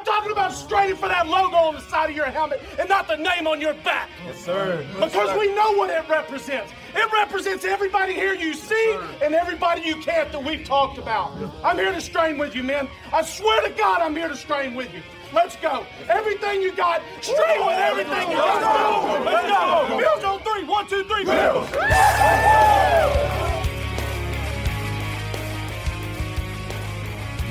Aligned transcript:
I'm 0.00 0.06
talking 0.06 0.32
about 0.32 0.54
straining 0.54 0.96
for 0.96 1.08
that 1.08 1.26
logo 1.28 1.56
on 1.56 1.74
the 1.74 1.82
side 1.82 2.08
of 2.08 2.16
your 2.16 2.24
helmet 2.24 2.62
and 2.78 2.88
not 2.88 3.06
the 3.06 3.16
name 3.16 3.46
on 3.46 3.60
your 3.60 3.74
back. 3.74 4.08
Yes, 4.24 4.42
sir. 4.42 4.86
Because 4.94 5.38
we 5.38 5.54
know 5.54 5.72
what 5.72 5.90
it 5.90 6.08
represents. 6.08 6.72
It 6.94 7.12
represents 7.12 7.66
everybody 7.66 8.14
here 8.14 8.32
you 8.32 8.54
see 8.54 8.98
and 9.22 9.34
everybody 9.34 9.82
you 9.82 9.96
can't 9.96 10.32
that 10.32 10.42
we've 10.42 10.64
talked 10.64 10.96
about. 10.96 11.32
I'm 11.62 11.76
here 11.76 11.92
to 11.92 12.00
strain 12.00 12.38
with 12.38 12.54
you, 12.54 12.62
man. 12.62 12.88
I 13.12 13.20
swear 13.20 13.60
to 13.68 13.74
God, 13.76 14.00
I'm 14.00 14.16
here 14.16 14.28
to 14.28 14.36
strain 14.36 14.74
with 14.74 14.90
you. 14.94 15.02
Let's 15.34 15.56
go. 15.56 15.84
Everything 16.08 16.62
you 16.62 16.72
got, 16.72 17.02
strain 17.20 17.66
with 17.66 17.76
everything 17.76 18.30
you 18.30 18.38
got. 18.38 19.22
Let's 19.22 19.48
go. 19.48 19.98
Bills 19.98 20.24
on 20.24 20.40
three. 20.40 20.64
One, 20.64 20.88
two, 20.88 21.04
three. 21.04 21.26
Bills. 21.26 21.68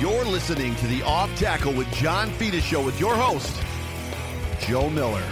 You're 0.00 0.24
listening 0.24 0.74
to 0.76 0.86
the 0.86 1.02
Off 1.02 1.28
Tackle 1.38 1.74
with 1.74 1.86
John 1.92 2.30
Fina 2.30 2.58
show 2.62 2.82
with 2.82 2.98
your 2.98 3.14
host, 3.14 3.62
Joe 4.66 4.88
Miller. 4.88 5.22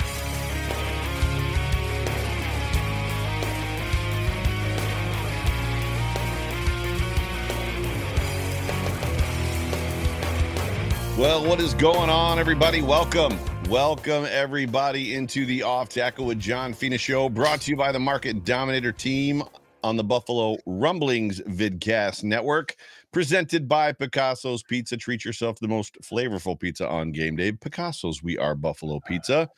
Well, 11.17 11.47
what 11.47 11.61
is 11.61 11.73
going 11.73 12.11
on, 12.11 12.39
everybody? 12.39 12.83
Welcome. 12.83 13.39
Welcome, 13.71 14.27
everybody, 14.31 15.15
into 15.15 15.47
the 15.47 15.63
Off 15.63 15.89
Tackle 15.89 16.27
with 16.27 16.39
John 16.39 16.75
Fina 16.75 16.99
show, 16.99 17.31
brought 17.31 17.63
to 17.63 17.71
you 17.71 17.77
by 17.79 17.91
the 17.91 18.01
Market 18.01 18.45
Dominator 18.45 18.93
team 18.93 19.45
on 19.83 19.97
the 19.97 20.05
Buffalo 20.05 20.57
Rumblings 20.67 21.41
Vidcast 21.41 22.25
Network, 22.25 22.77
presented 23.13 23.69
by 23.69 23.93
Picasso's 23.93 24.63
Pizza. 24.63 24.97
Treat 24.97 25.25
yourself 25.25 25.59
the 25.59 25.69
most 25.69 25.97
flavorful 26.03 26.59
pizza 26.59 26.89
on 26.89 27.13
game 27.13 27.37
day. 27.37 27.53
Picasso's, 27.53 28.23
we 28.23 28.39
are 28.39 28.55
Buffalo 28.55 29.01
Pizza. 29.01 29.49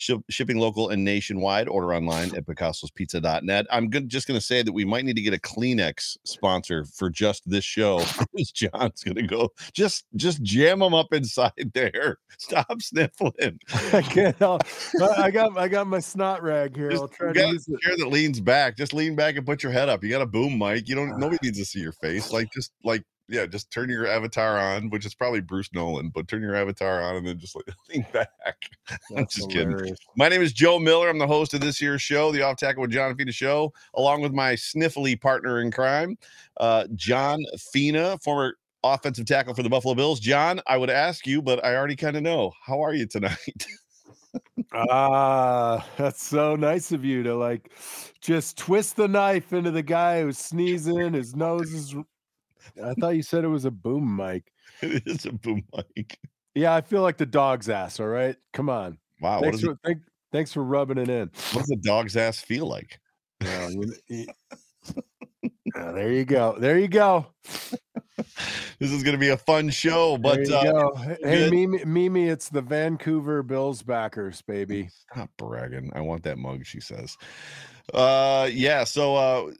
Ship, 0.00 0.18
shipping 0.30 0.58
local 0.58 0.88
and 0.88 1.04
nationwide. 1.04 1.68
Order 1.68 1.92
online 1.94 2.34
at 2.34 2.46
picassospizza.net. 2.46 3.66
I'm 3.70 3.90
good, 3.90 4.08
just 4.08 4.26
going 4.26 4.40
to 4.40 4.44
say 4.44 4.62
that 4.62 4.72
we 4.72 4.82
might 4.82 5.04
need 5.04 5.16
to 5.16 5.20
get 5.20 5.34
a 5.34 5.38
Kleenex 5.38 6.16
sponsor 6.24 6.86
for 6.86 7.10
just 7.10 7.42
this 7.48 7.64
show. 7.64 8.02
John's 8.54 9.04
going 9.04 9.16
to 9.16 9.26
go 9.26 9.50
just 9.74 10.06
just 10.16 10.42
jam 10.42 10.78
them 10.78 10.94
up 10.94 11.12
inside 11.12 11.52
there. 11.74 12.16
Stop 12.38 12.80
sniffling. 12.80 13.58
I 13.92 14.00
can't 14.00 14.36
help. 14.38 14.62
I 15.18 15.30
got 15.30 15.58
I 15.58 15.68
got 15.68 15.86
my 15.86 16.00
snot 16.00 16.42
rag 16.42 16.74
here. 16.74 16.90
Just, 16.90 17.02
I'll 17.02 17.08
try 17.08 17.32
to 17.34 17.48
use 17.48 17.68
it. 17.68 17.78
chair 17.82 17.94
that 17.98 18.08
leans 18.08 18.40
back. 18.40 18.78
Just 18.78 18.94
lean 18.94 19.14
back 19.14 19.36
and 19.36 19.44
put 19.44 19.62
your 19.62 19.72
head 19.72 19.90
up. 19.90 20.02
You 20.02 20.08
got 20.08 20.22
a 20.22 20.26
boom 20.26 20.56
mic. 20.56 20.88
You 20.88 20.94
don't. 20.94 21.12
Ah. 21.12 21.18
Nobody 21.18 21.38
needs 21.42 21.58
to 21.58 21.66
see 21.66 21.80
your 21.80 21.92
face. 21.92 22.32
Like 22.32 22.48
just 22.54 22.72
like 22.84 23.04
yeah, 23.30 23.46
just 23.46 23.70
turn 23.70 23.88
your 23.88 24.06
avatar 24.06 24.58
on, 24.58 24.90
which 24.90 25.06
is 25.06 25.14
probably 25.14 25.40
Bruce 25.40 25.70
Nolan. 25.72 26.08
But 26.08 26.26
turn 26.26 26.42
your 26.42 26.56
avatar 26.56 27.00
on 27.00 27.16
and 27.16 27.26
then 27.26 27.38
just 27.38 27.54
like, 27.54 27.66
lean 27.88 28.04
back. 28.12 28.70
I'm 29.16 29.26
just 29.26 29.50
kidding. 29.50 29.96
My 30.16 30.28
name 30.28 30.42
is 30.42 30.52
Joe 30.52 30.78
Miller. 30.78 31.08
I'm 31.08 31.18
the 31.18 31.26
host 31.26 31.54
of 31.54 31.60
this 31.60 31.80
year's 31.80 32.02
show, 32.02 32.32
the 32.32 32.42
Off 32.42 32.56
Tackle 32.56 32.82
with 32.82 32.90
John 32.90 33.14
Fina 33.16 33.32
show, 33.32 33.72
along 33.94 34.22
with 34.22 34.32
my 34.32 34.54
sniffly 34.54 35.18
partner 35.18 35.60
in 35.60 35.70
crime, 35.70 36.18
uh, 36.56 36.86
John 36.96 37.38
Fina, 37.72 38.18
former 38.18 38.56
offensive 38.82 39.26
tackle 39.26 39.54
for 39.54 39.62
the 39.62 39.70
Buffalo 39.70 39.94
Bills. 39.94 40.20
John, 40.20 40.60
I 40.66 40.76
would 40.76 40.90
ask 40.90 41.26
you, 41.26 41.40
but 41.40 41.64
I 41.64 41.76
already 41.76 41.96
kind 41.96 42.16
of 42.16 42.22
know. 42.22 42.52
How 42.62 42.80
are 42.80 42.94
you 42.94 43.06
tonight? 43.06 43.38
Ah, 44.72 45.84
that's 45.96 46.22
so 46.22 46.54
nice 46.54 46.92
of 46.92 47.04
you 47.04 47.24
to 47.24 47.34
like 47.34 47.72
just 48.20 48.56
twist 48.56 48.94
the 48.94 49.08
knife 49.08 49.52
into 49.52 49.72
the 49.72 49.82
guy 49.82 50.22
who's 50.22 50.38
sneezing. 50.38 51.14
His 51.14 51.34
nose 51.34 51.72
is. 51.72 51.96
I 52.84 52.94
thought 52.94 53.16
you 53.16 53.22
said 53.22 53.44
it 53.44 53.48
was 53.48 53.64
a 53.64 53.70
boom 53.70 54.16
mic. 54.16 54.52
it 54.82 55.02
is 55.06 55.26
a 55.26 55.32
boom 55.32 55.64
mic. 55.74 56.18
Yeah, 56.54 56.74
I 56.74 56.80
feel 56.80 57.02
like 57.02 57.16
the 57.16 57.26
dog's 57.26 57.68
ass. 57.68 58.00
All 58.00 58.06
right, 58.08 58.36
come 58.52 58.68
on. 58.68 58.98
Wow. 59.20 59.40
Thanks 59.40 59.60
for 59.60 59.76
thank, 59.84 59.98
thanks 60.32 60.52
for 60.52 60.64
rubbing 60.64 60.98
it 60.98 61.08
in. 61.08 61.30
what 61.52 61.60
does 61.60 61.70
a 61.70 61.76
dog's 61.76 62.16
ass 62.16 62.40
feel 62.40 62.66
like? 62.66 62.98
Well, 63.40 63.70
you- 63.72 63.94
you- 64.08 64.26
Ah, 65.76 65.92
there 65.92 66.10
you 66.12 66.24
go. 66.24 66.56
There 66.58 66.78
you 66.78 66.88
go. 66.88 67.26
This 68.78 68.90
is 68.90 69.02
going 69.02 69.14
to 69.14 69.18
be 69.20 69.28
a 69.28 69.36
fun 69.36 69.70
show, 69.70 70.18
but 70.18 70.46
you 70.46 70.54
uh, 70.54 70.64
go. 70.64 70.94
Hey, 70.96 71.16
good. 71.22 71.50
Mimi, 71.52 71.84
Mimi, 71.84 72.28
it's 72.28 72.48
the 72.48 72.60
Vancouver 72.60 73.42
Bills 73.42 73.82
backers, 73.82 74.42
baby. 74.42 74.88
Stop 75.12 75.30
bragging. 75.36 75.90
I 75.94 76.00
want 76.00 76.24
that 76.24 76.38
mug, 76.38 76.66
she 76.66 76.80
says. 76.80 77.16
Uh 77.92 78.48
yeah, 78.52 78.84
so 78.84 79.16
uh 79.16 79.50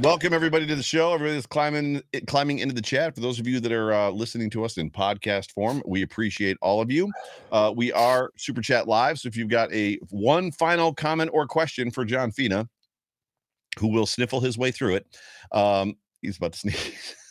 welcome 0.00 0.32
everybody 0.32 0.66
to 0.66 0.74
the 0.74 0.82
show. 0.82 1.12
Everybody 1.12 1.34
that's 1.34 1.46
climbing 1.46 2.02
climbing 2.26 2.60
into 2.60 2.74
the 2.74 2.80
chat. 2.80 3.14
For 3.14 3.20
those 3.20 3.38
of 3.38 3.46
you 3.46 3.60
that 3.60 3.72
are 3.72 3.92
uh 3.92 4.10
listening 4.10 4.48
to 4.50 4.64
us 4.64 4.78
in 4.78 4.90
podcast 4.90 5.52
form, 5.52 5.82
we 5.86 6.02
appreciate 6.02 6.56
all 6.62 6.80
of 6.80 6.90
you. 6.90 7.12
Uh 7.52 7.72
we 7.76 7.92
are 7.92 8.30
super 8.36 8.62
chat 8.62 8.88
live. 8.88 9.18
So 9.18 9.28
if 9.28 9.36
you've 9.36 9.48
got 9.48 9.72
a 9.72 9.98
one 10.10 10.50
final 10.52 10.94
comment 10.94 11.30
or 11.34 11.46
question 11.46 11.90
for 11.90 12.04
John 12.04 12.30
Fina, 12.30 12.68
who 13.78 13.88
will 13.88 14.06
sniffle 14.06 14.40
his 14.40 14.56
way 14.56 14.70
through 14.70 14.96
it. 14.96 15.06
Um, 15.52 15.96
he's 16.22 16.36
about 16.36 16.52
to 16.52 16.58
sneeze. 16.58 17.16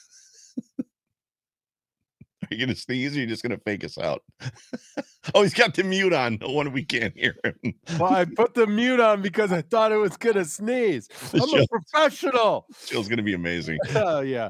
You 2.53 2.65
gonna 2.65 2.75
sneeze 2.75 3.15
or 3.15 3.19
are 3.19 3.21
you 3.21 3.27
just 3.27 3.43
gonna 3.43 3.57
fake 3.57 3.83
us 3.83 3.97
out? 3.97 4.23
oh, 5.35 5.41
he's 5.41 5.53
got 5.53 5.73
the 5.73 5.83
mute 5.83 6.13
on. 6.13 6.37
No 6.41 6.49
wonder 6.49 6.71
we 6.71 6.83
can't 6.83 7.15
hear 7.15 7.35
him. 7.43 7.73
Well, 7.99 8.13
I 8.13 8.25
put 8.25 8.53
the 8.53 8.67
mute 8.67 8.99
on 8.99 9.21
because 9.21 9.51
I 9.51 9.61
thought 9.61 9.91
it 9.91 9.97
was 9.97 10.17
gonna 10.17 10.45
sneeze. 10.45 11.09
I'm 11.33 11.47
show- 11.47 11.61
a 11.61 11.67
professional. 11.67 12.65
show's 12.85 13.07
gonna 13.07 13.23
be 13.23 13.33
amazing. 13.33 13.79
Oh 13.95 14.21
yeah, 14.21 14.49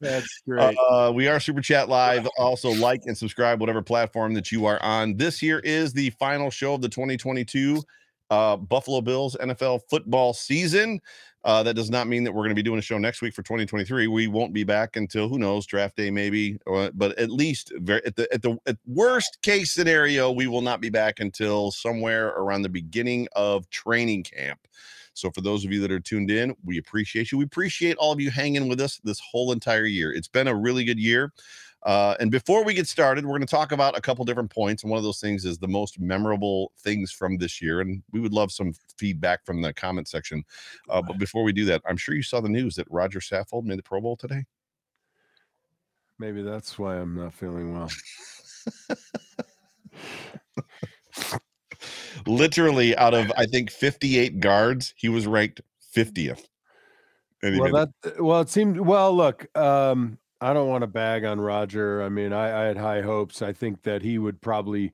that's 0.00 0.42
great. 0.46 0.76
Uh, 0.90 1.12
we 1.14 1.28
are 1.28 1.38
super 1.40 1.60
chat 1.60 1.88
live. 1.88 2.26
Also, 2.38 2.70
like 2.70 3.02
and 3.06 3.16
subscribe 3.16 3.60
whatever 3.60 3.82
platform 3.82 4.32
that 4.34 4.50
you 4.50 4.64
are 4.66 4.82
on. 4.82 5.16
This 5.16 5.38
here 5.38 5.58
is 5.58 5.92
the 5.92 6.10
final 6.10 6.50
show 6.50 6.74
of 6.74 6.82
the 6.82 6.88
2022 6.88 7.82
uh, 8.30 8.56
Buffalo 8.56 9.00
Bills 9.00 9.36
NFL 9.40 9.80
football 9.88 10.32
season. 10.32 11.00
Uh, 11.46 11.62
that 11.62 11.74
does 11.74 11.90
not 11.90 12.08
mean 12.08 12.24
that 12.24 12.32
we're 12.32 12.42
going 12.42 12.50
to 12.50 12.56
be 12.56 12.62
doing 12.62 12.80
a 12.80 12.82
show 12.82 12.98
next 12.98 13.22
week 13.22 13.32
for 13.32 13.42
2023. 13.42 14.08
We 14.08 14.26
won't 14.26 14.52
be 14.52 14.64
back 14.64 14.96
until 14.96 15.28
who 15.28 15.38
knows 15.38 15.64
draft 15.64 15.96
day 15.96 16.10
maybe, 16.10 16.58
or, 16.66 16.90
but 16.92 17.16
at 17.20 17.30
least 17.30 17.72
ver- 17.76 18.02
at 18.04 18.16
the 18.16 18.26
at 18.34 18.42
the 18.42 18.58
at 18.66 18.76
worst 18.84 19.38
case 19.42 19.72
scenario, 19.72 20.32
we 20.32 20.48
will 20.48 20.60
not 20.60 20.80
be 20.80 20.90
back 20.90 21.20
until 21.20 21.70
somewhere 21.70 22.30
around 22.30 22.62
the 22.62 22.68
beginning 22.68 23.28
of 23.36 23.70
training 23.70 24.24
camp. 24.24 24.58
So 25.14 25.30
for 25.30 25.40
those 25.40 25.64
of 25.64 25.72
you 25.72 25.80
that 25.82 25.92
are 25.92 26.00
tuned 26.00 26.32
in, 26.32 26.56
we 26.64 26.78
appreciate 26.78 27.30
you. 27.30 27.38
We 27.38 27.44
appreciate 27.44 27.96
all 27.96 28.10
of 28.10 28.20
you 28.20 28.32
hanging 28.32 28.68
with 28.68 28.80
us 28.80 29.00
this 29.04 29.20
whole 29.20 29.52
entire 29.52 29.86
year. 29.86 30.12
It's 30.12 30.28
been 30.28 30.48
a 30.48 30.54
really 30.54 30.82
good 30.82 30.98
year. 30.98 31.32
Uh, 31.86 32.16
and 32.18 32.32
before 32.32 32.64
we 32.64 32.74
get 32.74 32.88
started, 32.88 33.24
we're 33.24 33.38
going 33.38 33.40
to 33.42 33.46
talk 33.46 33.70
about 33.70 33.96
a 33.96 34.00
couple 34.00 34.24
different 34.24 34.50
points. 34.50 34.82
And 34.82 34.90
one 34.90 34.98
of 34.98 35.04
those 35.04 35.20
things 35.20 35.44
is 35.44 35.56
the 35.56 35.68
most 35.68 36.00
memorable 36.00 36.72
things 36.80 37.12
from 37.12 37.38
this 37.38 37.62
year. 37.62 37.80
And 37.80 38.02
we 38.10 38.18
would 38.18 38.32
love 38.32 38.50
some 38.50 38.72
feedback 38.98 39.46
from 39.46 39.62
the 39.62 39.72
comment 39.72 40.08
section. 40.08 40.44
Uh, 40.90 41.00
but 41.00 41.16
before 41.18 41.44
we 41.44 41.52
do 41.52 41.64
that, 41.66 41.80
I'm 41.88 41.96
sure 41.96 42.16
you 42.16 42.24
saw 42.24 42.40
the 42.40 42.48
news 42.48 42.74
that 42.74 42.88
Roger 42.90 43.20
Saffold 43.20 43.66
made 43.66 43.78
the 43.78 43.84
Pro 43.84 44.00
Bowl 44.00 44.16
today. 44.16 44.44
Maybe 46.18 46.42
that's 46.42 46.76
why 46.76 46.96
I'm 46.96 47.14
not 47.14 47.32
feeling 47.32 47.72
well. 47.72 47.90
Literally, 52.26 52.96
out 52.96 53.14
of 53.14 53.30
I 53.36 53.46
think 53.46 53.70
58 53.70 54.40
guards, 54.40 54.92
he 54.96 55.08
was 55.08 55.28
ranked 55.28 55.60
50th. 55.94 56.46
And 57.42 57.60
Well, 57.60 57.72
that 57.72 58.20
well, 58.20 58.40
it 58.40 58.48
seemed 58.48 58.80
well. 58.80 59.14
Look, 59.14 59.46
um, 59.56 60.18
I 60.40 60.52
don't 60.52 60.68
want 60.68 60.82
to 60.82 60.86
bag 60.86 61.24
on 61.24 61.40
Roger. 61.40 62.02
I 62.02 62.08
mean, 62.08 62.32
I, 62.32 62.62
I 62.62 62.64
had 62.66 62.76
high 62.76 63.00
hopes. 63.00 63.42
I 63.42 63.52
think 63.52 63.82
that 63.82 64.02
he 64.02 64.18
would 64.18 64.40
probably 64.40 64.92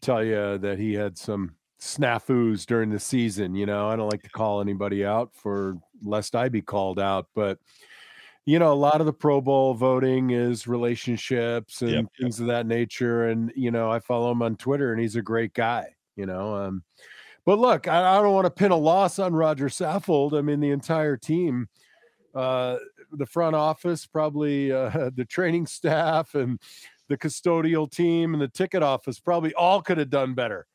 tell 0.00 0.22
you 0.22 0.58
that 0.58 0.78
he 0.78 0.94
had 0.94 1.18
some 1.18 1.54
snafus 1.80 2.64
during 2.64 2.90
the 2.90 3.00
season. 3.00 3.54
You 3.54 3.66
know, 3.66 3.88
I 3.88 3.96
don't 3.96 4.10
like 4.10 4.22
to 4.22 4.30
call 4.30 4.60
anybody 4.60 5.04
out 5.04 5.30
for 5.34 5.76
lest 6.02 6.36
I 6.36 6.48
be 6.48 6.62
called 6.62 7.00
out, 7.00 7.26
but 7.34 7.58
you 8.46 8.58
know, 8.58 8.72
a 8.72 8.74
lot 8.74 9.00
of 9.00 9.06
the 9.06 9.12
Pro 9.12 9.42
Bowl 9.42 9.74
voting 9.74 10.30
is 10.30 10.66
relationships 10.66 11.82
and 11.82 11.90
Yep, 11.90 12.02
yep. 12.04 12.12
things 12.18 12.40
of 12.40 12.46
that 12.46 12.66
nature. 12.66 13.26
And 13.28 13.52
you 13.54 13.70
know, 13.70 13.90
I 13.90 13.98
follow 13.98 14.30
him 14.30 14.40
on 14.40 14.56
Twitter, 14.56 14.90
and 14.90 15.00
he's 15.00 15.16
a 15.16 15.22
great 15.22 15.52
guy. 15.52 15.88
You 16.16 16.24
know, 16.24 16.54
um, 16.54 16.82
but 17.44 17.58
look, 17.58 17.88
I, 17.88 18.18
I 18.18 18.22
don't 18.22 18.32
want 18.32 18.46
to 18.46 18.50
pin 18.50 18.70
a 18.70 18.76
loss 18.76 19.18
on 19.18 19.34
Roger 19.34 19.66
Saffold. 19.68 20.36
I 20.36 20.40
mean, 20.40 20.60
the 20.60 20.70
entire 20.70 21.16
team, 21.16 21.68
uh, 22.34 22.78
the 23.12 23.26
front 23.26 23.56
office, 23.56 24.06
probably 24.06 24.72
uh, 24.72 25.10
the 25.14 25.24
training 25.24 25.66
staff, 25.66 26.34
and 26.34 26.60
the 27.08 27.16
custodial 27.16 27.90
team 27.90 28.34
and 28.34 28.42
the 28.42 28.48
ticket 28.48 28.82
office 28.82 29.18
probably 29.20 29.54
all 29.54 29.80
could 29.82 29.98
have 29.98 30.10
done 30.10 30.34
better. 30.34 30.66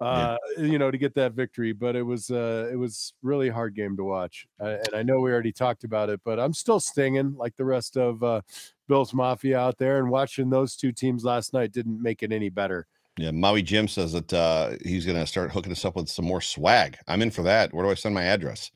uh, 0.00 0.36
you 0.58 0.78
know, 0.78 0.90
to 0.90 0.98
get 0.98 1.14
that 1.14 1.32
victory. 1.32 1.72
But 1.72 1.96
it 1.96 2.02
was 2.02 2.30
uh, 2.30 2.68
it 2.70 2.76
was 2.76 3.14
really 3.22 3.48
a 3.48 3.52
hard 3.52 3.74
game 3.74 3.96
to 3.96 4.04
watch, 4.04 4.46
uh, 4.60 4.76
and 4.86 4.94
I 4.94 5.02
know 5.02 5.20
we 5.20 5.30
already 5.30 5.52
talked 5.52 5.84
about 5.84 6.10
it, 6.10 6.20
but 6.24 6.38
I'm 6.40 6.52
still 6.52 6.80
stinging 6.80 7.34
like 7.36 7.56
the 7.56 7.64
rest 7.64 7.96
of 7.96 8.22
uh, 8.22 8.40
Bills 8.88 9.14
Mafia 9.14 9.58
out 9.58 9.78
there. 9.78 9.98
And 10.00 10.10
watching 10.10 10.50
those 10.50 10.76
two 10.76 10.92
teams 10.92 11.24
last 11.24 11.52
night 11.52 11.72
didn't 11.72 12.02
make 12.02 12.22
it 12.22 12.32
any 12.32 12.50
better. 12.50 12.86
Yeah, 13.16 13.30
Maui 13.30 13.62
Jim 13.62 13.86
says 13.86 14.12
that 14.12 14.32
uh, 14.32 14.72
he's 14.84 15.06
going 15.06 15.18
to 15.18 15.26
start 15.26 15.52
hooking 15.52 15.70
us 15.70 15.84
up 15.84 15.94
with 15.94 16.08
some 16.08 16.24
more 16.24 16.40
swag. 16.40 16.96
I'm 17.06 17.22
in 17.22 17.30
for 17.30 17.42
that. 17.44 17.72
Where 17.72 17.84
do 17.84 17.90
I 17.90 17.94
send 17.94 18.12
my 18.14 18.24
address? 18.24 18.72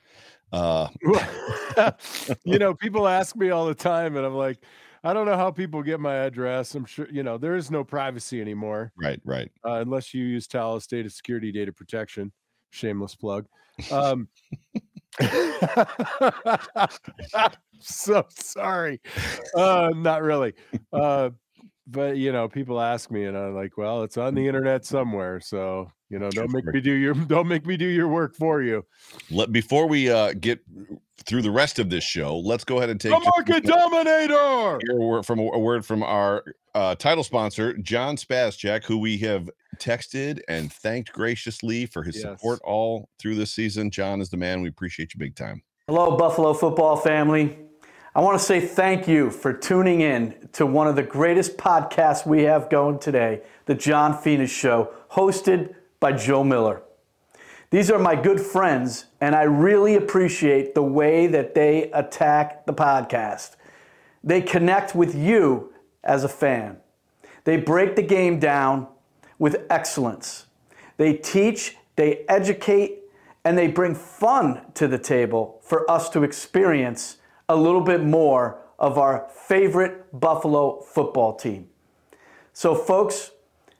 Uh, 0.52 0.88
you 2.44 2.58
know, 2.58 2.74
people 2.74 3.06
ask 3.06 3.36
me 3.36 3.50
all 3.50 3.66
the 3.66 3.74
time, 3.74 4.16
and 4.16 4.24
I'm 4.24 4.34
like, 4.34 4.58
I 5.04 5.12
don't 5.12 5.26
know 5.26 5.36
how 5.36 5.50
people 5.50 5.82
get 5.82 6.00
my 6.00 6.14
address. 6.14 6.74
I'm 6.74 6.84
sure, 6.84 7.08
you 7.10 7.22
know, 7.22 7.38
there 7.38 7.56
is 7.56 7.70
no 7.70 7.84
privacy 7.84 8.40
anymore. 8.40 8.92
Right, 9.00 9.20
right. 9.24 9.50
Uh, 9.64 9.74
unless 9.74 10.12
you 10.12 10.24
use 10.24 10.48
Talos 10.48 10.86
Data 10.86 11.10
Security 11.10 11.52
Data 11.52 11.72
Protection. 11.72 12.32
Shameless 12.70 13.14
plug. 13.14 13.46
Um, 13.90 14.28
so 17.78 18.26
sorry. 18.30 19.00
Uh, 19.54 19.90
not 19.94 20.22
really. 20.22 20.54
Uh, 20.92 21.30
but 21.88 22.16
you 22.16 22.32
know, 22.32 22.48
people 22.48 22.80
ask 22.80 23.10
me, 23.10 23.24
and 23.24 23.36
I'm 23.36 23.54
like, 23.54 23.76
well, 23.76 24.02
it's 24.02 24.16
on 24.16 24.34
the 24.34 24.46
internet 24.46 24.84
somewhere. 24.84 25.40
So 25.40 25.90
you 26.10 26.18
know, 26.18 26.30
don't 26.30 26.52
make 26.52 26.66
me 26.66 26.80
do 26.80 26.92
your 26.92 27.14
don't 27.26 27.48
make 27.48 27.66
me 27.66 27.76
do 27.76 27.86
your 27.86 28.08
work 28.08 28.36
for 28.36 28.62
you. 28.62 28.84
Let 29.30 29.52
before 29.52 29.88
we 29.88 30.10
uh 30.10 30.34
get 30.34 30.60
through 31.26 31.42
the 31.42 31.50
rest 31.50 31.78
of 31.78 31.90
this 31.90 32.04
show, 32.04 32.38
let's 32.38 32.64
go 32.64 32.78
ahead 32.78 32.90
and 32.90 33.00
take 33.00 33.12
the 33.12 33.32
market 33.36 33.64
dominator. 33.64 34.78
Hear 34.86 34.98
a 34.98 35.04
word 35.04 35.26
from 35.26 35.38
a 35.38 35.58
word 35.58 35.84
from 35.84 36.02
our 36.02 36.44
uh, 36.74 36.94
title 36.94 37.24
sponsor, 37.24 37.76
John 37.78 38.16
Spazchek, 38.16 38.84
who 38.84 38.98
we 38.98 39.18
have 39.18 39.50
texted 39.78 40.40
and 40.48 40.72
thanked 40.72 41.12
graciously 41.12 41.86
for 41.86 42.02
his 42.02 42.16
yes. 42.16 42.24
support 42.24 42.60
all 42.62 43.08
through 43.18 43.34
this 43.34 43.52
season. 43.52 43.90
John 43.90 44.20
is 44.20 44.28
the 44.28 44.36
man. 44.36 44.62
We 44.62 44.68
appreciate 44.68 45.14
you 45.14 45.18
big 45.18 45.34
time. 45.34 45.62
Hello, 45.88 46.16
Buffalo 46.16 46.52
football 46.52 46.96
family. 46.96 47.58
I 48.18 48.20
want 48.20 48.36
to 48.36 48.44
say 48.44 48.60
thank 48.60 49.06
you 49.06 49.30
for 49.30 49.52
tuning 49.52 50.00
in 50.00 50.48
to 50.54 50.66
one 50.66 50.88
of 50.88 50.96
the 50.96 51.04
greatest 51.04 51.56
podcasts 51.56 52.26
we 52.26 52.42
have 52.42 52.68
going 52.68 52.98
today, 52.98 53.42
The 53.66 53.76
John 53.76 54.18
Fina 54.18 54.48
Show, 54.48 54.92
hosted 55.12 55.76
by 56.00 56.14
Joe 56.14 56.42
Miller. 56.42 56.82
These 57.70 57.92
are 57.92 57.98
my 58.00 58.16
good 58.16 58.40
friends, 58.40 59.04
and 59.20 59.36
I 59.36 59.42
really 59.42 59.94
appreciate 59.94 60.74
the 60.74 60.82
way 60.82 61.28
that 61.28 61.54
they 61.54 61.92
attack 61.92 62.66
the 62.66 62.74
podcast. 62.74 63.54
They 64.24 64.42
connect 64.42 64.96
with 64.96 65.14
you 65.14 65.72
as 66.02 66.24
a 66.24 66.28
fan. 66.28 66.78
They 67.44 67.56
break 67.56 67.94
the 67.94 68.02
game 68.02 68.40
down 68.40 68.88
with 69.38 69.64
excellence. 69.70 70.46
They 70.96 71.14
teach, 71.14 71.76
they 71.94 72.24
educate, 72.28 72.98
and 73.44 73.56
they 73.56 73.68
bring 73.68 73.94
fun 73.94 74.62
to 74.74 74.88
the 74.88 74.98
table 74.98 75.60
for 75.62 75.88
us 75.88 76.08
to 76.08 76.24
experience 76.24 77.17
a 77.48 77.56
little 77.56 77.80
bit 77.80 78.02
more 78.02 78.58
of 78.78 78.98
our 78.98 79.28
favorite 79.46 80.18
Buffalo 80.18 80.80
football 80.80 81.34
team. 81.34 81.68
So, 82.52 82.74
folks, 82.74 83.32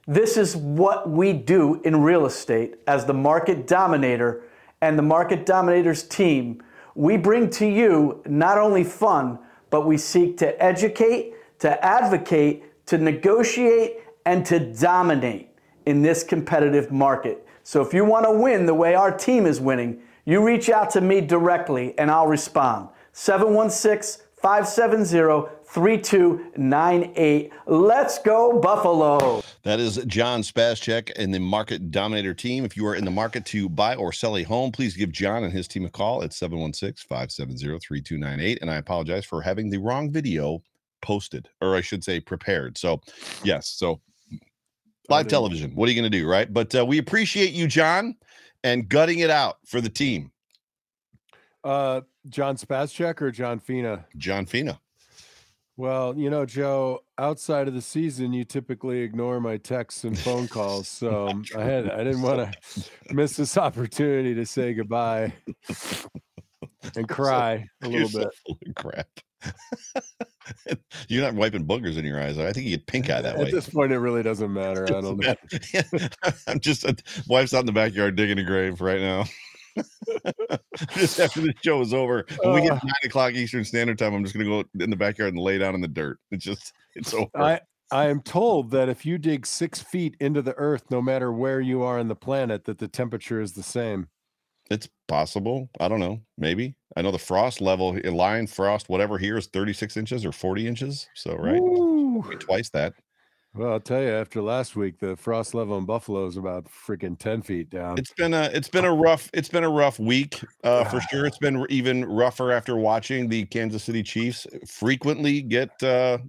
this 0.07 0.37
is 0.37 0.55
what 0.55 1.09
we 1.09 1.33
do 1.33 1.81
in 1.83 2.01
real 2.01 2.25
estate 2.25 2.75
as 2.87 3.05
the 3.05 3.13
market 3.13 3.67
dominator 3.67 4.43
and 4.81 4.97
the 4.97 5.03
market 5.03 5.45
dominators 5.45 6.03
team. 6.03 6.63
We 6.95 7.17
bring 7.17 7.49
to 7.51 7.67
you 7.67 8.21
not 8.25 8.57
only 8.57 8.83
fun, 8.83 9.39
but 9.69 9.85
we 9.85 9.97
seek 9.97 10.37
to 10.37 10.61
educate, 10.63 11.33
to 11.59 11.85
advocate, 11.85 12.85
to 12.87 12.97
negotiate, 12.97 13.97
and 14.25 14.45
to 14.47 14.59
dominate 14.59 15.49
in 15.85 16.01
this 16.01 16.23
competitive 16.23 16.91
market. 16.91 17.45
So 17.63 17.81
if 17.81 17.93
you 17.93 18.03
want 18.03 18.25
to 18.25 18.31
win 18.31 18.65
the 18.65 18.73
way 18.73 18.95
our 18.95 19.15
team 19.15 19.45
is 19.45 19.61
winning, 19.61 20.01
you 20.25 20.43
reach 20.43 20.69
out 20.69 20.89
to 20.91 21.01
me 21.01 21.21
directly 21.21 21.97
and 21.97 22.09
I'll 22.09 22.27
respond. 22.27 22.89
716 23.13 24.25
570 24.41 25.49
3298. 25.65 27.51
Let's 27.67 28.17
go, 28.19 28.59
Buffalo. 28.59 29.43
That 29.63 29.79
is 29.79 29.97
John 30.07 30.41
Spazchek 30.41 31.11
and 31.15 31.33
the 31.33 31.39
Market 31.39 31.91
Dominator 31.91 32.33
team. 32.33 32.65
If 32.65 32.75
you 32.75 32.87
are 32.87 32.95
in 32.95 33.05
the 33.05 33.11
market 33.11 33.45
to 33.47 33.69
buy 33.69 33.95
or 33.95 34.11
sell 34.11 34.37
a 34.37 34.43
home, 34.43 34.71
please 34.71 34.95
give 34.95 35.11
John 35.11 35.43
and 35.43 35.53
his 35.53 35.67
team 35.67 35.85
a 35.85 35.89
call 35.89 36.23
at 36.23 36.33
716 36.33 37.05
570 37.07 37.79
3298. 37.79 38.59
And 38.61 38.71
I 38.71 38.77
apologize 38.77 39.25
for 39.25 39.41
having 39.41 39.69
the 39.69 39.77
wrong 39.77 40.11
video 40.11 40.63
posted, 41.01 41.47
or 41.61 41.75
I 41.75 41.81
should 41.81 42.03
say 42.03 42.19
prepared. 42.19 42.77
So, 42.77 43.01
yes. 43.43 43.67
So, 43.67 44.01
live 45.07 45.27
television. 45.27 45.75
What 45.75 45.87
are 45.87 45.91
you 45.91 46.01
going 46.01 46.11
to 46.11 46.17
do? 46.17 46.27
Right. 46.27 46.51
But 46.51 46.73
uh, 46.73 46.85
we 46.85 46.97
appreciate 46.97 47.51
you, 47.51 47.67
John, 47.67 48.15
and 48.63 48.89
gutting 48.89 49.19
it 49.19 49.29
out 49.29 49.57
for 49.65 49.81
the 49.81 49.89
team. 49.89 50.31
Uh, 51.63 52.01
John 52.27 52.55
Spazchek 52.57 53.21
or 53.21 53.31
John 53.31 53.59
Fina? 53.59 54.05
John 54.17 54.45
Fina. 54.45 54.79
Well, 55.79 56.13
you 56.17 56.29
know, 56.29 56.45
Joe, 56.45 57.05
outside 57.17 57.69
of 57.69 57.73
the 57.73 57.81
season, 57.81 58.33
you 58.33 58.43
typically 58.43 58.99
ignore 58.99 59.39
my 59.39 59.55
texts 59.55 60.03
and 60.03 60.19
phone 60.19 60.49
calls. 60.49 60.89
So 60.99 61.41
I 61.55 61.63
had 61.63 61.89
I 61.89 62.03
didn't 62.03 62.21
want 62.21 62.51
to 62.51 63.13
miss 63.13 63.37
this 63.37 63.57
opportunity 63.57 64.35
to 64.35 64.45
say 64.45 64.73
goodbye 64.73 65.31
and 66.97 67.07
cry 67.07 67.65
so, 67.81 67.87
a 67.87 67.89
little 67.89 68.19
bit. 68.19 68.29
So 68.45 68.55
crap. 68.75 69.07
You're 71.07 71.23
not 71.23 71.35
wiping 71.35 71.65
boogers 71.65 71.97
in 71.97 72.03
your 72.03 72.21
eyes. 72.21 72.37
I 72.37 72.51
think 72.51 72.65
you 72.65 72.75
get 72.75 72.87
pink 72.87 73.09
eye 73.09 73.21
that 73.21 73.35
At 73.35 73.39
way. 73.39 73.45
At 73.45 73.51
this 73.53 73.69
point, 73.69 73.93
it 73.93 73.99
really 73.99 74.23
doesn't 74.23 74.51
matter. 74.51 74.83
I 74.83 74.99
don't 74.99 75.17
know. 75.17 75.35
I'm 76.47 76.59
just 76.59 76.85
uh, 76.85 76.93
wife's 77.27 77.53
out 77.53 77.61
in 77.61 77.65
the 77.67 77.71
backyard 77.71 78.17
digging 78.17 78.39
a 78.39 78.43
grave 78.43 78.81
right 78.81 78.99
now. 78.99 79.23
just 80.95 81.19
after 81.19 81.41
the 81.41 81.53
show 81.61 81.81
is 81.81 81.93
over, 81.93 82.25
when 82.39 82.51
uh, 82.51 82.53
we 82.53 82.61
get 82.61 82.71
nine 82.71 82.93
o'clock 83.03 83.33
Eastern 83.33 83.63
Standard 83.63 83.97
Time, 83.97 84.13
I'm 84.13 84.23
just 84.23 84.35
gonna 84.35 84.45
go 84.45 84.63
in 84.79 84.89
the 84.89 84.95
backyard 84.95 85.33
and 85.33 85.41
lay 85.41 85.57
down 85.57 85.75
in 85.75 85.81
the 85.81 85.87
dirt. 85.87 86.19
It's 86.31 86.43
just 86.43 86.73
it's 86.95 87.13
over. 87.13 87.29
I 87.35 87.59
I 87.91 88.07
am 88.07 88.21
told 88.21 88.71
that 88.71 88.89
if 88.89 89.05
you 89.05 89.17
dig 89.17 89.45
six 89.45 89.81
feet 89.81 90.15
into 90.19 90.41
the 90.41 90.53
earth, 90.55 90.83
no 90.91 91.01
matter 91.01 91.31
where 91.31 91.59
you 91.59 91.81
are 91.81 91.99
on 91.99 92.07
the 92.07 92.15
planet, 92.15 92.65
that 92.65 92.77
the 92.77 92.87
temperature 92.87 93.41
is 93.41 93.53
the 93.53 93.63
same. 93.63 94.07
It's 94.69 94.87
possible. 95.07 95.69
I 95.79 95.87
don't 95.87 95.99
know. 95.99 96.21
Maybe. 96.37 96.75
I 96.95 97.01
know 97.01 97.11
the 97.11 97.17
frost 97.17 97.59
level, 97.61 97.99
line 98.03 98.45
frost, 98.45 98.89
whatever 98.89 99.17
here 99.17 99.37
is 99.37 99.47
36 99.47 99.97
inches 99.97 100.25
or 100.25 100.31
40 100.31 100.67
inches. 100.67 101.07
So 101.15 101.35
right, 101.35 102.39
twice 102.39 102.69
that. 102.71 102.93
Well, 103.55 103.73
I'll 103.73 103.79
tell 103.79 104.01
you, 104.01 104.09
after 104.09 104.41
last 104.41 104.75
week, 104.75 104.99
the 104.99 105.15
frost 105.15 105.55
level 105.55 105.77
in 105.77 105.85
Buffalo 105.85 106.27
is 106.27 106.37
about 106.37 106.65
freaking 106.65 107.17
ten 107.17 107.41
feet 107.41 107.69
down. 107.69 107.97
It's 107.97 108.13
been 108.13 108.33
a 108.33 108.43
it's 108.53 108.69
been 108.69 108.85
a 108.85 108.93
rough 108.93 109.29
it's 109.33 109.49
been 109.49 109.63
a 109.63 109.69
rough 109.69 109.97
week 109.97 110.39
uh, 110.63 110.83
for 110.83 111.01
sure. 111.01 111.25
It's 111.25 111.37
been 111.39 111.65
even 111.69 112.05
rougher 112.05 112.51
after 112.51 112.77
watching 112.77 113.27
the 113.27 113.45
Kansas 113.45 113.83
City 113.83 114.03
Chiefs 114.03 114.45
frequently 114.67 115.41
get 115.41 115.71
uh, 115.81 116.19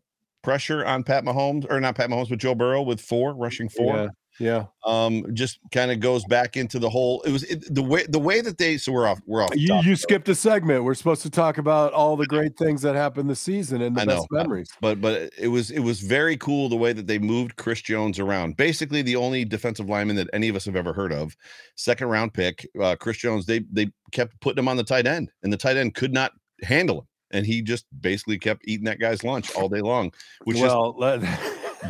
pressure 0.42 0.84
on 0.86 1.04
Pat 1.04 1.24
Mahomes 1.24 1.66
or 1.70 1.78
not 1.78 1.94
Pat 1.94 2.08
Mahomes, 2.08 2.30
but 2.30 2.38
Joe 2.38 2.54
Burrow 2.54 2.82
with 2.82 3.00
four 3.00 3.34
rushing 3.34 3.68
four. 3.68 3.96
Yeah. 3.96 4.08
Yeah. 4.40 4.66
Um, 4.86 5.26
just 5.34 5.58
kind 5.70 5.90
of 5.90 6.00
goes 6.00 6.24
back 6.24 6.56
into 6.56 6.78
the 6.78 6.88
whole. 6.88 7.20
It 7.22 7.30
was 7.30 7.42
it, 7.44 7.72
the 7.72 7.82
way 7.82 8.06
the 8.08 8.18
way 8.18 8.40
that 8.40 8.56
they. 8.56 8.78
So 8.78 8.90
we're 8.90 9.06
off. 9.06 9.20
We're 9.26 9.44
off. 9.44 9.50
You, 9.54 9.78
you 9.82 9.94
skipped 9.94 10.30
a 10.30 10.34
segment. 10.34 10.82
We're 10.82 10.94
supposed 10.94 11.20
to 11.22 11.30
talk 11.30 11.58
about 11.58 11.92
all 11.92 12.16
the 12.16 12.26
great 12.28 12.56
things 12.56 12.80
that 12.82 12.94
happened 12.94 13.28
this 13.28 13.40
season 13.40 13.82
and 13.82 13.94
the 13.94 14.00
I 14.00 14.04
best 14.06 14.26
know, 14.32 14.38
memories. 14.38 14.70
But 14.80 15.02
but 15.02 15.30
it 15.38 15.48
was 15.48 15.70
it 15.70 15.80
was 15.80 16.00
very 16.00 16.38
cool 16.38 16.70
the 16.70 16.76
way 16.76 16.94
that 16.94 17.06
they 17.06 17.18
moved 17.18 17.56
Chris 17.56 17.82
Jones 17.82 18.18
around. 18.18 18.56
Basically, 18.56 19.02
the 19.02 19.14
only 19.14 19.44
defensive 19.44 19.90
lineman 19.90 20.16
that 20.16 20.30
any 20.32 20.48
of 20.48 20.56
us 20.56 20.64
have 20.64 20.76
ever 20.76 20.94
heard 20.94 21.12
of, 21.12 21.36
second 21.76 22.08
round 22.08 22.32
pick, 22.32 22.66
uh, 22.80 22.96
Chris 22.98 23.18
Jones. 23.18 23.44
They 23.44 23.60
they 23.70 23.92
kept 24.10 24.40
putting 24.40 24.58
him 24.58 24.68
on 24.68 24.78
the 24.78 24.84
tight 24.84 25.06
end, 25.06 25.30
and 25.42 25.52
the 25.52 25.58
tight 25.58 25.76
end 25.76 25.94
could 25.94 26.14
not 26.14 26.32
handle 26.62 27.00
him, 27.00 27.06
and 27.32 27.46
he 27.46 27.60
just 27.60 27.84
basically 28.00 28.38
kept 28.38 28.66
eating 28.66 28.86
that 28.86 29.00
guy's 29.00 29.22
lunch 29.22 29.54
all 29.54 29.68
day 29.68 29.82
long. 29.82 30.14
Which 30.44 30.56
well, 30.56 30.92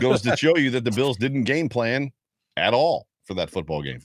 goes 0.00 0.22
to 0.22 0.36
show 0.36 0.56
you 0.56 0.70
that 0.70 0.82
the 0.82 0.90
Bills 0.90 1.16
didn't 1.16 1.44
game 1.44 1.68
plan 1.68 2.10
at 2.60 2.74
all 2.74 3.06
for 3.24 3.34
that 3.34 3.50
football 3.50 3.82
game. 3.82 4.00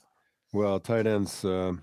Well, 0.54 0.80
tight 0.80 1.08
ends, 1.08 1.44
uh, 1.44 1.74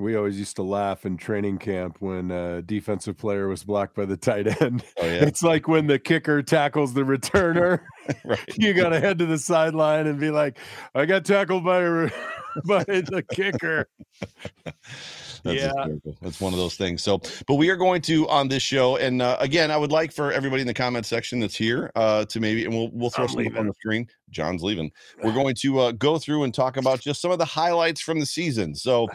we 0.00 0.16
always 0.16 0.38
used 0.38 0.56
to 0.56 0.62
laugh 0.62 1.04
in 1.04 1.16
training 1.16 1.58
camp 1.58 1.96
when 2.00 2.30
a 2.30 2.62
defensive 2.62 3.16
player 3.16 3.48
was 3.48 3.62
blocked 3.62 3.94
by 3.94 4.06
the 4.06 4.16
tight 4.16 4.60
end. 4.62 4.82
Oh, 4.98 5.04
yeah. 5.04 5.24
It's 5.24 5.42
like 5.42 5.68
when 5.68 5.86
the 5.86 5.98
kicker 5.98 6.42
tackles 6.42 6.94
the 6.94 7.02
returner. 7.02 7.80
right. 8.24 8.40
You 8.56 8.72
got 8.72 8.90
to 8.90 9.00
head 9.00 9.18
to 9.18 9.26
the 9.26 9.38
sideline 9.38 10.06
and 10.06 10.18
be 10.18 10.30
like, 10.30 10.58
I 10.94 11.06
got 11.06 11.24
tackled 11.24 11.64
by, 11.64 11.80
by 12.64 12.84
the 12.84 13.24
kicker. 13.32 13.88
That's 15.42 15.56
yeah, 15.56 15.68
hysterical. 15.68 16.16
that's 16.20 16.40
one 16.40 16.52
of 16.52 16.58
those 16.58 16.76
things. 16.76 17.02
So, 17.02 17.20
but 17.46 17.54
we 17.54 17.70
are 17.70 17.76
going 17.76 18.02
to 18.02 18.28
on 18.28 18.48
this 18.48 18.62
show, 18.62 18.96
and 18.96 19.22
uh, 19.22 19.36
again, 19.40 19.70
I 19.70 19.76
would 19.76 19.90
like 19.90 20.12
for 20.12 20.32
everybody 20.32 20.60
in 20.60 20.66
the 20.66 20.74
comment 20.74 21.06
section 21.06 21.40
that's 21.40 21.56
here 21.56 21.90
uh, 21.94 22.24
to 22.26 22.40
maybe, 22.40 22.64
and 22.64 22.74
we'll 22.74 22.90
we'll 22.92 23.10
throw 23.10 23.26
some 23.26 23.46
on 23.56 23.66
the 23.66 23.74
screen. 23.74 24.06
John's 24.28 24.62
leaving. 24.62 24.90
We're 25.22 25.32
going 25.34 25.54
to 25.56 25.78
uh, 25.78 25.92
go 25.92 26.18
through 26.18 26.44
and 26.44 26.52
talk 26.52 26.76
about 26.76 27.00
just 27.00 27.22
some 27.22 27.30
of 27.30 27.38
the 27.38 27.44
highlights 27.44 28.00
from 28.02 28.20
the 28.20 28.26
season. 28.26 28.74
So, 28.74 29.08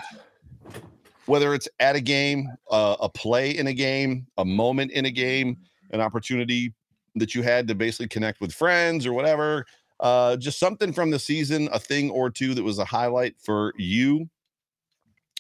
whether 1.26 1.54
it's 1.54 1.68
at 1.80 1.96
a 1.96 2.02
game, 2.02 2.48
uh, 2.70 2.98
a 3.00 3.10
play 3.10 3.52
in 3.58 3.68
a 3.68 3.74
game, 3.74 4.28
a 4.38 4.46
moment 4.46 4.92
in 4.92 5.06
a 5.06 5.12
game, 5.12 5.58
an 5.92 6.02
opportunity 6.02 6.74
that 7.16 7.34
you 7.34 7.42
had 7.42 7.68
to 7.68 7.76
basically 7.76 8.08
connect 8.08 8.42
with 8.42 8.54
friends 8.54 9.06
or 9.06 9.14
whatever. 9.14 9.66
uh, 10.00 10.36
just 10.36 10.60
something 10.60 10.92
from 10.92 11.10
the 11.10 11.20
season, 11.20 11.70
a 11.72 11.80
thing 11.80 12.10
or 12.10 12.30
two 12.30 12.54
that 12.54 12.64
was 12.64 12.80
a 12.80 12.86
highlight 12.86 13.36
for 13.40 13.74
you 13.78 14.30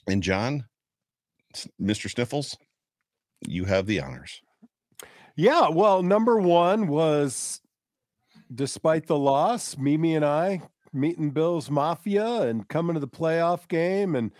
and 0.07 0.23
John, 0.23 0.65
Mr. 1.81 2.09
Sniffles. 2.09 2.57
You 3.45 3.65
have 3.65 3.85
the 3.85 3.99
honors. 3.99 4.41
Yeah, 5.35 5.69
well, 5.69 6.01
number 6.01 6.39
one 6.39 6.87
was 6.87 7.59
despite 8.53 9.07
the 9.07 9.17
loss, 9.17 9.77
Mimi 9.77 10.15
and 10.15 10.23
I 10.23 10.61
meeting 10.93 11.31
Bills 11.31 11.69
Mafia 11.69 12.43
and 12.43 12.67
coming 12.69 12.93
to 12.93 13.01
the 13.01 13.07
playoff 13.07 13.67
game 13.67 14.15
and 14.15 14.31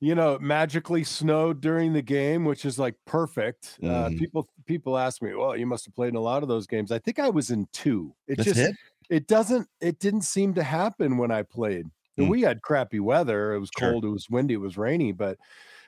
you 0.00 0.14
know, 0.14 0.34
it 0.34 0.42
magically 0.42 1.04
snowed 1.04 1.60
during 1.60 1.92
the 1.94 2.02
game, 2.02 2.44
which 2.44 2.64
is 2.64 2.78
like 2.78 2.96
perfect. 3.06 3.78
Uh, 3.82 4.10
Mhm. 4.10 4.18
people 4.18 4.48
people 4.66 4.98
ask 4.98 5.22
me, 5.22 5.34
"Well, 5.34 5.56
you 5.56 5.66
must 5.66 5.86
have 5.86 5.94
played 5.94 6.10
in 6.10 6.16
a 6.16 6.20
lot 6.20 6.42
of 6.42 6.48
those 6.48 6.66
games." 6.66 6.92
I 6.92 6.98
think 6.98 7.18
I 7.18 7.30
was 7.30 7.50
in 7.50 7.66
two. 7.72 8.14
It 8.26 8.36
That's 8.36 8.44
just 8.44 8.58
it? 8.58 8.76
it 9.10 9.26
doesn't 9.26 9.68
it 9.80 9.98
didn't 9.98 10.22
seem 10.22 10.54
to 10.54 10.62
happen 10.62 11.18
when 11.18 11.30
I 11.30 11.42
played. 11.42 11.86
Mm. 12.18 12.28
We 12.30 12.42
had 12.42 12.62
crappy 12.62 13.00
weather. 13.00 13.54
It 13.54 13.60
was 13.60 13.70
Sure. 13.78 13.92
cold, 13.92 14.04
it 14.04 14.08
was 14.10 14.28
windy, 14.30 14.54
it 14.54 14.58
was 14.58 14.76
rainy, 14.78 15.12
but 15.12 15.38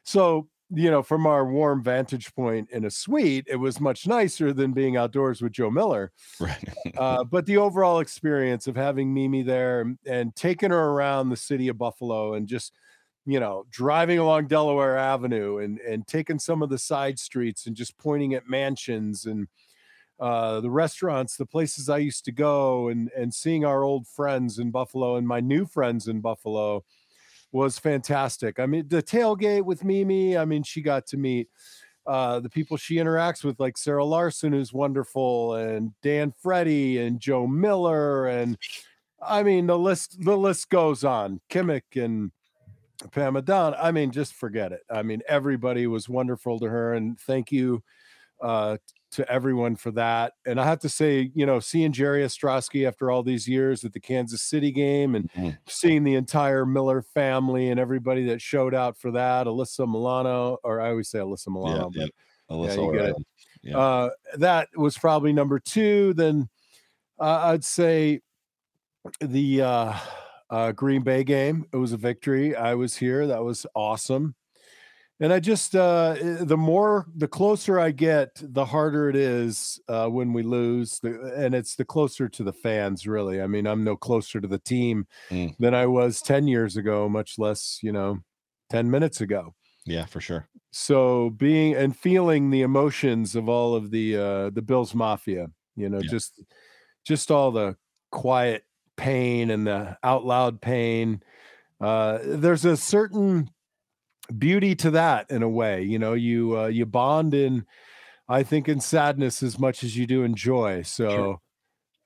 so 0.05 0.49
you 0.71 0.91
know, 0.91 1.03
from 1.03 1.27
our 1.27 1.47
warm 1.51 1.83
vantage 1.83 2.35
point 2.35 2.71
in 2.71 2.85
a 2.85 2.91
suite, 2.91 3.47
it 3.49 3.57
was 3.57 3.81
much 3.81 4.07
nicer 4.07 4.53
than 4.53 4.73
being 4.75 4.99
outdoors 4.99 5.41
with 5.41 5.53
Joe 5.53 5.71
Miller. 5.71 6.13
Right. 6.41 6.63
Uh, 6.97 7.25
but 7.25 7.47
the 7.47 7.57
overall 7.57 8.01
experience 8.01 8.67
of 8.67 8.77
having 8.77 9.15
Mimi 9.15 9.43
there 9.43 9.81
and, 9.81 9.99
and 10.07 10.37
taking 10.37 10.71
her 10.71 10.91
around 10.91 11.31
the 11.31 11.37
city 11.37 11.69
of 11.69 11.79
Buffalo 11.79 12.35
and 12.35 12.47
just, 12.49 12.75
you 13.29 13.39
know, 13.39 13.67
driving 13.71 14.19
along 14.19 14.47
Delaware 14.47 14.97
Avenue 14.97 15.59
and 15.59 15.79
and 15.81 16.07
taking 16.07 16.39
some 16.39 16.63
of 16.63 16.71
the 16.71 16.79
side 16.79 17.19
streets 17.19 17.67
and 17.67 17.77
just 17.77 17.99
pointing 17.99 18.33
at 18.33 18.49
mansions 18.49 19.27
and 19.27 19.47
uh, 20.19 20.63
the 20.63 20.71
restaurants, 20.71 21.37
the 21.37 21.45
places 21.45 21.91
I 21.91 21.99
used 21.99 22.25
to 22.25 22.33
go, 22.33 22.89
and 22.89 23.11
and 23.15 23.33
seeing 23.33 23.67
our 23.67 23.85
old 23.85 24.09
friends 24.09 24.59
in 24.59 24.71
Buffalo 24.71 25.17
and 25.17 25.29
my 25.29 25.41
new 25.41 25.67
friends 25.67 26.09
in 26.09 26.23
Buffalo 26.23 26.85
was 27.53 27.79
fantastic. 27.79 28.59
I 28.59 28.65
mean, 28.65 28.89
the 28.89 29.03
tailgate 29.03 29.65
with 29.67 29.85
Mimi. 29.85 30.39
I 30.39 30.47
mean, 30.47 30.63
she 30.63 30.81
got 30.81 31.07
to 31.09 31.19
meet 31.19 31.49
uh, 32.07 32.41
the 32.41 32.49
people 32.49 32.79
she 32.79 32.97
interacts 32.97 33.45
with, 33.45 33.61
like 33.61 33.77
Sarah 33.77 34.07
Larson, 34.07 34.55
who's 34.55 34.73
wonderful, 34.73 35.57
and 35.57 35.93
Dan 36.03 36.33
Freddy 36.43 36.97
and 36.97 37.21
Joe 37.21 37.47
Miller, 37.47 38.27
and 38.27 38.57
I 39.23 39.43
mean 39.43 39.67
the 39.67 39.79
list 39.79 40.17
the 40.25 40.39
list 40.39 40.71
goes 40.71 41.05
on. 41.05 41.43
Kimmick 41.51 42.03
and 42.03 42.33
Pam 43.13 43.37
Adon. 43.37 43.75
I 43.81 43.93
mean, 43.93 44.11
just 44.11 44.35
forget 44.35 44.73
it. 44.73 44.81
I 44.91 45.03
mean, 45.03 45.23
everybody 45.29 45.87
was 45.87 46.09
wonderful 46.09 46.59
to 46.61 46.67
her, 46.67 46.95
and 46.95 47.19
thank 47.21 47.53
you 47.53 47.83
uh, 48.43 48.77
to 49.11 49.29
everyone 49.31 49.75
for 49.75 49.91
that. 49.93 50.35
And 50.47 50.61
I 50.61 50.65
have 50.65 50.81
to 50.81 50.89
say, 50.89 51.31
you 51.35 51.47
know, 51.47 51.61
seeing 51.61 51.93
Jerry 51.93 52.23
Ostroski 52.23 52.87
after 52.87 53.11
all 53.11 53.23
these 53.23 53.49
years 53.49 53.85
at 53.85 53.93
the 53.93 54.01
Kansas 54.01 54.43
City 54.43 54.71
game 54.71 55.15
and 55.15 55.33
Mhm. 55.33 55.59
seeing 55.67 56.05
the 56.05 56.15
entire 56.15 56.67
Miller 56.67 57.03
family 57.03 57.71
and 57.71 57.81
everybody 57.81 58.27
that 58.27 58.43
showed 58.43 58.75
out 58.75 58.99
for 58.99 59.11
that, 59.13 59.47
Alyssa 59.47 59.89
Milano, 59.91 60.59
or 60.63 60.81
I 60.81 60.91
always 60.91 61.09
say 61.09 61.19
Alyssa 61.21 61.49
Milano, 61.49 61.91
yeah. 61.95 62.07
but 62.49 62.55
Alyssa 62.55 62.77
you 62.85 62.93
get 62.93 63.09
it. 63.11 63.17
Yeah. 63.63 63.79
uh, 63.79 64.11
that 64.37 64.69
was 64.77 64.97
probably 64.99 65.33
number 65.33 65.59
two. 65.59 66.13
Then 66.15 66.49
uh, 67.19 67.41
I'd 67.45 67.65
say 67.65 68.21
the 69.21 69.63
uh, 69.63 69.95
uh, 70.51 70.73
Green 70.73 71.03
Bay 71.03 71.25
game. 71.25 71.67
It 71.73 71.77
was 71.77 71.93
a 71.93 71.97
victory. 71.97 72.55
I 72.57 72.75
was 72.75 72.97
here. 72.97 73.27
That 73.27 73.45
was 73.45 73.67
awesome. 73.75 74.35
And 75.21 75.33
I 75.33 75.41
just 75.41 75.75
uh, 75.75 76.15
eh, 76.21 76.45
the 76.45 76.57
more 76.57 77.07
the 77.17 77.27
closer 77.27 77.81
I 77.81 77.91
get, 77.91 78.31
the 78.41 78.65
harder 78.65 79.09
it 79.11 79.17
is 79.17 79.81
uh, 79.89 80.07
when 80.09 80.33
we 80.33 80.45
lose, 80.45 81.01
the, 81.01 81.35
and 81.37 81.57
it's 81.57 81.75
the 81.75 81.85
closer 81.85 82.29
to 82.29 82.45
the 82.45 82.53
fans. 82.53 83.05
Really, 83.05 83.43
I 83.43 83.49
mean, 83.49 83.67
I'm 83.67 83.83
no 83.83 83.97
closer 83.97 84.41
to 84.41 84.47
the 84.47 84.61
team 84.61 85.09
Mm. 85.31 85.57
than 85.59 85.75
I 85.75 85.87
was 85.87 86.23
ten 86.23 86.47
years 86.47 86.77
ago, 86.77 87.09
much 87.09 87.37
less 87.37 87.81
you 87.83 87.91
know, 87.91 88.19
ten 88.71 88.91
minutes 88.93 89.21
ago 89.21 89.55
Yeah, 89.87 90.07
for 90.07 90.21
sure. 90.21 90.49
so 90.71 91.31
being 91.31 91.75
and 91.75 91.97
feeling 91.97 92.51
the 92.51 92.63
emotions 92.63 93.35
of 93.35 93.49
all 93.49 93.75
of 93.75 93.91
the 93.91 94.17
uh 94.17 94.51
the 94.51 94.63
bills 94.63 94.95
mafia 94.95 95.49
you 95.77 95.89
know 95.89 96.01
Yeah. 96.01 96.11
just 96.11 96.41
just 97.05 97.31
all 97.31 97.51
the 97.51 97.77
quiet 98.13 98.65
pain 98.99 99.51
and 99.51 99.67
the 99.67 99.97
out 100.03 100.27
loud 100.27 100.61
pain 100.61 101.23
uh 101.81 102.19
there's 102.23 102.65
a 102.67 102.77
certain 102.77 103.49
beauty 104.37 104.75
to 104.75 104.91
that 104.91 105.31
in 105.31 105.43
a 105.43 105.49
way 105.49 105.83
you 105.83 105.99
know 105.99 106.13
you 106.13 106.59
uh 106.59 106.67
you 106.67 106.85
bond 106.85 107.33
in 107.33 107.65
i 108.29 108.43
think 108.43 108.69
in 108.69 108.81
sadness 108.81 109.43
as 109.43 109.59
much 109.59 109.83
as 109.83 109.97
you 109.97 110.07
do 110.07 110.23
in 110.25 110.35
joy 110.35 110.83
so 110.83 111.41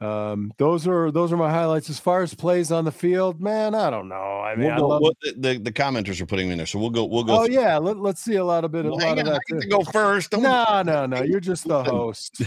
um 0.00 0.52
those 0.58 0.86
are 0.86 1.10
those 1.10 1.32
are 1.32 1.36
my 1.36 1.50
highlights 1.50 1.88
as 1.88 1.98
far 1.98 2.22
as 2.22 2.34
plays 2.34 2.70
on 2.70 2.84
the 2.84 2.92
field 2.92 3.40
man 3.40 3.74
i 3.74 3.88
don't 3.88 4.08
know 4.08 4.14
i 4.40 4.54
mean 4.54 4.66
We'll 4.76 4.92
I 4.92 4.98
love, 4.98 5.14
the, 5.22 5.32
the, 5.38 5.58
the 5.58 5.72
commenters 5.72 6.20
are 6.20 6.26
putting 6.26 6.46
me 6.46 6.52
in 6.52 6.58
there, 6.58 6.66
so 6.66 6.78
we'll 6.78 6.90
go. 6.90 7.04
We'll 7.04 7.24
go. 7.24 7.40
oh 7.40 7.46
through- 7.46 7.54
yeah 7.54 7.78
let, 7.78 7.98
let's 7.98 8.20
see 8.20 8.34
a 8.36 8.44
lot 8.44 8.64
of 8.64 8.72
bit 8.72 8.84
a 8.84 8.92
lot 8.92 9.18
of 9.18 9.26
on, 9.26 9.28
I 9.28 9.32
that 9.32 9.40
get 9.48 9.60
to 9.62 9.68
go 9.68 9.82
first. 9.84 10.30
Don't- 10.32 10.42
No, 10.42 10.82
no, 10.82 11.06
no. 11.06 11.22
You're 11.22 11.40
just 11.40 11.66
the 11.66 11.82
host. 11.92 12.42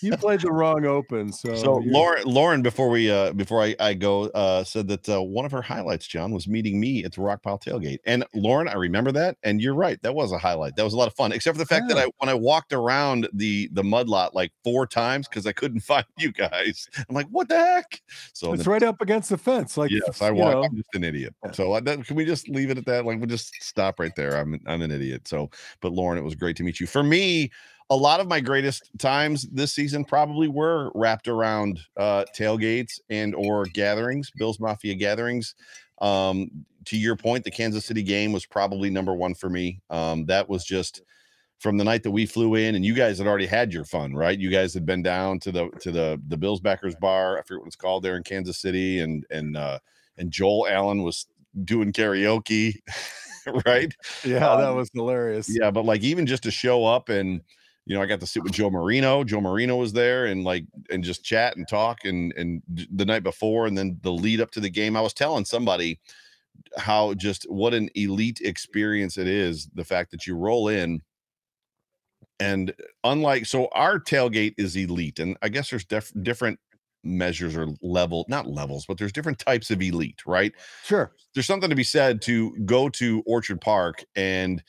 You 0.00 0.16
played 0.16 0.40
the 0.40 0.50
wrong 0.52 0.84
open. 0.86 1.32
So, 1.32 1.54
So 1.54 1.82
Lauren, 1.84 2.24
Lauren, 2.24 2.62
before 2.62 2.88
we 2.88 3.10
uh 3.10 3.32
before 3.32 3.62
I, 3.62 3.74
I 3.80 3.94
go, 3.94 4.24
uh 4.30 4.64
said 4.64 4.88
that 4.88 5.08
uh, 5.08 5.22
one 5.22 5.44
of 5.44 5.52
her 5.52 5.62
highlights, 5.62 6.06
John, 6.06 6.32
was 6.32 6.46
meeting 6.48 6.78
me 6.80 7.04
at 7.04 7.12
the 7.12 7.20
Rockpile 7.20 7.62
tailgate. 7.62 7.98
And 8.06 8.24
Lauren, 8.34 8.68
I 8.68 8.74
remember 8.74 9.12
that, 9.12 9.36
and 9.42 9.60
you're 9.60 9.74
right, 9.74 10.00
that 10.02 10.14
was 10.14 10.32
a 10.32 10.38
highlight. 10.38 10.76
That 10.76 10.84
was 10.84 10.94
a 10.94 10.96
lot 10.96 11.08
of 11.08 11.14
fun, 11.14 11.32
except 11.32 11.56
for 11.56 11.62
the 11.62 11.66
fact 11.66 11.88
that 11.88 11.98
I 11.98 12.06
when 12.18 12.28
I 12.28 12.34
walked 12.34 12.72
around 12.72 13.28
the 13.32 13.68
the 13.72 13.84
mud 13.84 14.08
lot 14.08 14.34
like 14.34 14.52
four 14.64 14.86
times 14.86 15.28
because 15.28 15.46
I 15.46 15.52
couldn't 15.52 15.80
find 15.90 16.06
you 16.18 16.32
guys. 16.32 16.88
I'm 17.08 17.14
like, 17.14 17.26
what 17.30 17.48
the 17.48 17.58
heck? 17.58 18.00
So 18.32 18.52
it's 18.52 18.64
then- 18.64 18.72
right 18.72 18.82
up 18.82 19.00
against 19.00 19.30
the 19.30 19.38
fence. 19.38 19.76
Like, 19.76 19.90
yes, 19.90 20.20
I 20.22 20.30
walk. 20.30 20.52
know, 20.52 20.64
I'm 20.64 20.76
just 20.76 20.94
an 20.94 21.04
idiot. 21.04 21.34
So 21.52 21.72
I, 21.74 21.80
that, 21.80 22.04
can 22.06 22.16
we 22.16 22.24
just 22.24 22.48
leave 22.48 22.70
it 22.70 22.78
at 22.78 22.86
that? 22.86 23.04
Like, 23.04 23.18
we'll 23.18 23.26
just 23.26 23.54
stop 23.62 23.98
right 24.00 24.14
there. 24.16 24.36
I'm 24.36 24.58
I'm 24.66 24.82
an 24.82 24.90
idiot. 24.90 25.26
So, 25.28 25.50
but 25.80 25.92
Lauren, 25.92 26.18
it 26.18 26.22
was 26.22 26.34
great 26.34 26.56
to 26.56 26.62
meet 26.62 26.80
you. 26.80 26.86
For 26.86 27.02
me, 27.02 27.50
a 27.90 27.96
lot 27.96 28.20
of 28.20 28.28
my 28.28 28.40
greatest 28.40 28.88
times 28.98 29.48
this 29.50 29.74
season 29.74 30.04
probably 30.04 30.46
were 30.46 30.92
wrapped 30.94 31.26
around 31.26 31.80
uh, 31.96 32.24
tailgates 32.34 33.00
and 33.10 33.34
or 33.34 33.64
gatherings, 33.64 34.30
Bills 34.36 34.60
Mafia 34.60 34.94
gatherings. 34.94 35.56
Um, 36.00 36.50
to 36.86 36.96
your 36.96 37.16
point, 37.16 37.44
the 37.44 37.50
Kansas 37.50 37.84
City 37.84 38.02
game 38.02 38.32
was 38.32 38.46
probably 38.46 38.90
number 38.90 39.12
one 39.12 39.34
for 39.34 39.50
me. 39.50 39.82
Um, 39.90 40.24
that 40.26 40.48
was 40.48 40.64
just 40.64 41.02
from 41.58 41.76
the 41.76 41.84
night 41.84 42.04
that 42.04 42.10
we 42.10 42.24
flew 42.24 42.54
in, 42.54 42.74
and 42.74 42.84
you 42.84 42.94
guys 42.94 43.18
had 43.18 43.26
already 43.26 43.46
had 43.46 43.72
your 43.72 43.84
fun, 43.84 44.14
right? 44.14 44.38
You 44.38 44.50
guys 44.50 44.72
had 44.72 44.86
been 44.86 45.02
down 45.02 45.40
to 45.40 45.52
the 45.52 45.68
to 45.80 45.90
the 45.90 46.20
the 46.28 46.36
Bills 46.36 46.60
backers 46.60 46.94
bar. 46.94 47.38
I 47.38 47.42
forget 47.42 47.60
what 47.60 47.66
it's 47.66 47.76
called 47.76 48.04
there 48.04 48.16
in 48.16 48.22
Kansas 48.22 48.58
City, 48.58 49.00
and 49.00 49.26
and 49.30 49.56
uh, 49.56 49.80
and 50.16 50.30
Joel 50.30 50.68
Allen 50.70 51.02
was 51.02 51.26
doing 51.64 51.92
karaoke, 51.92 52.76
right? 53.66 53.92
yeah, 54.24 54.38
that 54.38 54.70
um, 54.70 54.76
was 54.76 54.90
hilarious. 54.94 55.48
Yeah, 55.50 55.70
but 55.70 55.84
like 55.84 56.02
even 56.02 56.24
just 56.24 56.44
to 56.44 56.50
show 56.50 56.86
up 56.86 57.08
and 57.08 57.42
you 57.90 57.96
know, 57.96 58.02
I 58.02 58.06
got 58.06 58.20
to 58.20 58.26
sit 58.26 58.44
with 58.44 58.52
oh. 58.52 58.54
Joe 58.54 58.70
Marino. 58.70 59.24
Joe 59.24 59.40
Marino 59.40 59.74
was 59.74 59.92
there 59.92 60.26
and 60.26 60.44
like 60.44 60.64
and 60.90 61.02
just 61.02 61.24
chat 61.24 61.56
and 61.56 61.66
talk 61.66 62.04
and 62.04 62.32
and 62.36 62.62
the 62.68 63.04
night 63.04 63.24
before 63.24 63.66
and 63.66 63.76
then 63.76 63.98
the 64.02 64.12
lead 64.12 64.40
up 64.40 64.52
to 64.52 64.60
the 64.60 64.70
game. 64.70 64.96
I 64.96 65.00
was 65.00 65.12
telling 65.12 65.44
somebody 65.44 65.98
how 66.76 67.14
just 67.14 67.50
what 67.50 67.74
an 67.74 67.90
elite 67.96 68.42
experience 68.44 69.18
it 69.18 69.26
is. 69.26 69.68
The 69.74 69.82
fact 69.84 70.12
that 70.12 70.24
you 70.24 70.36
roll 70.36 70.68
in 70.68 71.02
and 72.38 72.72
unlike 73.02 73.44
so 73.46 73.68
our 73.72 73.98
tailgate 73.98 74.54
is 74.56 74.76
elite 74.76 75.18
and 75.18 75.36
I 75.42 75.48
guess 75.48 75.68
there's 75.70 75.84
def- 75.84 76.12
different 76.22 76.60
measures 77.02 77.56
or 77.56 77.66
level 77.82 78.24
not 78.28 78.46
levels 78.46 78.86
but 78.86 78.98
there's 78.98 79.12
different 79.12 79.38
types 79.40 79.70
of 79.70 79.82
elite 79.82 80.20
right 80.26 80.52
Sure. 80.84 81.12
there's 81.34 81.46
something 81.46 81.70
to 81.70 81.76
be 81.76 81.82
said 81.82 82.22
to 82.22 82.56
go 82.64 82.88
to 82.90 83.22
Orchard 83.26 83.60
Park 83.60 84.04
and 84.14 84.62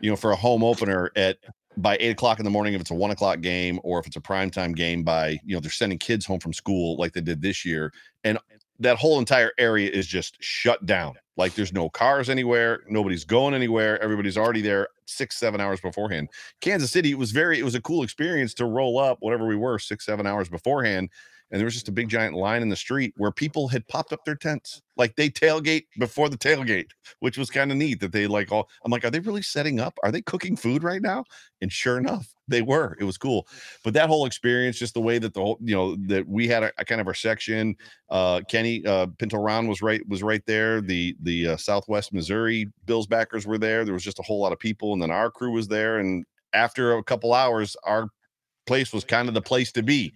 you 0.00 0.08
know 0.08 0.16
for 0.16 0.32
a 0.32 0.36
home 0.36 0.64
opener 0.64 1.10
at 1.14 1.38
by 1.76 1.96
eight 2.00 2.10
o'clock 2.10 2.38
in 2.38 2.44
the 2.44 2.50
morning 2.50 2.74
if 2.74 2.80
it's 2.80 2.90
a 2.90 2.94
one 2.94 3.10
o'clock 3.10 3.40
game 3.40 3.80
or 3.82 3.98
if 3.98 4.06
it's 4.06 4.16
a 4.16 4.20
primetime 4.20 4.74
game 4.74 5.02
by 5.02 5.38
you 5.44 5.54
know 5.54 5.60
they're 5.60 5.70
sending 5.70 5.98
kids 5.98 6.24
home 6.24 6.40
from 6.40 6.52
school 6.52 6.96
like 6.96 7.12
they 7.12 7.20
did 7.20 7.42
this 7.42 7.64
year. 7.64 7.92
And 8.22 8.38
that 8.80 8.96
whole 8.96 9.18
entire 9.18 9.52
area 9.58 9.90
is 9.90 10.06
just 10.06 10.36
shut 10.40 10.84
down. 10.86 11.14
Like 11.36 11.54
there's 11.54 11.72
no 11.72 11.88
cars 11.88 12.28
anywhere. 12.28 12.84
Nobody's 12.88 13.24
going 13.24 13.54
anywhere. 13.54 14.02
Everybody's 14.02 14.36
already 14.36 14.60
there 14.60 14.88
six 15.06 15.36
seven 15.36 15.60
hours 15.60 15.80
beforehand. 15.80 16.28
Kansas 16.60 16.90
city 16.92 17.10
it 17.10 17.18
was 17.18 17.32
very 17.32 17.58
it 17.58 17.64
was 17.64 17.74
a 17.74 17.80
cool 17.80 18.02
experience 18.02 18.54
to 18.54 18.66
roll 18.66 18.98
up 18.98 19.18
whatever 19.20 19.46
we 19.46 19.56
were 19.56 19.78
six 19.78 20.06
seven 20.06 20.26
hours 20.26 20.48
beforehand 20.48 21.10
and 21.50 21.60
there 21.60 21.64
was 21.66 21.74
just 21.74 21.88
a 21.88 21.92
big 21.92 22.08
giant 22.08 22.34
line 22.34 22.62
in 22.62 22.68
the 22.68 22.76
street 22.76 23.14
where 23.16 23.30
people 23.30 23.68
had 23.68 23.86
popped 23.88 24.12
up 24.12 24.24
their 24.24 24.34
tents 24.34 24.82
like 24.96 25.14
they 25.16 25.28
tailgate 25.28 25.84
before 25.98 26.28
the 26.28 26.38
tailgate 26.38 26.90
which 27.20 27.38
was 27.38 27.50
kind 27.50 27.70
of 27.70 27.76
neat 27.76 28.00
that 28.00 28.12
they 28.12 28.26
like 28.26 28.50
all 28.52 28.68
i'm 28.84 28.90
like 28.90 29.04
are 29.04 29.10
they 29.10 29.20
really 29.20 29.42
setting 29.42 29.80
up? 29.80 29.98
Are 30.02 30.10
they 30.10 30.22
cooking 30.22 30.56
food 30.56 30.82
right 30.82 31.00
now? 31.00 31.24
And 31.60 31.70
sure 31.72 31.98
enough 31.98 32.34
they 32.48 32.62
were 32.62 32.96
it 33.00 33.04
was 33.04 33.16
cool. 33.16 33.46
But 33.84 33.94
that 33.94 34.08
whole 34.08 34.26
experience 34.26 34.78
just 34.78 34.94
the 34.94 35.00
way 35.00 35.18
that 35.18 35.32
the 35.32 35.40
whole 35.40 35.58
you 35.62 35.74
know 35.74 35.96
that 36.08 36.26
we 36.28 36.48
had 36.48 36.62
a, 36.62 36.72
a 36.78 36.84
kind 36.84 37.00
of 37.00 37.06
our 37.06 37.14
section 37.14 37.76
uh 38.10 38.40
kenny 38.48 38.84
uh 38.86 39.06
pinto 39.18 39.38
Ron 39.38 39.66
was 39.66 39.80
right 39.80 40.06
was 40.08 40.22
right 40.22 40.42
there 40.46 40.80
the 40.80 41.16
the 41.22 41.48
uh, 41.48 41.56
southwest 41.56 42.12
missouri 42.12 42.66
bills 42.84 43.06
backers 43.06 43.46
were 43.46 43.58
there 43.58 43.84
there 43.84 43.94
was 43.94 44.02
just 44.02 44.18
a 44.18 44.22
whole 44.22 44.40
lot 44.40 44.52
of 44.52 44.58
people 44.58 44.92
and 44.92 45.00
then 45.00 45.10
our 45.10 45.30
crew 45.30 45.52
was 45.52 45.68
there 45.68 45.98
and 45.98 46.24
after 46.52 46.98
a 46.98 47.02
couple 47.02 47.32
hours 47.32 47.76
our 47.84 48.08
place 48.66 48.92
was 48.92 49.04
kind 49.04 49.28
of 49.28 49.34
the 49.34 49.42
place 49.42 49.72
to 49.72 49.82
be 49.82 50.12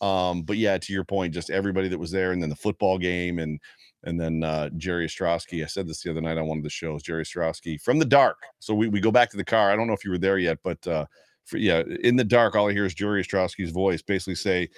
Um, 0.00 0.42
but 0.42 0.56
yeah, 0.56 0.78
to 0.78 0.92
your 0.92 1.04
point, 1.04 1.34
just 1.34 1.50
everybody 1.50 1.88
that 1.88 1.98
was 1.98 2.10
there, 2.10 2.32
and 2.32 2.42
then 2.42 2.50
the 2.50 2.56
football 2.56 2.98
game, 2.98 3.38
and 3.38 3.60
and 4.04 4.20
then 4.20 4.44
uh, 4.44 4.70
Jerry 4.76 5.06
Ostroski. 5.06 5.62
I 5.62 5.66
said 5.66 5.88
this 5.88 6.02
the 6.02 6.10
other 6.10 6.20
night 6.20 6.38
on 6.38 6.46
one 6.46 6.58
of 6.58 6.64
the 6.64 6.70
shows. 6.70 7.02
Jerry 7.02 7.24
Ostroski 7.24 7.80
from 7.80 7.98
the 7.98 8.04
dark. 8.04 8.36
So 8.60 8.74
we, 8.74 8.88
we 8.88 9.00
go 9.00 9.10
back 9.10 9.30
to 9.30 9.36
the 9.36 9.44
car. 9.44 9.70
I 9.70 9.76
don't 9.76 9.86
know 9.86 9.92
if 9.92 10.04
you 10.04 10.10
were 10.10 10.18
there 10.18 10.38
yet, 10.38 10.58
but 10.62 10.86
uh, 10.86 11.06
for, 11.44 11.56
yeah, 11.56 11.82
in 12.02 12.16
the 12.16 12.24
dark, 12.24 12.54
all 12.54 12.68
I 12.68 12.72
hear 12.72 12.84
is 12.84 12.94
Jerry 12.94 13.24
Ostroski's 13.24 13.72
voice 13.72 14.02
basically 14.02 14.36
say, 14.36 14.68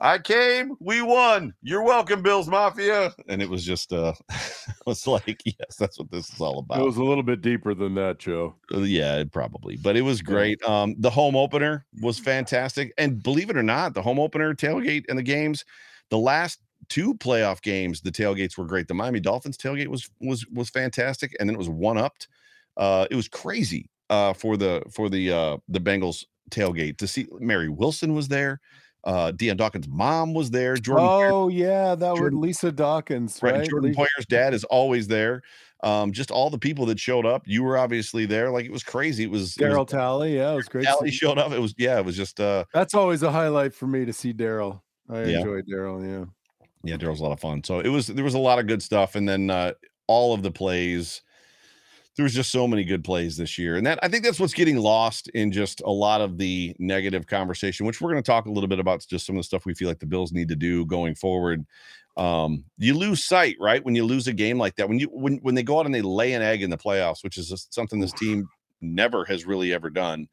I 0.00 0.18
came, 0.18 0.74
we 0.80 1.02
won. 1.02 1.54
You're 1.62 1.84
welcome, 1.84 2.20
Bills 2.20 2.48
Mafia. 2.48 3.14
And 3.28 3.40
it 3.40 3.48
was 3.48 3.64
just 3.64 3.92
uh 3.92 4.12
it 4.30 4.86
was 4.86 5.06
like, 5.06 5.40
yes, 5.44 5.76
that's 5.78 5.98
what 5.98 6.10
this 6.10 6.32
is 6.32 6.40
all 6.40 6.58
about. 6.58 6.80
It 6.80 6.84
was 6.84 6.96
a 6.96 7.04
little 7.04 7.22
bit 7.22 7.42
deeper 7.42 7.74
than 7.74 7.94
that, 7.94 8.18
Joe. 8.18 8.56
Uh, 8.72 8.80
yeah, 8.80 9.22
probably, 9.32 9.76
but 9.76 9.96
it 9.96 10.02
was 10.02 10.20
great. 10.20 10.62
Um, 10.64 10.96
the 10.98 11.10
home 11.10 11.36
opener 11.36 11.86
was 12.02 12.18
fantastic, 12.18 12.92
and 12.98 13.22
believe 13.22 13.50
it 13.50 13.56
or 13.56 13.62
not, 13.62 13.94
the 13.94 14.02
home 14.02 14.18
opener 14.18 14.54
tailgate 14.54 15.04
and 15.08 15.18
the 15.18 15.22
games, 15.22 15.64
the 16.10 16.18
last 16.18 16.60
two 16.88 17.14
playoff 17.14 17.62
games, 17.62 18.00
the 18.00 18.12
tailgates 18.12 18.58
were 18.58 18.66
great. 18.66 18.88
The 18.88 18.94
Miami 18.94 19.20
Dolphins 19.20 19.56
tailgate 19.56 19.88
was 19.88 20.10
was 20.20 20.46
was 20.48 20.70
fantastic, 20.70 21.36
and 21.38 21.48
then 21.48 21.54
it 21.54 21.58
was 21.58 21.68
one 21.68 21.98
upped. 21.98 22.28
Uh, 22.76 23.06
it 23.10 23.16
was 23.16 23.28
crazy 23.28 23.88
uh, 24.10 24.32
for 24.32 24.56
the 24.56 24.82
for 24.90 25.08
the 25.08 25.30
uh, 25.30 25.56
the 25.68 25.80
Bengals 25.80 26.24
tailgate 26.50 26.98
to 26.98 27.06
see 27.06 27.26
Mary 27.38 27.68
Wilson 27.68 28.14
was 28.14 28.28
there. 28.28 28.60
Uh, 29.04 29.30
Dion 29.32 29.56
Dawkins' 29.56 29.86
mom 29.88 30.32
was 30.32 30.50
there. 30.50 30.76
Jordan. 30.76 31.06
Oh 31.08 31.48
yeah, 31.48 31.94
that 31.94 32.12
was 32.14 32.32
Lisa 32.32 32.72
Dawkins, 32.72 33.38
right? 33.42 33.54
right? 33.56 33.68
Jordan 33.68 33.90
Lisa- 33.90 33.98
Poyer's 33.98 34.26
dad 34.28 34.54
is 34.54 34.64
always 34.64 35.06
there. 35.08 35.42
Um, 35.82 36.12
just 36.12 36.30
all 36.30 36.48
the 36.48 36.58
people 36.58 36.86
that 36.86 36.98
showed 36.98 37.26
up. 37.26 37.42
You 37.44 37.62
were 37.62 37.76
obviously 37.76 38.24
there. 38.24 38.50
Like 38.50 38.64
it 38.64 38.72
was 38.72 38.82
crazy. 38.82 39.24
It 39.24 39.30
was 39.30 39.54
Daryl 39.54 39.86
Talley. 39.86 40.36
Yeah, 40.36 40.52
it 40.52 40.56
was 40.56 40.68
great. 40.68 40.84
Talley 40.86 41.10
showed 41.10 41.36
up. 41.36 41.52
It 41.52 41.60
was 41.60 41.74
yeah. 41.76 41.98
It 41.98 42.04
was 42.06 42.16
just. 42.16 42.40
uh 42.40 42.64
That's 42.72 42.94
always 42.94 43.22
a 43.22 43.30
highlight 43.30 43.74
for 43.74 43.86
me 43.86 44.06
to 44.06 44.12
see 44.14 44.32
Daryl. 44.32 44.80
I 45.10 45.24
Yeah. 45.24 45.38
enjoyed 45.40 45.66
Daryl. 45.70 46.02
Yeah. 46.02 46.24
yeah, 46.82 46.96
Daryl's 46.96 47.20
a 47.20 47.22
lot 47.24 47.32
of 47.32 47.40
fun. 47.40 47.62
So 47.62 47.80
it 47.80 47.88
was 47.88 48.06
there 48.06 48.24
was 48.24 48.32
a 48.34 48.38
lot 48.38 48.58
of 48.58 48.66
good 48.66 48.82
stuff, 48.82 49.14
and 49.16 49.28
then 49.28 49.50
uh, 49.50 49.72
all 50.06 50.32
of 50.32 50.42
the 50.42 50.50
plays. 50.50 51.20
There 52.16 52.22
was 52.22 52.32
just 52.34 52.52
so 52.52 52.68
many 52.68 52.84
good 52.84 53.02
plays 53.02 53.36
this 53.36 53.58
year, 53.58 53.76
and 53.76 53.84
that 53.86 53.98
I 54.02 54.08
think 54.08 54.22
that's 54.22 54.38
what's 54.38 54.54
getting 54.54 54.76
lost 54.78 55.28
in 55.30 55.50
just 55.50 55.80
a 55.80 55.90
lot 55.90 56.20
of 56.20 56.38
the 56.38 56.74
negative 56.78 57.26
conversation, 57.26 57.86
which 57.86 58.00
we're 58.00 58.12
going 58.12 58.22
to 58.22 58.26
talk 58.26 58.46
a 58.46 58.50
little 58.50 58.68
bit 58.68 58.78
about. 58.78 59.04
Just 59.08 59.26
some 59.26 59.34
of 59.36 59.40
the 59.40 59.44
stuff 59.44 59.66
we 59.66 59.74
feel 59.74 59.88
like 59.88 59.98
the 59.98 60.06
Bills 60.06 60.32
need 60.32 60.48
to 60.48 60.56
do 60.56 60.86
going 60.86 61.16
forward. 61.16 61.66
Um, 62.16 62.64
you 62.78 62.94
lose 62.96 63.24
sight, 63.24 63.56
right? 63.58 63.84
When 63.84 63.96
you 63.96 64.04
lose 64.04 64.28
a 64.28 64.32
game 64.32 64.58
like 64.58 64.76
that, 64.76 64.88
when 64.88 65.00
you 65.00 65.08
when 65.08 65.38
when 65.38 65.56
they 65.56 65.64
go 65.64 65.80
out 65.80 65.86
and 65.86 65.94
they 65.94 66.02
lay 66.02 66.34
an 66.34 66.42
egg 66.42 66.62
in 66.62 66.70
the 66.70 66.78
playoffs, 66.78 67.24
which 67.24 67.36
is 67.36 67.66
something 67.70 67.98
this 67.98 68.12
team 68.12 68.48
never 68.80 69.24
has 69.24 69.44
really 69.44 69.72
ever 69.72 69.90
done. 69.90 70.28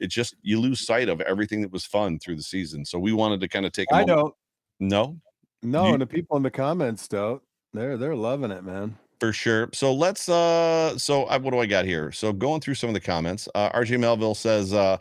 It 0.00 0.08
just 0.08 0.34
you 0.42 0.60
lose 0.60 0.84
sight 0.84 1.08
of 1.08 1.22
everything 1.22 1.62
that 1.62 1.72
was 1.72 1.86
fun 1.86 2.18
through 2.18 2.36
the 2.36 2.42
season. 2.42 2.84
So 2.84 2.98
we 2.98 3.12
wanted 3.14 3.40
to 3.40 3.48
kind 3.48 3.64
of 3.64 3.72
take. 3.72 3.88
a 3.90 3.94
I 3.94 4.00
moment- 4.00 4.18
don't. 4.18 4.34
No, 4.80 5.20
No, 5.62 5.86
You- 5.86 5.92
and 5.94 6.02
the 6.02 6.06
people 6.06 6.36
in 6.36 6.42
the 6.42 6.50
comments 6.50 7.08
don't. 7.08 7.40
They're 7.72 7.96
they're 7.96 8.14
loving 8.16 8.50
it, 8.50 8.62
man. 8.62 8.98
For 9.24 9.32
sure. 9.32 9.70
So 9.72 9.94
let's 9.94 10.28
uh 10.28 10.98
so 10.98 11.24
I, 11.24 11.38
what 11.38 11.52
do 11.52 11.58
I 11.58 11.64
got 11.64 11.86
here? 11.86 12.12
So 12.12 12.30
going 12.30 12.60
through 12.60 12.74
some 12.74 12.90
of 12.90 12.94
the 12.94 13.00
comments, 13.00 13.48
uh 13.54 13.70
RJ 13.70 13.98
Melville 13.98 14.34
says 14.34 14.74
uh 14.74 14.98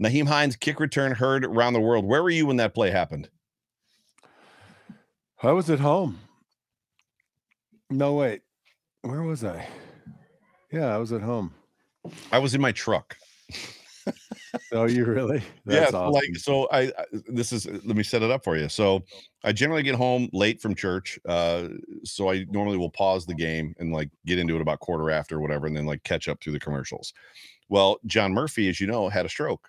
Nyheim 0.00 0.28
Hines 0.28 0.54
kick 0.54 0.78
return 0.78 1.10
heard 1.10 1.44
around 1.44 1.72
the 1.72 1.80
world. 1.80 2.04
Where 2.04 2.22
were 2.22 2.30
you 2.30 2.46
when 2.46 2.58
that 2.58 2.74
play 2.74 2.92
happened? 2.92 3.28
I 5.42 5.50
was 5.50 5.68
at 5.68 5.80
home. 5.80 6.20
No, 7.90 8.14
wait. 8.14 8.42
Where 9.02 9.22
was 9.22 9.42
I? 9.42 9.66
Yeah, 10.70 10.94
I 10.94 10.98
was 10.98 11.10
at 11.10 11.22
home. 11.22 11.52
I 12.30 12.38
was 12.38 12.54
in 12.54 12.60
my 12.60 12.70
truck. 12.70 13.16
Oh, 14.72 14.84
you 14.86 15.04
really? 15.04 15.38
yeah, 15.66 15.80
That's 15.80 15.90
so, 15.90 15.98
awesome. 15.98 16.12
like 16.12 16.36
so 16.36 16.68
I, 16.70 16.80
I 16.98 17.04
this 17.28 17.52
is 17.52 17.66
let 17.66 17.96
me 17.96 18.02
set 18.02 18.22
it 18.22 18.30
up 18.30 18.44
for 18.44 18.56
you. 18.56 18.68
So 18.68 19.02
I 19.44 19.52
generally 19.52 19.82
get 19.82 19.94
home 19.94 20.28
late 20.32 20.60
from 20.60 20.74
church. 20.74 21.18
Uh 21.28 21.68
so 22.04 22.30
I 22.30 22.44
normally 22.50 22.76
will 22.78 22.90
pause 22.90 23.26
the 23.26 23.34
game 23.34 23.74
and 23.78 23.92
like 23.92 24.10
get 24.24 24.38
into 24.38 24.56
it 24.56 24.60
about 24.62 24.80
quarter 24.80 25.10
after 25.10 25.36
or 25.36 25.40
whatever 25.40 25.66
and 25.66 25.76
then 25.76 25.86
like 25.86 26.02
catch 26.04 26.28
up 26.28 26.40
through 26.42 26.52
the 26.52 26.60
commercials. 26.60 27.12
Well, 27.68 27.98
John 28.06 28.32
Murphy, 28.32 28.68
as 28.68 28.80
you 28.80 28.86
know, 28.86 29.08
had 29.08 29.26
a 29.26 29.30
stroke. 29.30 29.68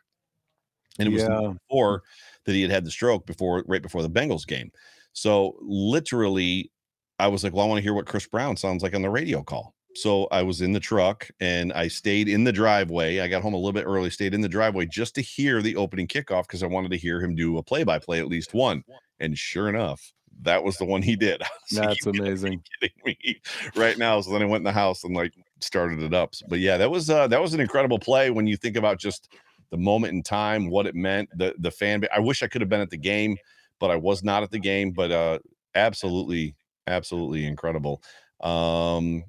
And 0.99 1.07
it 1.07 1.11
was 1.11 1.23
Yeah. 1.23 1.53
before 1.69 2.03
that 2.45 2.53
he 2.53 2.61
had 2.63 2.71
had 2.71 2.85
the 2.85 2.91
stroke 2.91 3.25
before 3.25 3.63
right 3.67 3.81
before 3.81 4.01
the 4.03 4.09
Bengals 4.09 4.47
game. 4.47 4.71
So 5.13 5.57
literally 5.61 6.71
I 7.19 7.27
was 7.27 7.43
like, 7.43 7.53
well, 7.53 7.65
I 7.65 7.69
want 7.69 7.79
to 7.79 7.83
hear 7.83 7.93
what 7.95 8.07
Chris 8.07 8.27
Brown 8.27 8.57
sounds 8.57 8.83
like 8.83 8.95
on 8.95 9.01
the 9.03 9.09
radio 9.09 9.43
call. 9.43 9.75
So 9.97 10.27
I 10.31 10.43
was 10.43 10.61
in 10.61 10.73
the 10.73 10.79
truck 10.79 11.27
and 11.39 11.73
I 11.73 11.87
stayed 11.87 12.27
in 12.29 12.43
the 12.43 12.51
driveway. 12.51 13.19
I 13.19 13.27
got 13.27 13.41
home 13.41 13.53
a 13.53 13.57
little 13.57 13.73
bit 13.73 13.85
early, 13.85 14.09
stayed 14.11 14.33
in 14.33 14.41
the 14.41 14.49
driveway 14.49 14.85
just 14.85 15.15
to 15.15 15.21
hear 15.21 15.61
the 15.61 15.75
opening 15.75 16.07
kickoff 16.07 16.43
because 16.43 16.61
I 16.61 16.67
wanted 16.67 16.91
to 16.91 16.97
hear 16.97 17.19
him 17.19 17.35
do 17.35 17.57
a 17.57 17.63
play 17.63 17.83
by 17.83 17.97
play, 17.97 18.19
at 18.19 18.27
least 18.27 18.53
one. 18.53 18.83
And 19.19 19.35
sure 19.37 19.67
enough, 19.69 20.13
that 20.43 20.63
was 20.63 20.77
the 20.77 20.85
one 20.85 21.01
he 21.01 21.15
did. 21.15 21.41
Like, 21.71 21.89
That's 21.89 22.05
"You 22.05 22.11
gotta 22.11 22.21
be 22.21 22.21
amazing. 22.21 22.63
kidding 22.79 22.95
me 23.05 23.41
right 23.75 23.97
now. 23.97 24.21
So 24.21 24.31
then 24.31 24.41
I 24.41 24.45
went 24.45 24.61
in 24.61 24.65
the 24.65 24.71
house 24.71 25.03
and 25.03 25.15
like 25.15 25.33
started 25.59 26.01
it 26.01 26.13
up. 26.13 26.33
But 26.47 26.59
yeah, 26.59 26.77
that 26.77 26.89
was 26.91 27.09
uh 27.09 27.27
that 27.27 27.41
was 27.41 27.53
an 27.53 27.59
incredible 27.59 27.99
play 27.99 28.29
when 28.29 28.47
you 28.47 28.55
think 28.55 28.77
about 28.77 28.99
just 28.99 29.33
the 29.69 29.77
moment 29.77 30.13
in 30.13 30.23
time, 30.23 30.69
what 30.69 30.85
it 30.87 30.95
meant, 30.95 31.29
the 31.35 31.55
the 31.57 31.71
fan. 31.71 32.05
I 32.15 32.19
wish 32.19 32.41
I 32.43 32.47
could 32.47 32.61
have 32.61 32.69
been 32.69 32.81
at 32.81 32.89
the 32.89 32.97
game, 32.97 33.37
but 33.79 33.91
I 33.91 33.95
was 33.95 34.23
not 34.23 34.43
at 34.43 34.51
the 34.51 34.59
game. 34.59 34.91
But 34.91 35.11
uh 35.11 35.39
absolutely, 35.75 36.55
absolutely 36.87 37.45
incredible. 37.45 38.01
Um 38.41 39.23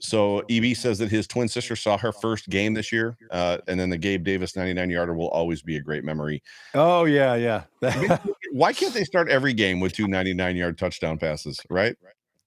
so 0.00 0.42
EB 0.50 0.76
says 0.76 0.98
that 0.98 1.10
his 1.10 1.26
twin 1.26 1.48
sister 1.48 1.76
saw 1.76 1.96
her 1.98 2.12
first 2.12 2.48
game 2.48 2.74
this 2.74 2.92
year, 2.92 3.16
uh, 3.30 3.58
and 3.66 3.78
then 3.78 3.90
the 3.90 3.98
Gabe 3.98 4.24
Davis 4.24 4.56
99 4.56 4.90
yarder 4.90 5.14
will 5.14 5.28
always 5.28 5.62
be 5.62 5.76
a 5.76 5.80
great 5.80 6.04
memory. 6.04 6.42
Oh 6.74 7.04
yeah, 7.04 7.34
yeah. 7.34 8.18
Why 8.52 8.72
can't 8.72 8.94
they 8.94 9.04
start 9.04 9.28
every 9.28 9.52
game 9.52 9.80
with 9.80 9.92
two 9.92 10.06
99 10.06 10.56
yard 10.56 10.78
touchdown 10.78 11.18
passes? 11.18 11.60
Right? 11.68 11.96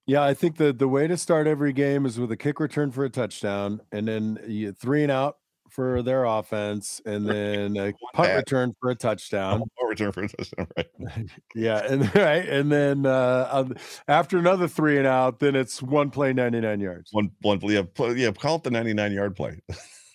yeah, 0.08 0.24
I 0.24 0.34
think 0.34 0.58
the 0.58 0.74
the 0.74 0.88
way 0.88 1.08
to 1.08 1.16
start 1.16 1.48
every 1.48 1.74
game 1.74 2.06
is 2.06 2.20
with 2.20 2.32
a 2.32 2.38
kick 2.38 2.60
return 2.60 2.92
for 2.92 3.06
a 3.06 3.10
touchdown, 3.10 3.82
and 3.92 4.08
then 4.08 4.40
you 4.48 4.74
three 4.74 5.04
and 5.04 5.12
out 5.12 5.38
for 5.72 6.04
their 6.04 6.26
offense, 6.26 7.02
and 7.06 7.26
then 7.28 7.78
a 7.78 7.94
punt 8.14 8.28
that. 8.28 8.36
return 8.36 8.74
for 8.80 8.92
a 8.92 8.96
touchdown. 8.96 9.64
Or 9.78 9.90
return 9.90 10.12
for 10.12 10.24
a 10.24 10.28
touchdown, 10.30 10.68
right? 10.78 11.30
Yeah, 11.56 11.80
and 11.80 12.14
right, 12.16 12.48
and 12.48 12.72
then 12.72 13.06
uh, 13.06 13.48
um, 13.52 13.76
after 14.08 14.38
another 14.38 14.68
three 14.68 14.98
and 14.98 15.08
out, 15.08 15.40
then 15.40 15.56
it's 15.56 15.82
one 15.82 16.10
play, 16.10 16.34
ninety 16.34 16.60
nine 16.62 16.80
yards. 16.80 17.10
One, 17.12 17.32
one, 17.42 17.60
yeah, 17.64 17.84
pl- 17.94 18.18
yeah. 18.18 18.32
Call 18.32 18.58
it 18.58 18.64
the 18.64 18.72
99 18.72 19.12
yard 19.12 19.36
play. 19.36 19.62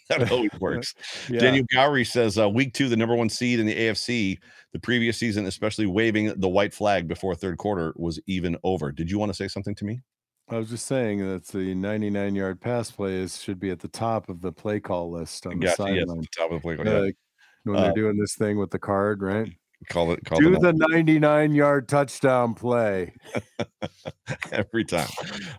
that 0.09 0.31
always 0.31 0.51
works. 0.61 0.95
Yeah. 1.29 1.40
Daniel 1.40 1.64
Gowrie 1.75 2.07
says, 2.07 2.38
uh, 2.38 2.49
week 2.49 2.75
two, 2.75 2.88
the 2.88 2.97
number 2.97 3.14
one 3.14 3.29
seed 3.29 3.59
in 3.61 3.66
the 3.66 3.75
AFC, 3.75 4.38
the 4.73 4.79
previous 4.79 5.19
season, 5.19 5.47
especially 5.47 5.87
waving 5.87 6.33
the 6.40 6.49
white 6.49 6.73
flag 6.75 7.09
before 7.09 7.35
third 7.35 7.59
quarter, 7.59 7.92
was 7.97 8.21
even 8.27 8.57
over. 8.64 8.92
Did 8.92 9.11
you 9.11 9.19
want 9.19 9.31
to 9.31 9.35
say 9.35 9.49
something 9.49 9.75
to 9.77 9.85
me? 9.85 10.01
I 10.49 10.59
was 10.59 10.71
just 10.71 10.87
saying 10.87 11.19
that 11.29 11.47
the 11.49 11.75
99 11.75 12.35
yard 12.37 12.61
pass 12.61 12.91
plays 12.91 13.41
should 13.43 13.59
be 13.59 13.71
at 13.71 13.81
the 13.81 13.89
top 13.89 14.29
of 14.29 14.41
the 14.41 14.53
play 14.53 14.79
call 14.79 15.11
list 15.11 15.45
on 15.47 15.59
the 15.59 15.67
Gotcha, 15.67 15.83
yes, 15.83 16.01
at 16.01 16.09
sideline. 16.09 16.21
the 16.21 16.27
top 16.37 16.51
of 16.53 16.57
the 16.57 16.61
play. 16.61 16.77
Yeah, 16.79 16.93
Yeah, 16.93 16.99
like 17.01 17.17
when 17.65 17.77
Uh, 17.77 17.81
they're 17.83 17.93
doing 17.95 18.17
this 18.17 18.37
thing 18.37 18.57
with 18.59 18.71
the 18.71 18.79
card, 18.79 19.23
right? 19.23 19.51
call 19.91 20.11
it. 20.13 20.25
Call 20.25 20.39
Do 20.39 20.57
the 20.57 20.73
99 20.73 21.53
yard 21.53 21.89
touchdown 21.89 22.55
play. 22.55 23.13
every 24.53 24.85
time. 24.85 25.09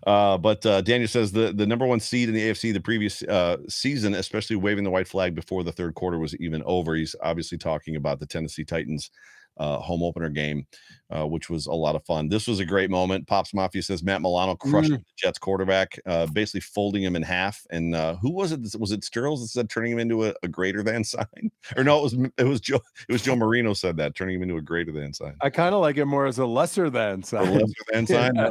Uh, 0.05 0.37
but 0.37 0.65
uh, 0.65 0.81
Daniel 0.81 1.07
says 1.07 1.31
the, 1.31 1.53
the 1.53 1.65
number 1.67 1.85
one 1.85 1.99
seed 1.99 2.29
in 2.29 2.35
the 2.35 2.41
AFC 2.41 2.73
the 2.73 2.79
previous 2.79 3.21
uh, 3.23 3.57
season, 3.69 4.13
especially 4.15 4.55
waving 4.55 4.83
the 4.83 4.89
white 4.89 5.07
flag 5.07 5.35
before 5.35 5.63
the 5.63 5.71
third 5.71 5.95
quarter 5.95 6.17
was 6.17 6.35
even 6.37 6.63
over. 6.65 6.95
He's 6.95 7.15
obviously 7.21 7.57
talking 7.57 7.95
about 7.97 8.19
the 8.19 8.25
Tennessee 8.25 8.63
Titans 8.65 9.11
uh, 9.59 9.79
home 9.79 10.03
opener 10.03 10.29
game, 10.29 10.65
uh, 11.09 11.25
which 11.25 11.49
was 11.49 11.65
a 11.67 11.71
lot 11.73 11.95
of 11.95 12.03
fun. 12.05 12.27
This 12.29 12.47
was 12.47 12.59
a 12.59 12.65
great 12.65 12.89
moment. 12.89 13.27
Pops 13.27 13.53
Mafia 13.53 13.81
says 13.81 14.03
Matt 14.03 14.21
Milano 14.21 14.55
crushed 14.55 14.91
Mm. 14.91 14.97
the 14.97 15.03
Jets 15.17 15.39
quarterback, 15.39 15.99
uh, 16.05 16.25
basically 16.27 16.61
folding 16.61 17.03
him 17.03 17.15
in 17.15 17.23
half. 17.23 17.61
And 17.71 17.95
uh, 17.95 18.15
who 18.17 18.31
was 18.31 18.51
it? 18.51 18.59
Was 18.79 18.91
it 18.91 19.03
Stirls 19.03 19.41
that 19.41 19.47
said 19.47 19.69
turning 19.69 19.93
him 19.93 19.99
into 19.99 20.25
a, 20.25 20.33
a 20.43 20.47
greater 20.47 20.83
than 20.83 21.03
sign? 21.03 21.51
Or 21.75 21.83
no, 21.83 21.99
it 21.99 22.03
was 22.03 22.13
it 22.37 22.43
was 22.43 22.61
Joe 22.61 22.79
it 23.07 23.11
was 23.11 23.21
Joe 23.21 23.35
Marino 23.35 23.73
said 23.73 23.97
that 23.97 24.15
turning 24.15 24.35
him 24.35 24.43
into 24.43 24.57
a 24.57 24.61
greater 24.61 24.91
than 24.91 25.13
sign. 25.13 25.35
I 25.41 25.49
kind 25.49 25.73
of 25.73 25.81
like 25.81 25.97
it 25.97 26.05
more 26.05 26.25
as 26.27 26.37
a 26.39 26.45
lesser 26.45 26.89
than 26.89 27.21
A 27.21 27.25
sign. 27.25 27.53
lesser 27.53 27.73
than 27.91 28.07
sign. 28.07 28.35
Yeah. 28.35 28.49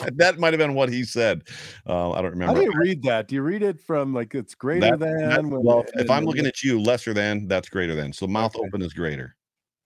That, 0.00 0.12
that 0.16 0.38
might 0.38 0.52
have 0.52 0.58
been 0.58 0.74
what 0.74 0.88
he 0.90 1.04
said. 1.04 1.42
Uh, 1.86 2.10
I 2.12 2.22
don't 2.22 2.32
remember. 2.32 2.54
How 2.54 2.60
do 2.60 2.62
you 2.62 2.72
read 2.78 3.02
that? 3.04 3.28
Do 3.28 3.34
you 3.34 3.42
read 3.42 3.62
it 3.62 3.80
from 3.80 4.12
like 4.14 4.34
it's 4.34 4.54
greater 4.54 4.90
That- 4.90 4.98
than? 4.98 5.28
That- 5.28 5.42
when- 5.44 5.62
well, 5.62 5.84
if 5.94 6.10
I'm 6.10 6.24
looking 6.24 6.46
at 6.46 6.62
you, 6.62 6.80
lesser 6.80 7.14
than, 7.14 7.46
that's 7.48 7.68
greater 7.68 7.94
than. 7.94 8.12
So 8.12 8.26
mouth 8.26 8.54
Okay. 8.56 8.66
open 8.66 8.82
is 8.82 8.92
greater. 8.92 9.34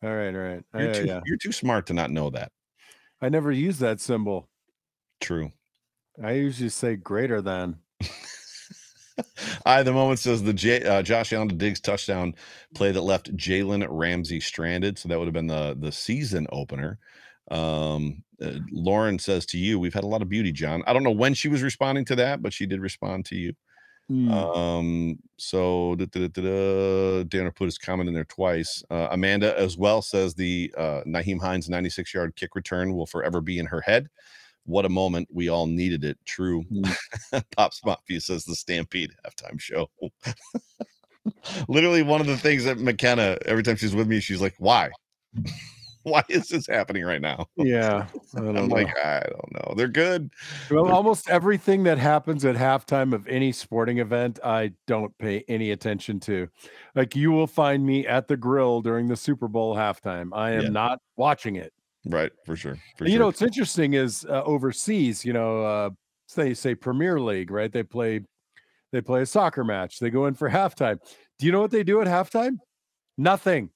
All 0.03 0.15
right, 0.15 0.35
all 0.35 0.41
right. 0.41 0.63
You're, 0.75 0.95
too, 0.95 1.05
yeah. 1.07 1.21
you're 1.25 1.39
too 1.39 1.53
smart 1.53 1.87
to 1.87 1.95
not 1.95 2.11
know 2.11 2.31
that. 2.31 2.51
I 3.21 3.29
never 3.29 3.53
use 3.53 3.79
that 3.79 4.01
symbol. 4.01 4.49
True. 5.21 5.53
I 6.23 6.33
usually 6.33 6.69
say 6.69 6.97
greater 6.97 7.41
than. 7.41 7.79
I 9.67 9.83
the 9.83 9.93
moment 9.93 10.19
says 10.19 10.43
the 10.43 10.53
J, 10.53 10.83
uh, 10.83 11.03
Josh 11.03 11.33
Allen 11.33 11.49
to 11.49 11.55
Diggs 11.55 11.81
touchdown 11.81 12.35
play 12.75 12.91
that 12.91 13.03
left 13.03 13.35
Jalen 13.37 13.87
Ramsey 13.89 14.41
stranded. 14.41 14.99
So 14.99 15.09
that 15.09 15.19
would 15.19 15.27
have 15.27 15.35
been 15.35 15.47
the 15.47 15.77
the 15.79 15.93
season 15.93 16.47
opener. 16.51 16.99
Um, 17.51 18.25
uh, 18.43 18.59
Lauren 18.71 19.19
says 19.19 19.47
to 19.47 19.59
you, 19.59 19.79
we've 19.79 19.95
had 19.95 20.05
a 20.05 20.09
lot 20.09 20.23
of 20.23 20.29
beauty, 20.29 20.53
John. 20.53 20.83
I 20.87 20.93
don't 20.93 21.03
know 21.03 21.11
when 21.11 21.35
she 21.35 21.49
was 21.49 21.63
responding 21.63 22.05
to 22.07 22.17
that, 22.17 22.43
but 22.43 22.53
she 22.53 22.67
did 22.67 22.81
respond 22.81 23.27
to 23.27 23.37
you. 23.37 23.53
Mm. 24.11 24.31
Um, 24.31 25.19
so 25.39 25.95
da, 25.95 26.07
da, 26.07 26.21
da, 26.21 26.29
da, 26.29 26.43
da, 26.43 27.23
Danner 27.25 27.51
put 27.51 27.67
his 27.67 27.79
comment 27.79 28.09
in 28.09 28.15
there 28.15 28.25
twice. 28.25 28.83
Uh, 28.91 29.09
Amanda 29.11 29.59
as 29.59 29.77
well 29.77 30.03
says 30.03 30.35
the 30.35 30.73
uh, 30.77 31.03
Nyheim 31.07 31.41
Hines 31.41 31.69
96 31.69 32.13
yard 32.13 32.37
kick 32.37 32.55
return 32.55 32.95
will 32.95 33.07
forever 33.07 33.41
be 33.41 33.59
in 33.59 33.67
her 33.67 33.81
head. 33.81 34.09
What 34.65 34.85
a 34.85 34.89
moment. 34.89 35.29
We 35.33 35.49
all 35.49 35.67
needed 35.67 36.05
it. 36.05 36.19
True. 36.25 36.65
Mm. 36.65 37.45
Pop 37.57 37.73
Mafia 37.85 38.21
says 38.21 38.45
the 38.45 38.55
Stampede 38.55 39.13
halftime 39.25 39.61
show. 39.61 39.91
Literally, 41.69 42.03
one 42.03 42.21
of 42.21 42.27
the 42.27 42.37
things 42.37 42.65
that 42.65 42.79
McKenna, 42.79 43.39
every 43.47 43.63
time 43.63 43.77
she's 43.77 43.95
with 43.95 44.07
me, 44.07 44.21
she's 44.21 44.41
like, 44.41 44.55
Why? 44.59 44.91
Why 46.05 46.23
is 46.29 46.49
this 46.49 46.67
happening 46.67 47.05
right 47.05 47.21
now? 47.21 47.47
yeah. 47.57 48.07
I 48.37 48.41
don't 48.41 48.57
I'm 48.57 48.69
know. 48.69 48.75
like, 48.75 48.93
I 49.05 49.21
don't 49.21 49.53
know. 49.55 49.75
They're 49.77 49.89
good. 49.89 50.31
Well, 50.71 50.89
almost 50.91 51.29
everything 51.31 51.83
that 51.85 51.99
happens 51.99 52.45
at 52.45 52.57
halftime 52.57 53.13
of 53.15 53.27
any 53.29 53.53
sporting 53.53 53.99
event, 53.99 54.39
I 54.45 54.73
don't 54.87 55.17
pay 55.19 55.45
any 55.49 55.71
attention 55.71 56.19
to. 56.21 56.49
Like 56.95 57.15
you 57.15 57.31
will 57.33 57.47
find 57.47 57.85
me 57.87 58.07
at 58.07 58.29
the 58.29 58.37
grill 58.37 58.81
during 58.83 59.07
the 59.09 59.17
Super 59.17 59.49
Bowl 59.49 59.75
halftime. 59.77 60.31
I 60.33 60.53
am 60.53 60.63
Yeah. 60.63 60.69
not 60.71 60.99
watching 61.17 61.57
it. 61.57 61.73
Right. 62.07 62.33
For 62.45 62.57
sure. 62.57 62.77
For 62.97 63.05
you 63.05 63.13
sure. 63.13 63.19
know, 63.21 63.27
what's 63.27 63.43
interesting 63.43 63.95
is 63.95 64.25
uh, 64.29 64.43
overseas, 64.45 65.25
you 65.25 65.33
know, 65.33 65.63
uh, 65.65 65.91
say 66.27 66.53
say 66.55 66.75
Premier 66.75 67.21
League, 67.21 67.51
right? 67.51 67.71
They 67.73 67.83
play 67.85 68.21
they 68.91 69.01
play 69.01 69.23
a 69.23 69.27
soccer 69.27 69.63
match. 69.65 69.99
They 70.01 70.11
go 70.11 70.27
in 70.27 70.35
for 70.35 70.51
halftime. 70.51 70.99
Do 71.39 71.47
you 71.47 71.53
know 71.53 71.61
what 71.61 71.71
they 71.71 71.85
do 71.85 72.01
at 72.01 72.07
halftime? 72.09 72.57
Nothing. 73.17 73.71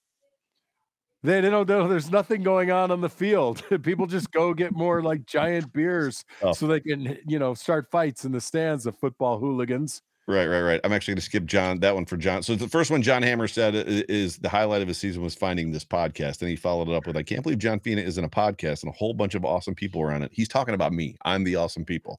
They, 1.27 1.41
they 1.41 1.51
don't 1.51 1.69
know 1.69 1.89
there's 1.89 2.11
nothing 2.11 2.45
going 2.45 2.71
on 2.71 2.93
on 2.93 3.01
the 3.01 3.09
field. 3.11 3.62
People 3.83 4.07
just 4.07 4.31
go 4.31 4.55
get 4.55 4.73
more 4.73 5.03
like 5.03 5.27
giant 5.27 5.73
beers 5.73 6.25
Oh. 6.41 6.53
so 6.53 6.69
they 6.69 6.79
can, 6.81 7.19
you 7.27 7.41
know, 7.41 7.53
start 7.53 7.91
fights 7.91 8.25
in 8.25 8.31
the 8.31 8.41
stands 8.41 8.87
of 8.87 8.97
football 8.99 9.39
hooligans. 9.39 10.03
Right, 10.29 10.49
right, 10.49 10.62
right. 10.62 10.81
I'm 10.83 10.93
actually 10.93 11.12
going 11.12 11.21
to 11.21 11.25
skip 11.25 11.45
John 11.45 11.79
that 11.81 11.95
one 11.95 12.05
for 12.05 12.17
John. 12.17 12.43
So 12.43 12.57
the 12.57 12.69
first 12.69 12.91
one 12.91 13.01
John 13.01 13.23
Hammer 13.23 13.47
said 13.47 13.77
is 13.77 14.39
the 14.39 14.49
highlight 14.49 14.83
of 14.83 14.89
his 14.89 14.99
season 14.99 15.23
was 15.23 15.37
finding 15.37 15.71
this 15.71 15.85
podcast, 15.85 16.41
and 16.41 16.51
he 16.51 16.57
followed 16.57 16.89
it 16.89 16.95
up 16.95 17.07
with, 17.07 17.17
"I 17.17 17.23
can't 17.23 17.45
believe 17.45 17.59
John 17.61 17.79
Fina 17.79 18.01
is 18.03 18.19
in 18.19 18.25
a 18.25 18.29
podcast 18.29 18.83
and 18.83 18.91
a 18.91 18.97
whole 18.97 19.15
bunch 19.15 19.37
of 19.37 19.45
awesome 19.45 19.77
people 19.77 20.03
are 20.03 20.11
on 20.12 20.25
it." 20.25 20.31
He's 20.35 20.49
talking 20.49 20.75
about 20.75 20.93
me. 20.93 21.17
I'm 21.25 21.45
the 21.45 21.55
awesome 21.55 21.85
people. 21.85 22.19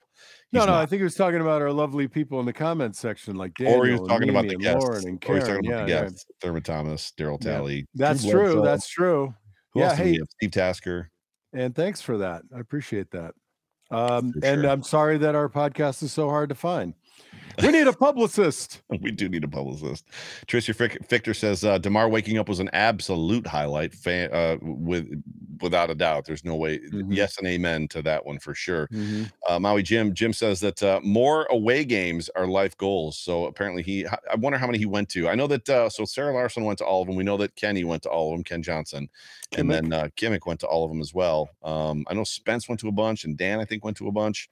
No, 0.54 0.62
He's 0.62 0.68
no, 0.68 0.74
I 0.74 0.80
not. 0.80 0.90
think 0.90 1.02
he 1.02 1.04
was 1.04 1.16
talking 1.16 1.42
about 1.42 1.62
our 1.62 1.74
lovely 1.74 2.08
people 2.08 2.40
in 2.40 2.46
the 2.46 2.54
comments 2.54 2.98
section, 2.98 3.36
like 3.36 3.54
Daniel 3.56 3.82
or 3.82 3.86
he 3.86 3.92
was 3.92 4.08
talking 4.08 4.30
about 4.30 4.46
the 4.48 4.54
and 4.54 4.62
guests. 4.62 4.82
Lauren 4.86 5.08
and 5.08 5.26
or 5.28 5.36
he's 5.36 5.44
Karen. 5.44 5.64
talking 5.64 5.72
about 5.74 5.86
the 5.88 5.92
Yeah, 5.92 6.04
yeah. 6.04 6.10
Thurman 6.42 6.64
Thomas, 6.64 7.14
Daryl 7.18 7.44
Yeah. 7.44 7.82
That's 7.94 8.24
true. 8.24 8.54
Bledsoe. 8.54 8.64
That's 8.64 8.88
true. 8.88 9.36
Who 9.74 9.82
yeah, 9.82 9.90
else 9.90 9.98
hey. 9.98 10.20
Steve 10.38 10.52
Tasker. 10.52 11.12
And 11.52 11.76
thanks 11.76 12.00
for 12.02 12.18
that. 12.20 12.44
I 12.56 12.60
appreciate 12.62 13.12
that. 13.12 13.34
Um, 13.92 14.32
For 14.32 14.46
and 14.46 14.62
sure. 14.62 14.70
I'm 14.70 14.84
sorry 14.84 15.18
that 15.18 15.36
our 15.36 15.50
podcast 15.50 16.04
is 16.04 16.14
so 16.14 16.30
hard 16.30 16.48
to 16.50 16.56
find. 16.56 16.94
We 17.62 17.70
need 17.70 17.88
a 17.88 17.94
publicist. 17.94 18.82
we 19.02 19.12
do 19.12 19.30
need 19.30 19.44
a 19.44 19.48
publicist. 19.48 20.06
Tricia 20.48 20.76
Fichter 20.76 21.36
says 21.36 21.64
uh, 21.64 21.78
Damar 21.78 22.08
waking 22.10 22.38
up 22.38 22.48
was 22.48 22.60
an 22.60 22.70
absolute 22.74 23.48
highlight. 23.48 23.94
Fan, 23.96 24.32
uh, 24.32 24.58
with 24.62 25.22
without 25.62 25.90
a 25.90 25.96
doubt, 25.96 26.26
there's 26.26 26.46
no 26.46 26.56
way. 26.56 26.78
Mhm. 26.78 27.08
Yes 27.10 27.38
and 27.40 27.48
amen 27.48 27.88
to 27.90 28.02
that 28.04 28.24
one 28.26 28.38
for 28.38 28.54
sure. 28.54 28.88
Mhm. 28.90 29.32
uh, 29.50 29.60
Maui 29.60 29.82
Jim. 29.82 30.14
Jim 30.14 30.34
says 30.34 30.60
that 30.60 30.82
uh, 30.84 31.00
more 31.04 31.46
away 31.50 31.84
games 31.84 32.30
are 32.36 32.46
life 32.48 32.78
goals. 32.78 33.18
So 33.18 33.46
apparently 33.46 33.82
he, 33.82 34.06
I 34.06 34.36
wonder 34.36 34.60
how 34.60 34.68
many 34.68 34.78
he 34.78 34.86
went 34.86 35.10
to. 35.10 35.28
I 35.28 35.36
know 35.36 35.48
that. 35.48 35.68
Uh, 35.68 35.90
so 35.90 36.06
Sarah 36.06 36.34
Larson 36.34 36.64
went 36.64 36.78
to 36.80 36.86
all 36.86 37.02
of 37.02 37.08
them. 37.08 37.16
We 37.16 37.24
know 37.24 37.38
that 37.38 37.56
Kenny 37.56 37.84
went 37.84 38.04
to 38.04 38.10
all 38.10 38.32
of 38.32 38.38
them. 38.38 38.44
Ken 38.44 38.62
Johnson, 38.62 39.10
and 39.58 39.70
then 39.72 39.92
uh, 39.92 40.10
Kimmick 40.16 40.46
went 40.46 40.60
to 40.60 40.68
all 40.68 40.84
of 40.86 40.92
them 40.92 41.02
as 41.02 41.14
well. 41.14 41.50
Um, 41.64 42.06
I 42.08 42.14
know 42.14 42.24
Spence 42.24 42.70
went 42.70 42.80
to 42.82 42.88
a 42.88 42.92
bunch, 42.92 43.24
and 43.26 43.36
Dan 43.36 43.60
I 43.60 43.66
think 43.66 43.84
went 43.84 43.98
to 43.98 44.08
a 44.08 44.12
bunch. 44.12 44.50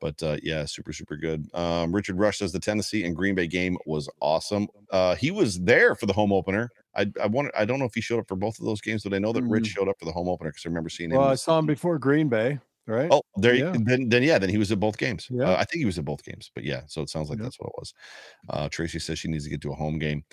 But 0.00 0.22
uh, 0.22 0.38
yeah, 0.42 0.64
super 0.64 0.92
super 0.92 1.16
good. 1.16 1.46
Um, 1.54 1.94
Richard 1.94 2.18
Rush 2.18 2.38
says 2.38 2.52
the 2.52 2.58
Tennessee 2.60 3.04
and 3.04 3.14
Green 3.14 3.34
Bay 3.34 3.46
game 3.46 3.76
was 3.86 4.08
awesome. 4.20 4.66
Uh, 4.90 5.14
he 5.14 5.30
was 5.30 5.60
there 5.60 5.94
for 5.94 6.06
the 6.06 6.12
home 6.14 6.32
opener. 6.32 6.70
I 6.96 7.06
I 7.22 7.26
wonder. 7.26 7.50
I 7.56 7.64
don't 7.66 7.78
know 7.78 7.84
if 7.84 7.94
he 7.94 8.00
showed 8.00 8.18
up 8.20 8.28
for 8.28 8.36
both 8.36 8.58
of 8.58 8.64
those 8.64 8.80
games, 8.80 9.02
but 9.04 9.12
I 9.14 9.18
know 9.18 9.32
that 9.32 9.42
Rich 9.44 9.64
Mm. 9.64 9.74
showed 9.74 9.88
up 9.88 9.98
for 9.98 10.06
the 10.06 10.12
home 10.12 10.28
opener 10.28 10.50
because 10.50 10.64
I 10.64 10.68
remember 10.70 10.88
seeing 10.90 11.10
him. 11.10 11.18
Well, 11.18 11.28
I 11.28 11.34
saw 11.34 11.58
him 11.58 11.66
before 11.66 11.98
Green 11.98 12.28
Bay, 12.28 12.58
right? 12.86 13.08
Oh, 13.12 13.22
there. 13.36 13.54
Yeah. 13.54 13.74
Then, 13.84 14.08
then 14.08 14.22
yeah, 14.22 14.38
then 14.38 14.48
he 14.48 14.58
was 14.58 14.72
at 14.72 14.80
both 14.80 14.96
games. 14.96 15.28
Yeah. 15.30 15.50
Uh, 15.50 15.56
I 15.56 15.64
think 15.64 15.80
he 15.80 15.84
was 15.84 15.98
at 15.98 16.04
both 16.06 16.24
games. 16.24 16.50
But 16.54 16.64
yeah, 16.64 16.82
so 16.86 17.02
it 17.02 17.10
sounds 17.10 17.28
like 17.28 17.38
Yep. 17.38 17.44
that's 17.44 17.60
what 17.60 17.68
it 17.68 17.74
was. 17.78 17.94
Uh, 18.48 18.68
Tracy 18.70 18.98
says 18.98 19.18
she 19.18 19.28
needs 19.28 19.44
to 19.44 19.50
get 19.50 19.60
to 19.62 19.72
a 19.72 19.74
home 19.76 19.98
game. 19.98 20.24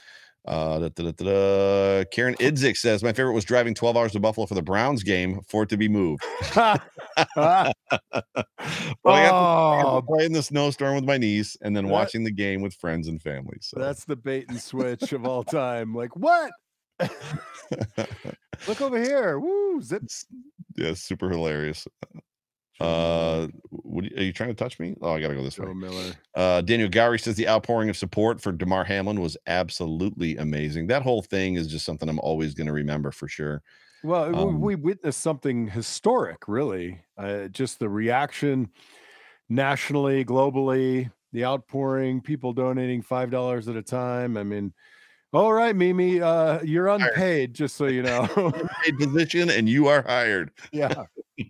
Uh, 0.47 0.79
da, 0.79 0.89
da, 0.89 1.11
da. 1.11 2.05
Karen 2.05 2.35
Idzik 2.35 2.77
says 2.77 3.03
my 3.03 3.11
favorite 3.11 3.33
was 3.33 3.43
driving 3.43 3.73
12 3.73 3.97
hours 3.97 4.11
to 4.13 4.19
Buffalo 4.19 4.45
for 4.47 4.55
the 4.55 4.61
Browns 4.61 5.03
game 5.03 5.41
for 5.47 5.63
it 5.63 5.69
to 5.69 5.77
be 5.77 5.89
moved. 5.89 6.23
Ah, 7.35 7.71
But 9.03 9.11
I 9.11 9.27
got 9.27 10.03
oh, 10.07 10.19
in 10.19 10.33
the 10.33 10.43
snowstorm 10.43 10.93
with 10.95 11.03
my 11.03 11.17
niece 11.17 11.57
and 11.61 11.75
then 11.75 11.85
That- 11.85 11.91
watching 11.91 12.23
the 12.23 12.31
game 12.31 12.61
with 12.61 12.75
friends 12.75 13.07
and 13.07 13.19
family. 13.21 13.57
So 13.59 13.79
that's 13.79 14.05
the 14.05 14.15
bait 14.15 14.45
and 14.49 14.61
switch 14.61 15.13
of 15.13 15.25
all 15.25 15.43
time. 15.43 15.95
Like, 15.95 16.15
what? 16.15 16.51
Look 18.67 18.81
over 18.81 19.01
here. 19.01 19.39
Woo, 19.39 19.81
zip. 19.81 20.03
yeah, 20.75 20.93
super 20.93 21.29
hilarious. 21.29 21.87
Uh, 22.79 23.47
what, 23.69 24.05
are 24.05 24.23
you 24.23 24.31
trying 24.33 24.49
to 24.49 24.55
touch 24.55 24.79
me? 24.79 24.95
Oh, 25.01 25.13
I 25.13 25.21
gotta 25.21 25.33
go 25.35 25.43
this 25.43 25.57
way. 25.57 25.65
Joe 25.65 25.73
Miller. 25.73 26.13
Uh, 26.35 26.61
Daniel 26.61 26.89
Gowrie 26.89 27.19
says 27.19 27.35
the 27.35 27.47
outpouring 27.47 27.89
of 27.89 27.97
support 27.97 28.39
for 28.41 28.51
Damar 28.51 28.83
Hamlin 28.83 29.19
was 29.19 29.35
absolutely 29.47 30.37
amazing. 30.37 30.87
That 30.87 31.01
whole 31.01 31.21
thing 31.23 31.55
is 31.55 31.67
just 31.67 31.85
something 31.85 32.07
I'm 32.07 32.19
always 32.19 32.53
going 32.53 32.67
to 32.67 32.73
remember 32.73 33.11
for 33.11 33.27
sure. 33.27 33.63
Well, 34.03 34.29
we- 34.31 34.37
Um, 34.37 34.61
we 34.61 34.75
witnessed 34.75 35.21
something 35.21 35.67
historic, 35.69 36.47
really. 36.47 37.01
Uh, 37.17 37.47
just 37.47 37.79
the 37.79 37.89
reaction 37.89 38.69
nationally, 39.49 40.23
globally, 40.23 41.11
the 41.33 41.45
outpouring, 41.45 42.21
people 42.21 42.53
donating 42.53 43.01
five 43.01 43.31
dollars 43.31 43.67
at 43.67 43.75
a 43.75 43.81
time. 43.81 44.37
I 44.37 44.43
mean, 44.43 44.71
all 45.33 45.51
right, 45.51 45.75
Mimi, 45.75 46.21
uh, 46.21 46.61
you're 46.63 46.87
unpaid, 46.87 47.53
just 47.53 47.75
so 47.75 47.87
you 47.87 48.03
know. 48.03 48.27
Position 48.99 49.49
and 49.49 49.67
you 49.67 49.87
are 49.87 50.03
hired. 50.03 50.51
yeah. 50.71 51.05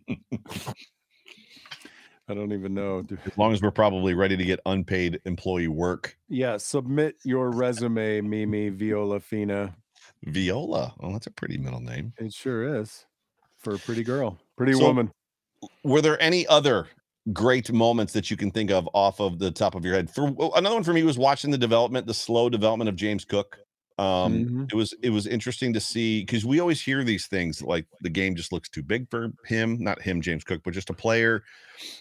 I 2.29 2.33
don't 2.33 2.51
even 2.51 2.73
know. 2.73 3.05
As 3.25 3.37
long 3.37 3.53
as 3.53 3.61
we're 3.61 3.71
probably 3.71 4.13
ready 4.13 4.35
to 4.35 4.43
get 4.43 4.59
unpaid 4.65 5.21
employee 5.25 5.69
work. 5.69 6.17
Yeah, 6.27 6.57
submit 6.57 7.15
your 7.23 7.51
resume, 7.51 8.19
Mimi 8.21 8.69
Viola 8.69 9.19
Fina. 9.19 9.75
Viola. 10.25 10.93
Oh, 10.99 11.13
that's 11.13 11.27
a 11.27 11.31
pretty 11.31 11.57
middle 11.57 11.79
name. 11.79 12.13
It 12.17 12.33
sure 12.33 12.79
is 12.81 13.05
for 13.57 13.75
a 13.75 13.77
pretty 13.79 14.03
girl, 14.03 14.37
pretty 14.57 14.73
So- 14.73 14.85
woman. 14.87 15.11
Were 15.83 16.01
there 16.01 16.21
any 16.21 16.45
other 16.47 16.87
great 17.33 17.71
moments 17.71 18.13
that 18.13 18.29
you 18.29 18.37
can 18.37 18.51
think 18.51 18.69
of 18.71 18.87
off 18.93 19.19
of 19.19 19.39
the 19.39 19.49
top 19.49 19.73
of 19.73 19.83
your 19.85 19.95
head? 19.95 20.09
For 20.09 20.27
another 20.55 20.75
one 20.75 20.83
for 20.83 20.93
me 20.93 21.03
was 21.03 21.17
watching 21.17 21.49
the 21.49 21.57
development, 21.57 22.05
the 22.07 22.13
slow 22.13 22.49
development 22.49 22.89
of 22.89 22.95
James 22.95 23.25
Cook. 23.25 23.57
Um, 23.97 24.45
Mhm. 24.45 24.67
it 24.71 24.75
was 24.75 24.93
it 25.01 25.10
was 25.10 25.25
interesting 25.25 25.73
to 25.73 25.79
see 25.79 26.21
because 26.21 26.45
we 26.45 26.60
always 26.60 26.81
hear 26.81 27.03
these 27.03 27.27
things 27.27 27.62
like 27.63 27.88
the 28.01 28.10
game 28.10 28.36
just 28.36 28.51
looks 28.51 28.69
too 28.69 28.83
big 28.83 29.10
for 29.10 29.31
him, 29.45 29.77
not 29.81 30.01
him, 30.01 30.21
James 30.21 30.43
Cook, 30.43 30.62
but 30.63 30.73
just 30.73 30.89
a 30.89 30.93
player. 30.93 31.43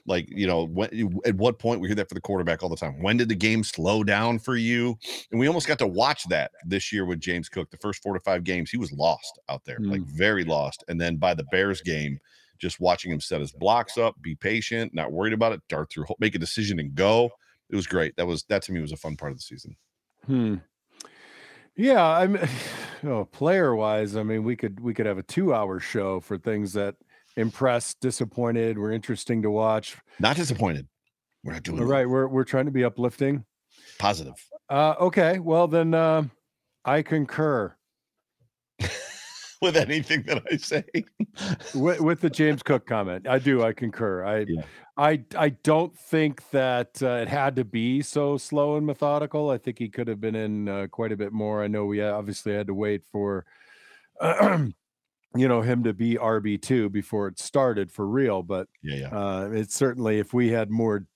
Like 0.07 0.27
you 0.31 0.47
know, 0.47 0.65
when 0.65 0.91
at 1.25 1.37
what 1.37 1.59
point 1.59 1.81
we 1.81 1.89
hear 1.89 1.95
that 1.97 2.09
for 2.09 2.15
the 2.15 2.21
quarterback 2.21 2.63
all 2.63 2.69
the 2.69 2.77
time? 2.77 3.03
When 3.03 3.17
did 3.17 3.29
the 3.29 3.35
game 3.35 3.65
slow 3.65 4.05
down 4.05 4.39
for 4.39 4.57
you? 4.57 4.99
And 5.31 5.41
we 5.41 5.47
almost 5.47 5.67
got 5.69 5.79
to 5.81 5.87
watch 5.87 6.25
that 6.29 6.53
this 6.65 6.93
year 6.93 7.05
with 7.05 7.21
James 7.21 7.49
Cook. 7.49 7.71
The 7.71 7.77
first 7.79 8.03
four 8.03 8.15
to 8.15 8.21
five 8.21 8.45
games, 8.45 8.71
he 8.71 8.77
was 8.79 8.93
lost 8.93 9.39
out 9.49 9.65
there, 9.65 9.81
like 9.89 10.03
very 10.03 10.45
lost. 10.45 10.85
And 10.89 11.01
then 11.01 11.17
by 11.17 11.35
the 11.35 11.45
Bears 11.45 11.81
game, 11.83 12.19
just 12.59 12.81
watching 12.81 13.11
him 13.13 13.21
set 13.21 13.41
his 13.41 13.53
blocks 13.53 13.99
up, 13.99 14.21
be 14.23 14.35
patient, 14.35 14.95
not 14.95 15.13
worried 15.13 15.33
about 15.35 15.53
it, 15.53 15.61
dart 15.69 15.91
through, 15.91 16.07
make 16.19 16.35
a 16.35 16.39
decision 16.39 16.79
and 16.79 16.95
go. 16.95 17.31
It 17.71 17.77
was 17.77 17.87
great. 17.87 18.17
That 18.17 18.27
was 18.27 18.45
that 18.45 18.63
to 18.65 18.73
me 18.73 18.81
was 18.81 18.93
a 18.93 18.97
fun 18.97 19.17
part 19.17 19.33
of 19.33 19.39
the 19.39 19.43
season. 19.43 19.77
Hmm. 20.25 20.57
Yeah, 21.77 22.05
I'm 22.05 22.39
oh, 23.05 23.25
player 23.27 23.75
wise, 23.75 24.17
I 24.17 24.23
mean, 24.23 24.45
we 24.45 24.57
could 24.57 24.81
we 24.81 24.95
could 24.95 25.07
have 25.07 25.19
a 25.19 25.23
two 25.23 25.53
hour 25.55 25.79
show 25.81 26.21
for 26.21 26.39
things 26.39 26.73
that 26.73 26.95
impressed, 27.37 28.01
disappointed, 28.01 28.79
were 28.79 28.93
interesting 28.93 29.43
to 29.43 29.51
watch. 29.51 29.97
Not 30.19 30.37
disappointed. 30.37 30.89
We're 31.45 31.53
not 31.53 31.63
doing 31.63 31.79
All 31.81 31.87
that. 31.87 31.93
right, 31.93 32.09
we're 32.09 32.29
we're 32.29 32.45
trying 32.45 32.65
to 32.67 32.71
be 32.73 32.85
uplifting. 32.85 33.45
positive. 33.99 34.35
Uh 34.69 34.95
okay, 35.01 35.39
well 35.39 35.69
then 35.69 35.95
uh, 35.95 36.25
I 36.85 37.03
concur 37.03 37.77
with 39.63 39.77
anything 39.77 40.23
that 40.25 40.43
I 40.51 40.57
say. 40.57 40.85
with, 41.75 42.01
with 42.01 42.21
the 42.21 42.31
James 42.31 42.63
Cook 42.63 42.87
comment. 42.87 43.27
I 43.27 43.39
do, 43.39 43.63
I 43.63 43.73
concur. 43.73 44.25
I 44.25 44.47
Yeah. 44.49 44.63
I 44.99 45.23
I 45.37 45.51
don't 45.51 45.97
think 45.97 46.49
that 46.51 47.03
uh, 47.03 47.17
it 47.17 47.29
had 47.29 47.57
to 47.57 47.65
be 47.65 48.01
so 48.01 48.39
slow 48.39 48.77
and 48.77 48.87
methodical. 48.87 49.51
I 49.51 49.59
think 49.59 49.79
he 49.79 49.89
could 49.89 50.09
have 50.09 50.21
been 50.21 50.35
in 50.35 50.69
uh, 50.69 50.87
quite 50.91 51.13
a 51.13 51.17
bit 51.17 51.33
more. 51.33 51.63
I 51.63 51.69
know 51.69 51.85
we 51.85 52.03
obviously 52.03 52.55
had 52.55 52.67
to 52.69 52.75
wait 52.75 53.03
for 53.13 53.45
you 54.23 54.73
know 55.35 55.61
him 55.61 55.85
to 55.85 55.93
be 55.93 56.15
RB2 56.15 56.91
before 56.91 57.29
it 57.29 57.39
started 57.39 57.93
for 57.93 58.07
real, 58.07 58.43
but 58.43 58.69
yeah, 58.83 58.97
yeah. 58.97 59.09
uh 59.09 59.51
it's 59.53 59.75
certainly 59.75 60.19
if 60.19 60.33
we 60.33 60.49
had 60.49 60.71
more 60.71 61.07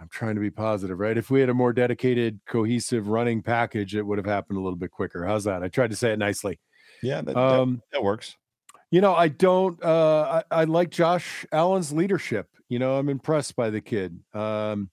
I'm 0.00 0.08
trying 0.08 0.34
to 0.34 0.40
be 0.40 0.50
positive, 0.50 0.98
right? 0.98 1.16
If 1.16 1.30
we 1.30 1.38
had 1.40 1.48
a 1.48 1.54
more 1.54 1.72
dedicated, 1.72 2.40
cohesive 2.48 3.06
running 3.06 3.42
package, 3.42 3.94
it 3.94 4.02
would 4.02 4.18
have 4.18 4.26
happened 4.26 4.58
a 4.58 4.60
little 4.60 4.76
bit 4.76 4.90
quicker. 4.90 5.24
How's 5.24 5.44
that? 5.44 5.62
I 5.62 5.68
tried 5.68 5.90
to 5.90 5.96
say 5.96 6.12
it 6.12 6.18
nicely. 6.18 6.58
Yeah, 7.04 7.20
that, 7.22 7.34
that, 7.34 7.36
Um, 7.36 7.82
that 7.92 8.02
works. 8.02 8.36
you 8.90 9.00
know, 9.00 9.14
I 9.14 9.28
don't. 9.28 9.82
Uh, 9.84 10.42
I, 10.50 10.60
I 10.60 10.64
like 10.64 10.90
Josh 10.90 11.44
Allen's 11.52 11.92
leadership. 11.92 12.48
You 12.68 12.78
know, 12.78 12.96
I'm 12.98 13.08
impressed 13.08 13.54
by 13.56 13.70
the 13.70 13.80
kid. 13.80 14.18
Um, 14.32 14.90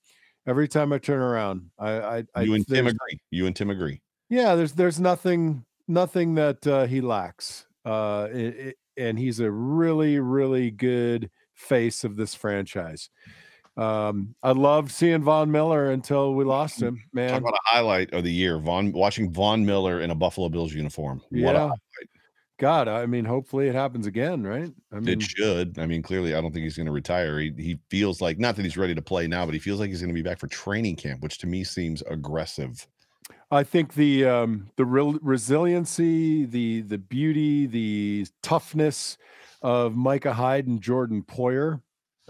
Every 0.47 0.67
time 0.67 0.91
I 0.91 0.97
turn 0.97 1.21
around, 1.21 1.69
I, 1.77 1.91
I, 1.91 2.23
I 2.33 2.41
You 2.41 2.55
and 2.55 2.67
Tim 2.67 2.87
agree. 2.87 3.19
You 3.29 3.45
and 3.45 3.55
Tim 3.55 3.69
agree. 3.69 4.01
Yeah, 4.27 4.55
there's 4.55 4.73
there's 4.73 4.99
nothing 4.99 5.65
nothing 5.87 6.33
that 6.35 6.65
uh, 6.65 6.87
he 6.87 6.99
lacks, 6.99 7.67
uh, 7.85 8.23
i- 8.33 8.55
i- 8.69 8.73
and 8.97 9.19
he's 9.19 9.39
a 9.39 9.51
really 9.51 10.19
really 10.19 10.71
good 10.71 11.29
face 11.53 12.03
of 12.03 12.15
this 12.15 12.33
franchise. 12.33 13.11
Um, 13.77 14.35
I 14.43 14.51
loved 14.51 14.91
seeing 14.91 15.23
Von 15.23 15.51
Miller 15.51 15.91
until 15.91 16.35
we 16.35 16.43
lost 16.43 16.81
him, 16.81 17.01
Man, 17.13 17.29
Talk 17.31 17.41
about 17.41 17.53
a 17.53 17.75
highlight 17.75 18.13
of 18.13 18.23
the 18.23 18.31
year. 18.31 18.59
Von 18.59 18.91
watching 18.91 19.31
Von 19.31 19.65
Miller 19.65 20.01
in 20.01 20.11
a 20.11 20.15
Buffalo 20.15 20.49
Bills 20.49 20.73
uniform. 20.73 21.21
What 21.29 21.37
a 21.37 21.39
Yeah, 21.39 21.59
highlight. 21.59 21.77
God, 22.59 22.87
I 22.87 23.05
mean, 23.07 23.25
hopefully 23.25 23.69
it 23.69 23.73
happens 23.73 24.05
again, 24.05 24.43
right? 24.43 24.71
I 24.91 24.99
mean, 24.99 25.19
It 25.19 25.23
should. 25.23 25.79
I 25.79 25.87
mean, 25.87 26.03
clearly, 26.03 26.35
I 26.35 26.41
don't 26.41 26.51
think 26.51 26.63
he's 26.63 26.77
going 26.77 26.85
to 26.85 26.91
retire. 26.91 27.39
He, 27.39 27.51
he 27.57 27.79
feels 27.89 28.21
like 28.21 28.37
not 28.37 28.55
that 28.55 28.63
he's 28.63 28.77
ready 28.77 28.93
to 28.93 29.01
play 29.01 29.25
now, 29.25 29.45
but 29.45 29.53
he 29.53 29.59
feels 29.59 29.79
like 29.79 29.89
he's 29.89 30.01
going 30.01 30.13
to 30.13 30.13
be 30.13 30.21
back 30.21 30.37
for 30.37 30.47
training 30.47 30.95
camp, 30.97 31.21
which 31.21 31.39
to 31.39 31.47
me 31.47 31.63
seems 31.63 32.03
aggressive. 32.03 32.85
I 33.49 33.63
think 33.63 33.95
the 33.95 34.25
um, 34.25 34.69
the 34.75 34.85
real 34.85 35.13
resiliency, 35.21 36.45
the 36.45 36.81
the 36.81 36.97
beauty, 36.97 37.65
the 37.65 38.27
toughness 38.43 39.17
of 39.61 39.95
Micah 39.95 40.33
Hyde 40.33 40.67
and 40.67 40.81
Jordan 40.81 41.23
Poyer, 41.23 41.81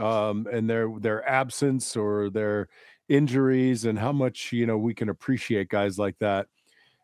um, 0.02 0.48
and 0.52 0.70
their 0.70 0.90
their 1.00 1.28
absence 1.28 1.96
or 1.96 2.30
their 2.30 2.68
injuries, 3.10 3.86
and 3.86 3.98
how 3.98 4.12
much 4.12 4.52
you 4.52 4.66
know 4.66 4.78
we 4.78 4.94
can 4.94 5.10
appreciate 5.10 5.70
guys 5.70 5.98
like 5.98 6.18
that. 6.20 6.48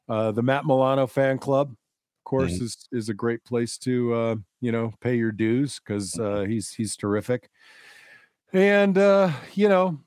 Uh, 0.10 0.32
the 0.32 0.42
Matt 0.42 0.66
Milano 0.66 1.08
fan 1.08 1.38
club, 1.38 1.72
of 1.72 2.24
course, 2.24 2.54
is 2.62 2.88
is 2.92 3.10
a 3.10 3.14
great 3.14 3.44
place 3.44 3.78
to 3.80 4.14
uh, 4.14 4.36
you 4.62 4.72
know 4.72 4.94
pay 5.02 5.16
your 5.16 5.32
dues 5.32 5.80
because 5.80 6.18
uh, 6.20 6.46
he's 6.48 6.72
he's 6.72 6.96
terrific. 6.96 7.50
And 8.54 8.98
uh, 8.98 9.32
you 9.54 9.70
know, 9.70 10.00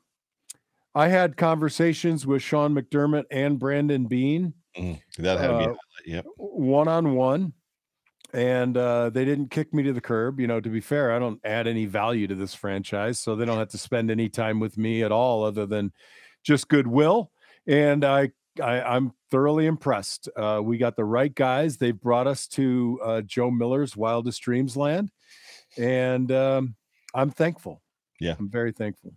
I 0.95 1.09
had 1.09 1.37
conversations 1.37 2.27
with 2.27 2.43
Sean 2.43 2.75
McDermott 2.75 3.25
and 3.31 3.59
Brandon 3.59 4.07
Beane 4.07 4.55
Mhm. 4.77 5.01
That 5.19 5.39
had 5.39 5.49
to 5.49 5.59
be. 5.59 5.65
Uh. 5.65 5.75
Yep. 6.07 6.27
one 6.37 6.89
on 6.89 7.15
one, 7.15 7.53
and 8.33 8.77
uh, 8.77 9.11
they 9.11 9.25
didn't 9.25 9.51
kick 9.51 9.75
me 9.75 9.83
to 9.85 9.93
the 9.93 10.01
curb. 10.01 10.41
You 10.41 10.47
know, 10.47 10.61
to 10.61 10.69
be 10.69 10.81
fair, 10.81 11.13
I 11.13 11.19
don't 11.19 11.41
add 11.45 11.67
any 11.67 11.87
value 11.87 12.27
to 12.27 12.35
this 12.35 12.55
franchise, 12.55 13.19
so 13.19 13.37
they 13.37 13.45
don't 13.45 13.59
have 13.59 13.69
to 13.71 13.79
spend 13.79 14.11
any 14.11 14.29
time 14.29 14.61
with 14.61 14.79
me 14.79 15.03
at 15.03 15.13
all, 15.13 15.45
other 15.45 15.67
than 15.67 15.93
just 16.43 16.69
goodwill. 16.69 17.31
And 17.67 18.05
I, 18.05 18.31
I 18.63 18.81
I'm 18.81 19.13
thoroughly 19.31 19.67
impressed. 19.67 20.29
Uh, 20.37 20.61
we 20.63 20.79
got 20.79 20.97
the 20.97 21.05
right 21.05 21.35
guys. 21.35 21.77
They've 21.77 21.99
brought 21.99 22.27
us 22.27 22.47
to 22.49 23.01
uh, 23.03 23.21
Joe 23.23 23.51
Miller's 23.51 23.97
Wildest 23.97 24.41
Dreams 24.43 24.77
land, 24.77 25.11
and 25.77 26.31
um, 26.33 26.75
I'm 27.15 27.31
thankful. 27.31 27.83
Yeah. 28.21 28.37
I'm 28.39 28.51
very 28.51 28.73
thankful. 28.73 29.15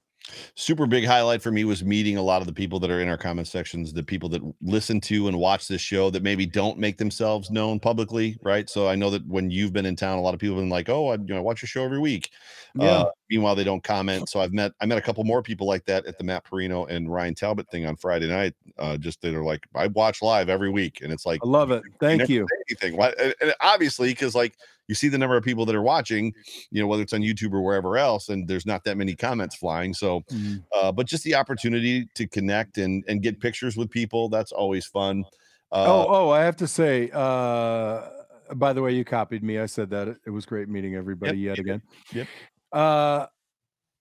Super 0.56 0.86
big 0.86 1.06
highlight 1.06 1.42
for 1.42 1.52
me 1.52 1.66
was 1.66 1.84
meeting 1.84 2.16
a 2.16 2.22
lot 2.22 2.42
of 2.42 2.48
the 2.48 2.54
people 2.54 2.80
that 2.80 2.90
are 2.90 3.02
in 3.02 3.10
our 3.10 3.18
comment 3.18 3.48
sections, 3.48 3.92
the 3.92 4.02
people 4.02 4.30
that 4.30 4.42
listen 4.62 5.02
to 5.02 5.28
and 5.28 5.38
watch 5.38 5.68
this 5.68 5.82
show 5.82 6.10
that 6.10 6.24
maybe 6.24 6.46
don't 6.46 6.78
make 6.78 6.98
themselves 6.98 7.52
known 7.52 7.80
publicly, 7.80 8.38
right? 8.42 8.70
So 8.70 8.88
I 8.88 8.96
know 8.96 9.10
that 9.10 9.26
when 9.28 9.52
you've 9.52 9.74
been 9.74 9.86
in 9.86 9.98
town, 9.98 10.18
a 10.18 10.22
lot 10.22 10.34
of 10.34 10.40
people 10.40 10.56
have 10.56 10.62
been 10.62 10.70
like, 10.70 10.88
"Oh, 10.88 11.10
I 11.10 11.16
you 11.16 11.26
know, 11.28 11.38
I 11.38 11.42
watch 11.42 11.62
your 11.62 11.68
show 11.68 11.84
every 11.84 12.00
week." 12.00 12.32
Yeah. 12.76 12.86
Uh, 12.86 13.10
meanwhile, 13.30 13.54
they 13.56 13.66
don't 13.66 13.84
comment. 13.84 14.30
So 14.30 14.40
I've 14.40 14.54
met 14.54 14.72
I 14.80 14.86
met 14.86 14.98
a 14.98 15.02
couple 15.02 15.24
more 15.26 15.44
people 15.44 15.68
like 15.68 15.86
that 15.86 16.06
at 16.06 16.18
the 16.18 16.24
Matt 16.24 16.46
Parrino 16.46 16.86
and 16.86 17.12
Ryan 17.12 17.36
Talbot 17.36 17.70
thing 17.70 17.86
on 17.86 17.98
Friday 17.98 18.28
night. 18.28 18.54
Uh, 18.80 18.96
just 18.98 19.22
that 19.22 19.36
are 19.36 19.44
like, 19.44 19.68
I 19.76 19.88
watch 19.88 20.22
live 20.22 20.48
every 20.48 20.70
week, 20.70 21.02
and 21.02 21.12
it's 21.12 21.26
like, 21.26 21.42
I 21.44 21.48
love 21.48 21.72
it. 21.72 21.84
Thank 22.00 22.20
never 22.20 22.32
you. 22.32 22.48
anything. 22.70 22.96
Why? 22.96 23.14
And 23.42 23.54
obviously, 23.60 24.10
because 24.10 24.36
like 24.36 24.56
you 24.88 24.96
see 24.96 25.08
the 25.08 25.18
number 25.18 25.38
of 25.38 25.44
people 25.44 25.66
that 25.66 25.76
are 25.76 25.82
watching, 25.82 26.34
you 26.72 26.82
know, 26.82 26.88
whether 26.88 27.02
it's 27.04 27.14
on 27.14 27.22
YouTube 27.22 27.54
or 27.54 27.62
wherever 27.62 27.98
else, 27.98 28.30
and 28.30 28.48
there's 28.48 28.66
not 28.66 28.84
that 28.84 28.98
many 28.98 29.16
comments 29.16 29.56
flying. 29.56 29.94
So, 29.94 30.22
Mm. 30.32 30.64
uh, 30.76 30.92
but 30.92 31.08
just 31.08 31.24
the 31.24 31.36
opportunity 31.36 32.06
to 32.16 32.28
connect 32.28 32.78
and 32.78 33.04
and 33.08 33.22
get 33.22 33.40
pictures 33.40 33.78
with 33.78 33.90
people, 33.90 34.30
that's 34.30 34.52
always 34.52 34.86
fun. 34.86 35.24
Uh, 35.72 35.86
oh, 35.88 36.06
oh, 36.10 36.30
I 36.30 36.44
have 36.44 36.56
to 36.58 36.68
say, 36.68 37.10
uh, 37.14 38.08
by 38.56 38.74
the 38.74 38.82
way, 38.82 38.92
you 38.94 39.04
copied 39.04 39.44
me. 39.44 39.58
I 39.60 39.66
said 39.66 39.90
that 39.92 40.08
it, 40.26 40.30
was 40.30 40.46
great 40.46 40.70
meeting 40.70 40.96
everybody 40.96 41.38
yet 41.40 41.58
you 41.58 41.64
did. 41.64 41.72
again. 41.76 41.82
Yep. 42.14 42.28
Uh, 42.72 43.26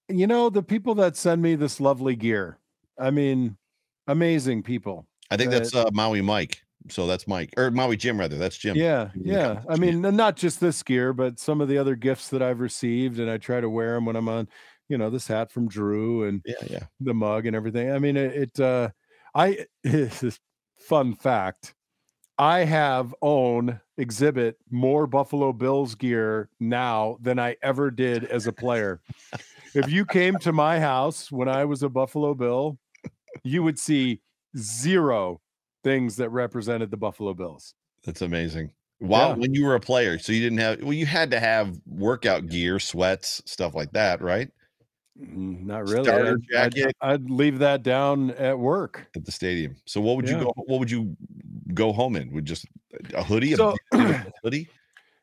you 0.08 0.26
know, 0.26 0.50
the 0.50 0.62
people 0.62 0.94
that 0.96 1.16
send 1.16 1.40
me 1.40 1.54
this 1.54 1.80
lovely 1.80 2.14
gear, 2.16 2.58
I 2.98 3.10
mean, 3.10 3.56
amazing 4.06 4.62
people. 4.64 5.06
I 5.30 5.36
think 5.38 5.50
that- 5.50 5.62
that's 5.62 5.74
uh, 5.74 5.88
Maui 5.92 6.20
Mike. 6.20 6.60
So 6.88 7.06
that's 7.06 7.26
Mike 7.26 7.52
or 7.56 7.70
Maui 7.70 7.96
Jim 7.96 8.18
rather. 8.18 8.36
That's 8.36 8.56
Jim. 8.56 8.76
Yeah, 8.76 9.10
yeah. 9.14 9.62
I 9.68 9.76
mean, 9.76 10.00
not 10.00 10.36
just 10.36 10.60
this 10.60 10.82
gear, 10.82 11.12
but 11.12 11.38
some 11.38 11.60
of 11.60 11.68
the 11.68 11.78
other 11.78 11.94
gifts 11.94 12.28
that 12.30 12.42
I've 12.42 12.60
received, 12.60 13.18
and 13.18 13.30
I 13.30 13.38
try 13.38 13.60
to 13.60 13.70
wear 13.70 13.94
them 13.94 14.06
when 14.06 14.16
I'm 14.16 14.28
on, 14.28 14.48
you 14.88 14.98
know, 14.98 15.10
this 15.10 15.26
hat 15.26 15.50
from 15.50 15.68
Drew 15.68 16.24
and 16.24 16.42
yeah, 16.44 16.54
yeah. 16.68 16.84
the 17.00 17.14
mug 17.14 17.46
and 17.46 17.54
everything. 17.54 17.92
I 17.92 17.98
mean, 17.98 18.16
it, 18.16 18.34
it 18.56 18.60
uh, 18.60 18.90
I, 19.34 19.66
this 19.84 20.38
fun 20.76 21.14
fact. 21.14 21.74
I 22.38 22.60
have 22.60 23.14
own 23.22 23.80
exhibit 23.98 24.56
more 24.70 25.06
Buffalo 25.06 25.52
Bills 25.52 25.94
gear 25.94 26.48
now 26.58 27.18
than 27.20 27.38
I 27.38 27.56
ever 27.62 27.90
did 27.90 28.24
as 28.24 28.46
a 28.46 28.52
player. 28.52 29.00
if 29.74 29.90
you 29.90 30.04
came 30.04 30.38
to 30.38 30.52
my 30.52 30.80
house 30.80 31.30
when 31.30 31.48
I 31.48 31.64
was 31.66 31.82
a 31.82 31.88
Buffalo 31.88 32.34
Bill, 32.34 32.78
you 33.44 33.62
would 33.62 33.78
see 33.78 34.20
zero 34.56 35.41
things 35.84 36.16
that 36.16 36.30
represented 36.30 36.90
the 36.90 36.96
Buffalo 36.96 37.34
Bills. 37.34 37.74
That's 38.04 38.22
amazing. 38.22 38.72
While 38.98 39.30
Yeah. 39.30 39.34
when 39.36 39.54
you 39.54 39.64
were 39.64 39.74
a 39.74 39.80
player, 39.80 40.18
so 40.18 40.32
you 40.32 40.40
didn't 40.40 40.58
have 40.58 40.82
well, 40.82 40.92
you 40.92 41.06
had 41.06 41.30
to 41.32 41.40
have 41.40 41.76
workout 41.86 42.46
gear, 42.48 42.78
sweats, 42.78 43.42
stuff 43.46 43.74
like 43.74 43.92
that, 43.92 44.20
right? 44.22 44.48
Mm, 45.20 45.64
Not 45.64 45.88
really. 45.88 46.04
Starter 46.04 46.38
I'd, 46.52 46.56
I'd- 46.58 46.80
jacket. 46.80 46.96
I'd 47.00 47.28
leave 47.30 47.58
that 47.58 47.82
down 47.82 48.30
at 48.32 48.58
work. 48.58 49.06
At 49.16 49.24
the 49.24 49.32
stadium. 49.32 49.76
So 49.86 50.00
what 50.00 50.16
would 50.16 50.28
you 50.28 50.38
go 50.38 50.52
what 50.56 50.78
would 50.78 50.90
you 50.90 51.16
go 51.74 51.92
home 51.92 52.16
in? 52.16 52.32
Would 52.32 52.44
just 52.44 52.66
a 53.14 53.22
hoodie, 53.22 53.54
So- 53.54 53.76
big 53.90 54.32
hoodie? 54.42 54.68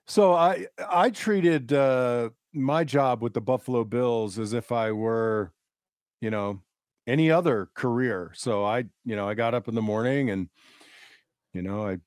So 0.08 0.34
I 0.34 0.68
I 0.90 1.10
treated 1.12 1.72
uh, 1.72 2.30
my 2.54 2.84
job 2.84 3.22
with 3.22 3.34
the 3.34 3.42
Buffalo 3.42 3.84
Bills 3.84 4.38
as 4.40 4.54
if 4.54 4.72
I 4.72 4.92
were, 4.92 5.54
you 6.20 6.30
know, 6.32 6.62
any 7.10 7.32
other 7.32 7.70
career. 7.74 8.32
So 8.36 8.64
I, 8.64 8.86
you 9.04 9.16
know, 9.16 9.28
I 9.28 9.34
got 9.34 9.54
up 9.54 9.68
in 9.68 9.76
the 9.76 9.82
morning 9.82 10.30
and, 10.30 10.50
you 11.54 11.62
know, 11.62 11.88
I 11.88 11.98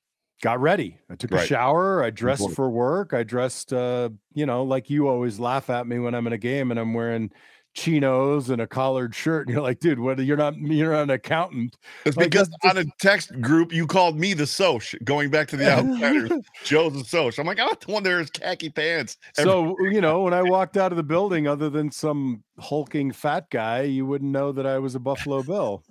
got 0.41 0.61
ready. 0.61 0.97
I 1.09 1.15
took 1.15 1.31
a 1.31 1.45
shower. 1.45 2.03
I 2.03 2.09
dressed 2.09 2.51
for 2.51 2.69
work. 2.69 3.13
I 3.13 3.23
dressed, 3.23 3.73
uh, 3.73 4.09
you 4.33 4.45
know, 4.45 4.63
like 4.63 4.89
you 4.89 5.07
always 5.07 5.39
laugh 5.39 5.69
at 5.69 5.87
me 5.87 5.99
when 5.99 6.15
I'm 6.15 6.27
in 6.27 6.33
a 6.33 6.37
game 6.37 6.71
and 6.71 6.79
I'm 6.79 6.93
wearing 6.93 7.31
chinos 7.73 8.49
and 8.49 8.61
a 8.61 8.67
collared 8.67 9.15
shirt. 9.15 9.47
And 9.47 9.53
you're 9.53 9.63
like, 9.63 9.79
dude, 9.79 9.99
what? 9.99 10.19
You're 10.19 10.37
not 10.37 10.57
you're 10.57 10.93
not 10.93 11.03
an 11.03 11.09
accountant. 11.11 11.77
It's 12.05 12.15
Like, 12.15 12.31
because 12.31 12.49
on 12.63 12.77
a 12.77 12.85
text 12.99 13.39
group 13.41 13.73
you 13.73 13.87
called 13.87 14.17
me 14.17 14.33
the 14.33 14.45
Soch, 14.45 14.95
going 15.03 15.29
back 15.29 15.47
to 15.49 15.57
the 15.57 15.71
outsiders. 15.71 16.31
Joe's 16.63 16.93
the 16.93 17.03
Soch. 17.03 17.39
I'm 17.39 17.47
like, 17.47 17.59
I'm 17.59 17.67
not 17.67 17.81
the 17.81 17.91
one 17.91 18.03
there 18.03 18.19
is 18.19 18.29
khaki 18.29 18.69
pants. 18.69 19.17
So 19.33 19.75
you 19.79 20.01
know, 20.01 20.21
when 20.21 20.33
I 20.33 20.41
walked 20.41 20.77
out 20.77 20.91
of 20.91 20.97
the 20.97 21.03
building, 21.03 21.47
other 21.47 21.69
than 21.69 21.91
some 21.91 22.43
hulking 22.59 23.11
fat 23.11 23.49
guy, 23.49 23.81
you 23.81 24.05
wouldn't 24.05 24.31
know 24.31 24.51
that 24.51 24.65
I 24.65 24.79
was 24.79 24.95
a 24.95 24.99
Buffalo 24.99 25.43
Bill. 25.43 25.83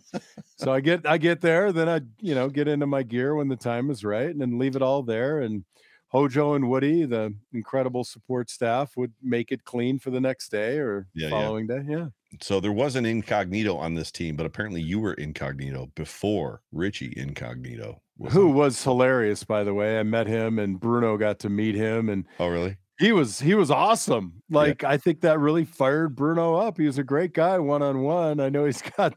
so 0.57 0.73
I 0.73 0.81
get 0.81 1.07
I 1.07 1.19
get 1.19 1.41
there, 1.41 1.73
then 1.73 1.89
I 1.89 2.01
you 2.21 2.35
know 2.35 2.49
get 2.49 2.69
into 2.69 2.87
my 2.87 3.03
gear 3.03 3.35
when 3.35 3.49
the 3.49 3.57
time 3.57 3.91
is 3.91 4.05
right, 4.05 4.29
and 4.29 4.41
then 4.41 4.59
leave 4.59 4.77
it 4.77 4.83
all 4.83 5.03
there. 5.03 5.41
And 5.41 5.65
Hojo 6.13 6.55
and 6.55 6.69
Woody, 6.69 7.05
the 7.07 7.35
incredible 7.53 8.05
support 8.05 8.51
staff, 8.51 8.97
would 8.97 9.13
make 9.23 9.51
it 9.51 9.65
clean 9.65 9.99
for 9.99 10.11
the 10.11 10.21
next 10.21 10.51
day 10.51 10.79
or 10.79 11.07
Yeah, 11.15 11.29
yeah. 11.29 11.31
following 11.31 11.67
day. 11.67 11.83
Yeah. 11.89 12.07
so 12.41 12.61
there 12.61 12.73
was 12.73 12.97
an 12.97 13.07
incognito 13.07 13.77
on 13.77 13.95
this 13.95 14.13
team, 14.13 14.37
but 14.37 14.47
apparently 14.47 14.83
you 14.83 15.01
were 15.01 15.15
incognito 15.15 15.91
before 15.95 16.63
Richie 16.71 17.13
Incognito. 17.17 18.01
Was 18.19 18.33
Who 18.35 18.49
on. 18.51 18.55
was 18.55 18.85
hilarious, 18.85 19.43
by 19.43 19.65
the 19.65 19.73
way. 19.75 19.99
I 19.99 20.03
met 20.03 20.27
him, 20.27 20.59
and 20.59 20.79
Bruno 20.79 21.17
got 21.17 21.39
to 21.41 21.49
meet 21.49 21.75
him, 21.75 22.09
and 22.11 22.27
Oh, 22.39 22.49
really? 22.49 22.77
he 23.01 23.11
was 23.13 23.41
he 23.41 23.55
was 23.55 23.71
awesome. 23.71 24.43
Like 24.51 24.85
I 24.85 24.99
think 24.99 25.23
that 25.23 25.39
really 25.41 25.65
fired 25.65 26.15
Bruno 26.15 26.55
up. 26.57 26.77
He 26.79 26.87
was 26.87 26.99
a 26.99 27.03
great 27.05 27.33
guy 27.33 27.59
one 27.59 27.81
on 27.83 28.03
one. 28.03 28.39
I 28.39 28.51
know 28.51 28.67
he's 28.67 28.83
got, 28.97 29.15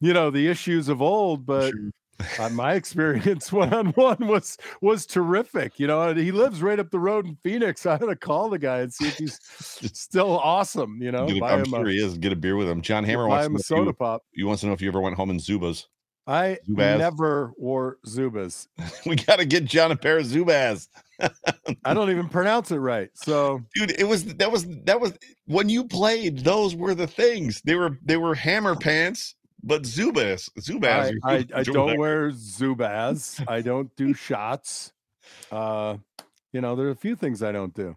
you 0.00 0.12
know, 0.12 0.30
the 0.30 0.48
issues 0.48 0.88
of 0.88 1.00
old, 1.00 1.46
but 1.46 1.70
Sure. 1.70 1.90
Uh, 2.38 2.48
my 2.50 2.74
experience 2.74 3.52
one 3.52 3.72
on 3.72 3.86
one 3.88 4.26
was 4.26 4.58
was 4.80 5.06
terrific. 5.06 5.78
You 5.78 5.86
know, 5.86 6.14
he 6.14 6.32
lives 6.32 6.62
right 6.62 6.78
up 6.78 6.90
the 6.90 6.98
road 6.98 7.26
in 7.26 7.36
Phoenix. 7.42 7.86
I 7.86 7.92
had 7.92 8.06
to 8.06 8.16
call 8.16 8.48
the 8.48 8.58
guy 8.58 8.80
and 8.80 8.92
see 8.92 9.08
if 9.08 9.16
he's 9.18 9.38
still 9.42 10.38
awesome. 10.38 11.02
You 11.02 11.12
know, 11.12 11.26
I'm 11.26 11.64
sure 11.64 11.86
a, 11.86 11.90
he 11.90 11.98
is. 11.98 12.18
Get 12.18 12.32
a 12.32 12.36
beer 12.36 12.56
with 12.56 12.68
him. 12.68 12.82
John 12.82 13.04
Hammer 13.04 13.28
buy 13.28 13.28
wants 13.28 13.44
to 13.44 13.46
him 13.46 13.52
know 13.52 13.58
a 13.58 13.62
soda 13.62 13.90
you, 13.90 13.92
pop. 13.94 14.22
he 14.32 14.44
wants 14.44 14.60
to 14.60 14.66
know 14.68 14.72
if 14.72 14.80
you 14.80 14.88
ever 14.88 15.00
went 15.00 15.16
home 15.16 15.30
in 15.30 15.38
Zubaz. 15.38 15.86
I 16.26 16.58
Zubaz. 16.68 16.98
never 16.98 17.52
wore 17.56 17.98
Zubaz. 18.06 18.68
we 19.06 19.16
got 19.16 19.36
to 19.36 19.44
get 19.44 19.64
John 19.64 19.92
a 19.92 19.96
pair 19.96 20.18
of 20.18 20.26
Zubaz. 20.26 20.88
I 21.84 21.94
don't 21.94 22.10
even 22.10 22.28
pronounce 22.28 22.70
it 22.70 22.78
right. 22.78 23.10
So 23.14 23.60
dude 23.74 23.92
it 23.92 24.04
was 24.04 24.24
that 24.36 24.50
was 24.50 24.66
that 24.84 25.00
was 25.00 25.12
when 25.46 25.68
you 25.68 25.84
played 25.84 26.40
those 26.40 26.74
were 26.74 26.94
the 26.94 27.06
things 27.06 27.60
they 27.62 27.74
were 27.74 27.98
they 28.04 28.16
were 28.16 28.34
hammer 28.34 28.74
pants 28.74 29.36
but 29.66 29.82
Zubaz, 29.82 30.50
zubaz 30.60 31.14
I, 31.24 31.36
I, 31.36 31.46
I 31.54 31.62
don't 31.62 31.98
wear 31.98 32.30
Zubaz. 32.30 33.44
I 33.48 33.60
don't 33.62 33.94
do 33.96 34.14
shots. 34.14 34.92
Uh, 35.50 35.96
you 36.52 36.60
know, 36.60 36.76
there 36.76 36.86
are 36.86 36.90
a 36.90 36.96
few 36.96 37.16
things 37.16 37.42
I 37.42 37.50
don't 37.52 37.74
do. 37.74 37.96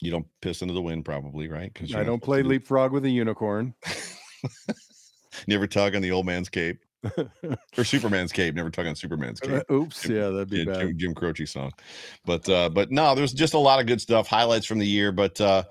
you 0.00 0.10
don't 0.10 0.26
piss 0.40 0.62
into 0.62 0.74
the 0.74 0.82
wind 0.82 1.04
probably 1.04 1.48
right 1.48 1.72
because 1.72 1.94
I 1.94 2.02
don't 2.04 2.22
play 2.22 2.42
leapfrog 2.42 2.92
with 2.92 3.04
a 3.04 3.10
unicorn. 3.10 3.74
never 5.46 5.66
tug 5.66 5.94
on 5.94 6.02
the 6.02 6.10
old 6.10 6.26
man's 6.26 6.48
cape 6.48 6.78
or 7.78 7.84
Superman's 7.84 8.32
cape. 8.32 8.54
Never 8.54 8.70
tug 8.70 8.86
on 8.86 8.96
Superman's 8.96 9.40
cape. 9.40 9.62
Uh, 9.70 9.74
oops, 9.74 10.02
Jim- 10.02 10.16
yeah, 10.16 10.28
that'd 10.28 10.50
be 10.50 10.58
Yeah, 10.58 10.64
bad. 10.64 10.80
Jim, 10.80 10.98
Jim 10.98 11.14
Croce 11.14 11.46
song. 11.46 11.70
But 12.24 12.48
uh, 12.48 12.68
but 12.70 12.90
no, 12.90 13.14
there's 13.14 13.32
just 13.32 13.54
a 13.54 13.58
lot 13.58 13.80
of 13.80 13.86
good 13.86 14.00
stuff, 14.00 14.26
highlights 14.26 14.66
from 14.66 14.78
the 14.78 14.86
year. 14.86 15.12
But 15.12 15.40
uh, 15.40 15.64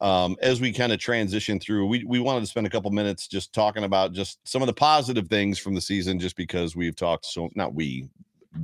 um, 0.00 0.36
as 0.40 0.60
we 0.60 0.72
kind 0.72 0.92
of 0.92 0.98
transition 0.98 1.58
through, 1.60 1.86
we 1.86 2.04
we 2.04 2.20
wanted 2.20 2.40
to 2.40 2.46
spend 2.46 2.66
a 2.66 2.70
couple 2.70 2.90
minutes 2.90 3.26
just 3.28 3.52
talking 3.52 3.84
about 3.84 4.12
just 4.12 4.38
some 4.46 4.62
of 4.62 4.66
the 4.66 4.72
positive 4.74 5.28
things 5.28 5.58
from 5.58 5.74
the 5.74 5.80
season, 5.80 6.18
just 6.18 6.36
because 6.36 6.76
we've 6.76 6.96
talked 6.96 7.26
so 7.26 7.48
not 7.54 7.74
we, 7.74 8.08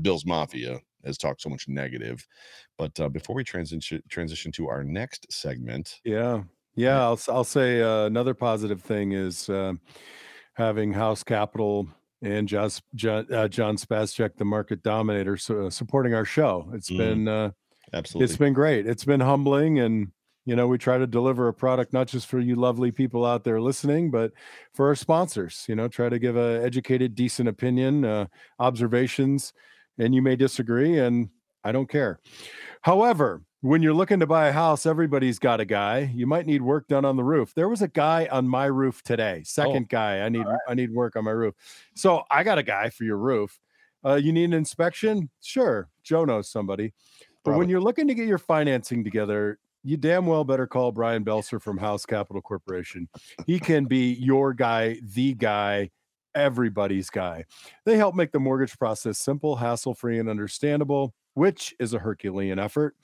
Bills 0.03 0.25
Mafia 0.25 0.81
has 1.05 1.19
talked 1.19 1.43
so 1.43 1.49
much 1.51 1.69
negative. 1.69 2.27
But 2.79 2.99
uh, 2.99 3.09
before 3.09 3.37
we 3.37 3.45
transition 3.45 4.03
transition 4.09 4.53
to 4.53 4.69
our 4.69 4.85
next 4.85 5.33
segment, 5.33 6.01
Yeah, 6.05 6.43
yeah. 6.75 7.01
I'll 7.03 7.21
I'll 7.29 7.45
say 7.45 7.81
uh, 7.83 8.07
another 8.07 8.35
positive 8.35 8.81
thing 8.83 9.13
is 9.13 9.49
um 9.49 9.81
having 10.55 10.93
House 10.93 11.25
Capital 11.25 11.89
and 12.23 12.49
Josh, 12.49 12.81
John, 12.95 13.27
uh, 13.33 13.49
John 13.49 13.77
Spascheck, 13.77 14.37
the 14.37 14.45
market 14.45 14.83
dominator, 14.83 15.37
so, 15.37 15.67
uh, 15.67 15.71
supporting 15.71 16.15
our 16.15 16.25
show. 16.25 16.71
It's 16.73 16.91
Mm. 16.91 16.97
been 16.97 17.29
uh, 17.29 17.51
absolutely, 17.93 18.25
it's 18.33 18.39
been 18.39 18.53
great. 18.53 18.87
It's 18.87 19.05
been 19.05 19.21
humbling, 19.21 19.81
and 19.81 20.13
you 20.45 20.57
know 20.57 20.67
we 20.67 20.79
try 20.79 20.99
to 20.99 21.07
deliver 21.07 21.49
a 21.49 21.55
product 21.55 21.93
not 21.93 22.09
just 22.09 22.27
for 22.27 22.39
you 22.39 22.57
lovely 22.57 22.91
people 22.91 23.25
out 23.25 23.45
there 23.45 23.61
listening, 23.61 24.11
but 24.11 24.33
for 24.73 24.89
our 24.89 24.95
sponsors. 24.95 25.65
You 25.69 25.75
know, 25.75 25.89
try 25.89 26.09
to 26.09 26.19
give 26.19 26.37
a 26.37 26.63
educated, 26.63 27.15
decent 27.15 27.49
opinion, 27.49 28.05
uh, 28.05 28.27
observations, 28.59 29.53
and 29.99 30.15
you 30.15 30.23
may 30.23 30.37
disagree, 30.37 30.99
and 30.99 31.31
I 31.65 31.73
don't 31.73 31.89
care. 31.89 32.21
However, 32.83 33.43
when 33.63 33.83
you're 33.83 33.95
looking 33.95 34.21
to 34.21 34.27
buy 34.27 34.49
a 34.49 34.53
house, 34.53 34.85
everybody's 34.85 35.39
got 35.39 35.59
a 35.59 35.65
guy. 35.65 36.13
You 36.15 36.27
might 36.27 36.45
need 36.45 36.61
work 36.61 36.87
done 36.87 37.07
on 37.07 37.17
the 37.17 37.25
roof. 37.25 37.55
There 37.55 37.71
was 37.71 37.81
a 37.81 37.89
guy 37.89 38.29
on 38.31 38.47
my 38.47 38.67
roof 38.67 39.03
today. 39.03 39.43
Second 39.45 39.89
guy. 39.89 40.21
I 40.21 40.29
need 40.29 40.45
I 40.69 40.75
need 40.75 40.93
work 40.93 41.17
on 41.17 41.25
my 41.25 41.31
roof. 41.31 41.55
So 41.95 42.25
I 42.31 42.45
got 42.45 42.59
a 42.59 42.63
guy 42.63 42.91
for 42.91 43.05
your 43.05 43.17
roof. 43.17 43.59
Uh, 44.05 44.17
you 44.17 44.35
need 44.35 44.45
an 44.45 44.53
inspection? 44.53 45.31
Sure. 45.41 45.89
Joe 46.03 46.27
knows 46.27 46.51
somebody. 46.51 46.93
But 47.43 47.57
when 47.57 47.71
you're 47.71 47.81
looking 47.81 48.07
to 48.09 48.15
get 48.15 48.29
your 48.29 48.39
financing 48.39 49.03
together, 49.03 49.59
you 49.85 49.99
damn 49.99 50.27
well 50.27 50.45
better 50.45 50.67
call 50.67 50.91
Brian 50.93 51.25
Belser 51.25 51.61
from 51.61 51.77
House 51.77 52.07
Capital 52.07 52.41
Corporation. 52.41 53.09
He 53.47 53.61
can 53.61 53.85
be 53.85 54.15
your 54.15 54.55
guy, 54.55 54.99
the 55.03 55.35
guy, 55.35 55.91
everybody's 56.35 57.11
guy. 57.11 57.45
They 57.85 57.97
help 57.97 58.15
make 58.15 58.33
the 58.33 58.41
mortgage 58.41 58.79
process 58.79 59.19
simple, 59.19 59.57
hassle 59.57 59.95
free, 59.95 60.19
and 60.19 60.29
understandable, 60.29 61.15
which 61.35 61.75
is 61.79 61.93
a 61.93 61.99
Herculean 61.99 62.59
effort. 62.59 62.97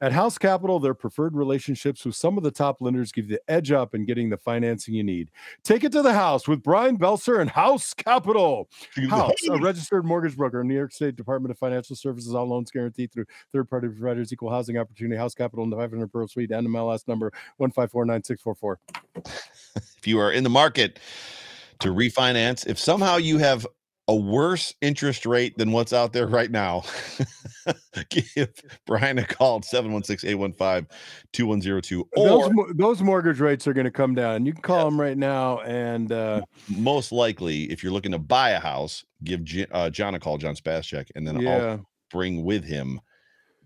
At 0.00 0.12
House 0.12 0.38
Capital, 0.38 0.80
their 0.80 0.94
preferred 0.94 1.36
relationships 1.36 2.04
with 2.04 2.16
some 2.16 2.36
of 2.36 2.42
the 2.42 2.50
top 2.50 2.80
lenders 2.80 3.12
give 3.12 3.30
you 3.30 3.36
the 3.36 3.52
edge 3.52 3.70
up 3.70 3.94
in 3.94 4.04
getting 4.04 4.30
the 4.30 4.36
financing 4.36 4.94
you 4.94 5.04
need. 5.04 5.30
Take 5.62 5.84
it 5.84 5.92
to 5.92 6.02
the 6.02 6.12
house 6.12 6.48
with 6.48 6.62
Brian 6.62 6.98
Belser 6.98 7.40
and 7.40 7.50
House 7.50 7.94
Capital. 7.94 8.68
House, 9.08 9.32
a 9.48 9.58
registered 9.62 10.04
mortgage 10.04 10.36
broker, 10.36 10.64
New 10.64 10.74
York 10.74 10.92
State 10.92 11.16
Department 11.16 11.50
of 11.50 11.58
Financial 11.58 11.94
Services, 11.94 12.34
all 12.34 12.46
loans 12.46 12.70
guaranteed 12.70 13.12
through 13.12 13.26
third 13.52 13.68
party 13.68 13.88
providers, 13.88 14.32
equal 14.32 14.50
housing 14.50 14.78
opportunity, 14.78 15.16
House 15.16 15.34
Capital, 15.34 15.62
and 15.62 15.72
the 15.72 15.76
500 15.76 16.10
Pearl 16.10 16.26
Suite, 16.26 16.50
NMLS 16.50 17.06
number 17.06 17.32
1549644. 17.60 18.76
if 19.76 20.06
you 20.06 20.18
are 20.18 20.32
in 20.32 20.44
the 20.44 20.50
market 20.50 20.98
to 21.80 21.88
refinance, 21.88 22.66
if 22.66 22.78
somehow 22.78 23.16
you 23.16 23.38
have 23.38 23.66
a 24.08 24.14
worse 24.14 24.74
interest 24.82 25.24
rate 25.24 25.56
than 25.56 25.72
what's 25.72 25.92
out 25.92 26.12
there 26.12 26.26
right 26.26 26.50
now, 26.50 26.82
give 28.10 28.52
Brian 28.86 29.18
a 29.18 29.26
call 29.26 29.58
at 29.58 29.64
716 29.64 30.28
815 30.28 30.86
2102. 31.32 32.08
Those, 32.14 32.52
Or 32.56 32.74
those 32.74 33.02
mortgage 33.02 33.40
rates 33.40 33.66
are 33.66 33.72
going 33.72 33.86
to 33.86 33.90
come 33.90 34.14
down. 34.14 34.44
You 34.44 34.52
can 34.52 34.62
call 34.62 34.84
them 34.84 35.00
right 35.00 35.16
now. 35.16 35.60
And 35.60 36.12
uh, 36.12 36.42
most 36.68 37.12
likely, 37.12 37.64
if 37.64 37.82
you're 37.82 37.92
looking 37.92 38.12
to 38.12 38.18
buy 38.18 38.50
a 38.50 38.60
house, 38.60 39.04
give 39.22 39.40
uh, 39.72 39.88
John 39.90 40.14
a 40.14 40.20
call, 40.20 40.36
John 40.36 40.54
Spascheck, 40.54 41.10
and 41.14 41.26
then 41.26 41.46
I'll 41.46 41.86
bring 42.10 42.44
with 42.44 42.64
him 42.64 43.00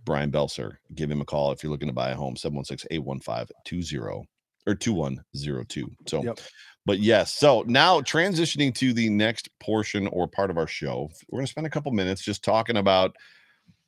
Brian 0.05 0.31
Belser. 0.31 0.77
Give 0.95 1.11
him 1.11 1.21
a 1.21 1.25
call 1.25 1.51
if 1.51 1.63
you're 1.63 1.73
looking 1.73 1.89
to 1.89 1.95
buy 1.95 2.11
a 2.11 2.15
home, 2.15 2.37
716 2.37 2.89
815 2.91 3.47
20 3.67 4.29
or 4.69 4.75
2102. 4.75 5.91
So, 6.07 6.23
Yep. 6.23 6.41
but 6.87 7.01
yes. 7.01 7.35
So 7.35 7.65
now 7.67 8.01
transitioning 8.01 8.75
to 8.77 8.93
the 8.93 9.09
next 9.09 9.49
portion 9.61 10.07
or 10.09 10.29
part 10.29 10.51
of 10.51 10.59
our 10.59 10.67
show, 10.67 11.09
we're 11.31 11.39
going 11.39 11.47
to 11.47 11.51
spend 11.51 11.67
a 11.67 11.71
couple 11.71 11.91
minutes 11.93 12.23
just 12.23 12.45
talking 12.45 12.77
about 12.77 13.17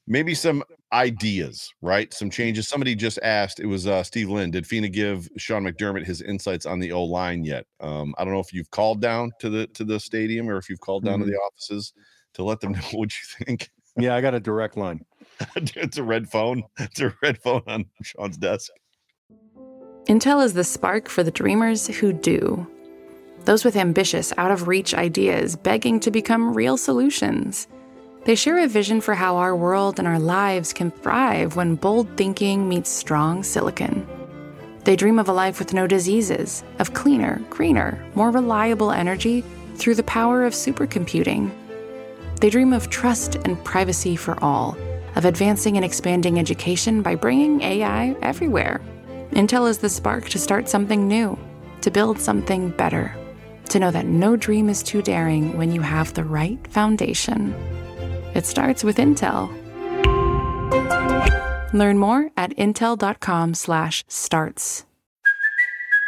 maybe 0.07 0.35
some 0.35 0.63
ideas, 0.93 1.73
right? 1.83 2.13
Some 2.13 2.31
changes. 2.31 2.67
Somebody 2.67 2.95
just 2.97 3.19
asked, 3.23 3.61
it 3.61 3.67
was 3.67 3.87
uh, 3.87 4.03
Steve 4.03 4.29
Lynn, 4.29 4.51
did 4.51 4.67
Fina 4.67 4.89
give 4.89 5.29
Sean 5.37 5.63
McDermott 5.65 6.05
his 6.05 6.21
insights 6.23 6.67
on 6.67 6.81
the 6.81 6.91
O 6.93 7.05
line 7.05 7.45
yet? 7.45 7.67
Um, 7.81 8.15
I 8.19 8.25
don't 8.25 8.33
know 8.33 8.41
if 8.41 8.53
you've 8.53 8.71
called 8.71 9.01
down 9.01 9.31
to 9.41 9.49
the 9.51 9.67
to 9.69 9.85
the 9.85 10.01
stadium 10.01 10.49
or 10.49 10.57
if 10.57 10.69
you've 10.69 10.81
called 10.81 11.05
down 11.05 11.21
to 11.21 11.27
the 11.27 11.37
offices 11.37 11.93
to 12.35 12.43
let 12.43 12.61
them 12.61 12.73
know 12.73 12.81
what 12.93 13.11
you 13.13 13.45
think. 13.45 13.71
yeah, 13.97 14.17
I 14.17 14.21
got 14.21 14.35
a 14.35 14.41
direct 14.41 14.77
line. 14.77 15.05
it's 15.57 15.97
a 15.97 16.03
red 16.03 16.29
phone. 16.29 16.65
It's 16.79 17.01
a 17.01 17.15
red 17.23 17.39
phone 17.39 17.63
on 17.67 17.85
Sean's 18.03 18.37
desk. 18.37 18.71
Intel 20.11 20.45
is 20.45 20.55
the 20.55 20.65
spark 20.65 21.09
for 21.09 21.23
the 21.23 21.31
dreamers 21.31 21.87
who 21.87 22.13
do. 22.13 22.67
Those 23.45 23.65
with 23.65 23.77
ambitious, 23.77 24.33
out 24.37 24.51
of 24.51 24.67
reach 24.67 24.93
ideas 24.93 25.55
begging 25.55 26.01
to 26.01 26.11
become 26.11 26.53
real 26.53 26.77
solutions. 26.77 27.69
They 28.25 28.35
share 28.35 28.59
a 28.59 28.67
vision 28.67 29.01
for 29.01 29.15
how 29.15 29.37
our 29.37 29.55
world 29.55 30.01
and 30.01 30.09
our 30.09 30.19
lives 30.19 30.73
can 30.73 30.91
thrive 30.91 31.55
when 31.55 31.77
bold 31.77 32.09
thinking 32.17 32.69
meets 32.69 32.91
strong 32.91 33.45
silicon. 33.45 34.05
They 34.83 34.97
dream 34.97 35.21
of 35.21 35.29
a 35.29 35.33
life 35.33 35.61
with 35.61 35.73
no 35.73 35.87
diseases, 35.87 36.65
of 36.81 36.93
cleaner, 36.93 37.41
greener, 37.49 38.05
more 38.17 38.33
reliable 38.33 38.91
energy 38.91 39.45
through 39.77 39.95
the 39.95 40.03
power 40.03 40.45
of 40.45 40.55
supercomputing. 40.55 41.53
They 42.41 42.51
dream 42.51 42.73
of 42.73 42.91
trust 42.91 43.37
and 43.37 43.65
privacy 43.65 44.17
for 44.17 44.43
all, 44.43 44.77
of 45.15 45.25
advancing 45.25 45.77
and 45.77 45.85
expanding 45.85 46.41
education 46.41 47.01
by 47.01 47.15
bringing 47.15 47.61
AI 47.61 48.17
everywhere. 48.23 48.81
Intel 49.33 49.71
is 49.71 49.79
the 49.79 49.89
spark 49.89 50.29
to 50.31 50.39
start 50.39 50.69
something 50.69 51.07
new, 51.07 51.39
to 51.83 51.91
build 51.91 52.19
something 52.19 52.71
better, 52.71 53.15
to 53.69 53.79
know 53.79 53.93
that 53.93 54.07
no 54.07 54.35
dream 54.37 54.69
is 54.69 54.83
too 54.83 55.03
daring 55.03 55.57
when 55.57 55.71
you 55.71 55.81
have 55.81 56.13
the 56.15 56.25
right 56.25 56.59
foundation. 56.69 57.55
It 58.35 58.45
starts 58.45 58.83
with 58.83 58.97
Intel. 58.97 59.49
Learn 61.73 61.99
more 61.99 62.31
at 62.37 62.57
intel.com/starts. 62.57 64.85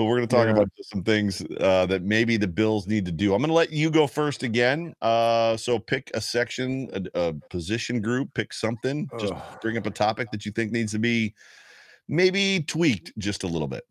But 0.00 0.06
we're 0.06 0.16
going 0.16 0.28
to 0.28 0.34
talk 0.34 0.46
Yeah. 0.46 0.52
about 0.52 0.70
some 0.80 1.02
things 1.02 1.42
uh, 1.60 1.84
that 1.84 2.02
maybe 2.02 2.38
the 2.38 2.48
Bills 2.48 2.86
need 2.86 3.04
to 3.04 3.12
do. 3.12 3.34
I'm 3.34 3.40
going 3.42 3.48
to 3.48 3.54
let 3.54 3.70
you 3.70 3.90
go 3.90 4.06
first 4.06 4.42
again. 4.42 4.94
Uh, 5.02 5.58
so 5.58 5.78
pick 5.78 6.10
a 6.14 6.22
section, 6.22 6.88
a, 6.94 7.28
a 7.28 7.34
position 7.50 8.00
group, 8.00 8.32
pick 8.32 8.54
something. 8.54 9.10
Just 9.20 9.34
bring 9.60 9.76
up 9.76 9.84
a 9.84 9.90
topic 9.90 10.30
that 10.30 10.46
you 10.46 10.52
think 10.52 10.72
needs 10.72 10.92
to 10.92 10.98
be 10.98 11.34
maybe 12.08 12.64
tweaked 12.66 13.12
just 13.18 13.44
a 13.44 13.46
little 13.46 13.68
bit. 13.68 13.84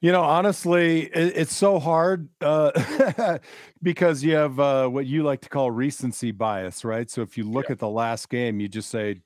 You 0.00 0.12
know, 0.12 0.22
honestly, 0.22 1.02
it, 1.02 1.36
it's 1.36 1.54
so 1.54 1.78
hard 1.78 2.30
uh, 2.40 3.38
because 3.82 4.24
you 4.24 4.34
have 4.34 4.58
uh, 4.58 4.88
what 4.88 5.04
you 5.04 5.24
like 5.24 5.42
to 5.42 5.50
call 5.50 5.70
recency 5.70 6.30
bias, 6.30 6.86
right? 6.86 7.10
So 7.10 7.20
if 7.20 7.36
you 7.36 7.44
look 7.44 7.68
at 7.68 7.78
the 7.78 7.86
last 7.90 8.30
game, 8.30 8.60
you 8.60 8.68
just 8.68 8.88
say, 8.88 9.20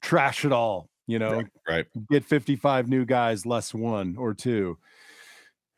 trash 0.00 0.46
it 0.46 0.52
all, 0.52 0.88
you 1.06 1.18
know, 1.18 1.44
Right. 1.68 1.84
get 2.10 2.24
55 2.24 2.88
new 2.88 3.04
guys 3.04 3.44
less 3.44 3.74
one 3.74 4.16
or 4.16 4.32
two. 4.32 4.78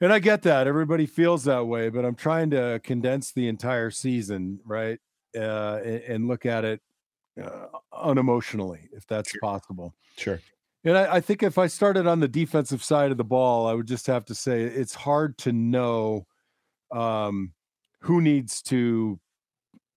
And 0.01 0.13
I 0.13 0.19
get 0.19 0.43
that. 0.43 0.67
Everybody 0.67 1.07
feels 1.07 1.45
that 1.45 1.67
way, 1.67 1.91
but 1.91 2.05
I'm 2.05 2.15
trying 2.15 2.51
to 2.51 2.81
condense 2.83 3.33
the 3.33 3.49
entire 3.49 3.91
season, 3.91 4.61
right? 4.65 4.99
Uh, 5.37 5.81
and, 5.85 6.03
and 6.03 6.29
look 6.29 6.47
at 6.47 6.65
it 6.65 6.81
uh, 7.43 7.67
unemotionally, 7.93 8.89
if 8.93 9.07
that's 9.07 9.37
possible. 9.41 9.95
Sure. 10.17 10.41
And 10.85 10.97
I, 10.97 11.17
I 11.17 11.21
think 11.21 11.43
if 11.43 11.59
I 11.59 11.67
started 11.67 12.07
on 12.07 12.21
the 12.21 12.29
defensive 12.29 12.83
side 12.83 13.11
of 13.11 13.19
the 13.19 13.25
ball, 13.25 13.67
I 13.67 13.75
would 13.75 13.87
just 13.87 14.07
have 14.07 14.25
to 14.27 14.35
say 14.35 14.63
it's 14.63 14.95
hard 14.95 15.37
to 15.39 15.53
know 15.53 16.27
um, 16.91 17.53
who 18.01 18.23
needs 18.23 18.63
to 18.63 19.21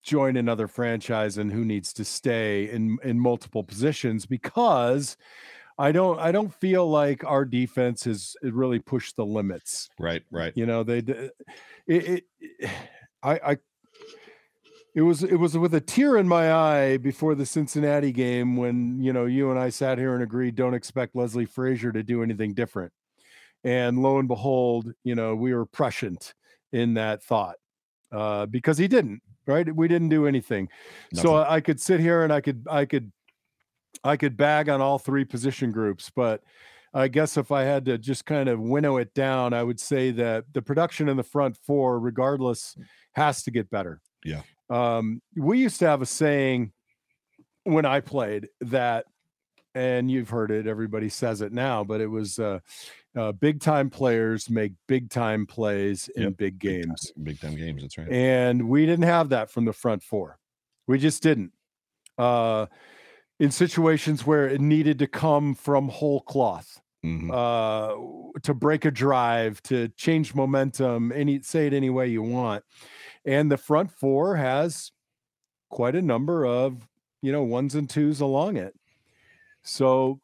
join 0.03 0.35
another 0.35 0.67
franchise 0.67 1.37
and 1.37 1.51
who 1.51 1.63
needs 1.63 1.93
to 1.93 2.03
stay 2.03 2.69
in 2.69 2.97
in 3.03 3.17
multiple 3.17 3.63
positions 3.63 4.25
because 4.25 5.15
I 5.77 5.91
don't 5.91 6.19
I 6.19 6.31
don't 6.31 6.53
feel 6.53 6.89
like 6.89 7.23
our 7.23 7.45
defense 7.45 8.03
has 8.03 8.35
really 8.43 8.79
pushed 8.79 9.15
the 9.15 9.25
limits. 9.25 9.89
Right. 9.99 10.23
Right. 10.31 10.53
You 10.55 10.65
know, 10.65 10.83
they 10.83 11.01
d- 11.01 11.29
it, 11.87 12.23
it 12.61 12.69
I, 13.23 13.39
I 13.45 13.57
it 14.95 15.01
was 15.01 15.23
it 15.23 15.35
was 15.35 15.57
with 15.57 15.73
a 15.73 15.81
tear 15.81 16.17
in 16.17 16.27
my 16.27 16.53
eye 16.53 16.97
before 16.97 17.33
the 17.33 17.45
Cincinnati 17.45 18.11
game 18.11 18.55
when 18.55 19.01
you 19.01 19.11
know 19.11 19.25
you 19.25 19.49
and 19.49 19.59
I 19.59 19.69
sat 19.69 19.97
here 19.97 20.13
and 20.13 20.23
agreed 20.23 20.55
don't 20.55 20.75
expect 20.75 21.15
Leslie 21.15 21.45
Frazier 21.45 21.91
to 21.91 22.03
do 22.03 22.21
anything 22.21 22.53
different. 22.53 22.91
And 23.63 24.03
lo 24.03 24.19
and 24.19 24.27
behold, 24.27 24.91
you 25.03 25.15
know, 25.15 25.35
we 25.35 25.53
were 25.53 25.65
prescient 25.65 26.33
in 26.71 26.95
that 26.95 27.23
thought 27.23 27.55
uh, 28.11 28.45
because 28.45 28.77
he 28.77 28.87
didn't. 28.87 29.21
Right, 29.45 29.75
we 29.75 29.89
didn't 29.89 30.07
do 30.07 30.25
anything. 30.25 30.69
Nothing. 31.11 31.27
So 31.27 31.35
I 31.35 31.59
could 31.59 31.81
sit 31.81 31.99
here 31.99 32.23
and 32.23 32.31
I 32.31 32.39
could 32.39 32.65
I 32.69 32.85
could 32.85 33.11
I 34.03 34.17
could 34.17 34.37
bag 34.37 34.69
on 34.69 34.81
all 34.81 34.99
three 34.99 35.25
position 35.25 35.71
groups, 35.71 36.11
but 36.15 36.43
I 36.93 37.07
guess 37.07 37.37
if 37.37 37.51
I 37.51 37.63
had 37.63 37.85
to 37.85 37.97
just 37.97 38.25
kind 38.25 38.49
of 38.49 38.59
winnow 38.59 38.97
it 38.97 39.13
down, 39.13 39.53
I 39.53 39.63
would 39.63 39.79
say 39.79 40.11
that 40.11 40.45
the 40.53 40.61
production 40.61 41.09
in 41.09 41.17
the 41.17 41.23
front 41.23 41.57
four, 41.65 41.99
regardless, 41.99 42.75
has 43.13 43.43
to 43.43 43.51
get 43.51 43.69
better. 43.69 44.01
Yeah. 44.23 44.41
Um, 44.69 45.21
we 45.35 45.59
used 45.59 45.79
to 45.79 45.87
have 45.87 46.01
a 46.01 46.05
saying 46.05 46.71
when 47.63 47.85
I 47.85 47.99
played 47.99 48.49
that, 48.61 49.05
and 49.75 50.11
you've 50.11 50.29
heard 50.29 50.51
it, 50.51 50.67
everybody 50.67 51.09
says 51.09 51.41
it 51.41 51.51
now, 51.51 51.83
but 51.83 51.99
it 51.99 52.07
was 52.07 52.37
uh, 52.37 52.59
uh, 53.15 53.31
big 53.31 53.59
time 53.59 53.89
players 53.89 54.47
make 54.49 54.73
big 54.87 55.09
time 55.09 55.47
plays 55.47 56.09
in 56.15 56.23
Yep. 56.23 56.37
big 56.37 56.59
games. 56.59 57.11
Big 57.23 57.39
time 57.41 57.55
games. 57.55 57.81
That's 57.81 57.97
right. 57.97 58.11
And 58.11 58.69
we 58.69 58.85
didn't 58.85 59.05
have 59.05 59.29
that 59.29 59.49
from 59.49 59.65
the 59.65 59.73
front 59.73 60.03
four. 60.03 60.37
We 60.85 60.99
just 60.99 61.23
didn't. 61.23 61.53
Uh, 62.19 62.67
in 63.39 63.51
situations 63.51 64.25
where 64.25 64.47
it 64.47 64.61
needed 64.61 64.99
to 64.99 65.07
come 65.07 65.55
from 65.55 65.89
whole 65.89 66.21
cloth 66.21 66.79
Mhm. 67.03 67.31
uh, 67.33 68.39
to 68.39 68.53
break 68.53 68.85
a 68.85 68.91
drive, 68.91 69.61
to 69.63 69.89
change 69.89 70.33
momentum, 70.33 71.11
any 71.11 71.41
say 71.41 71.67
it 71.67 71.73
any 71.73 71.89
way 71.89 72.07
you 72.07 72.23
want. 72.23 72.63
And 73.25 73.51
the 73.51 73.57
front 73.57 73.91
four 73.91 74.35
has 74.37 74.91
quite 75.69 75.95
a 75.95 76.01
number 76.01 76.45
of 76.45 76.87
you 77.21 77.31
know 77.31 77.43
ones 77.43 77.75
and 77.75 77.89
twos 77.89 78.21
along 78.21 78.57
it. 78.57 78.73
So 79.63 80.19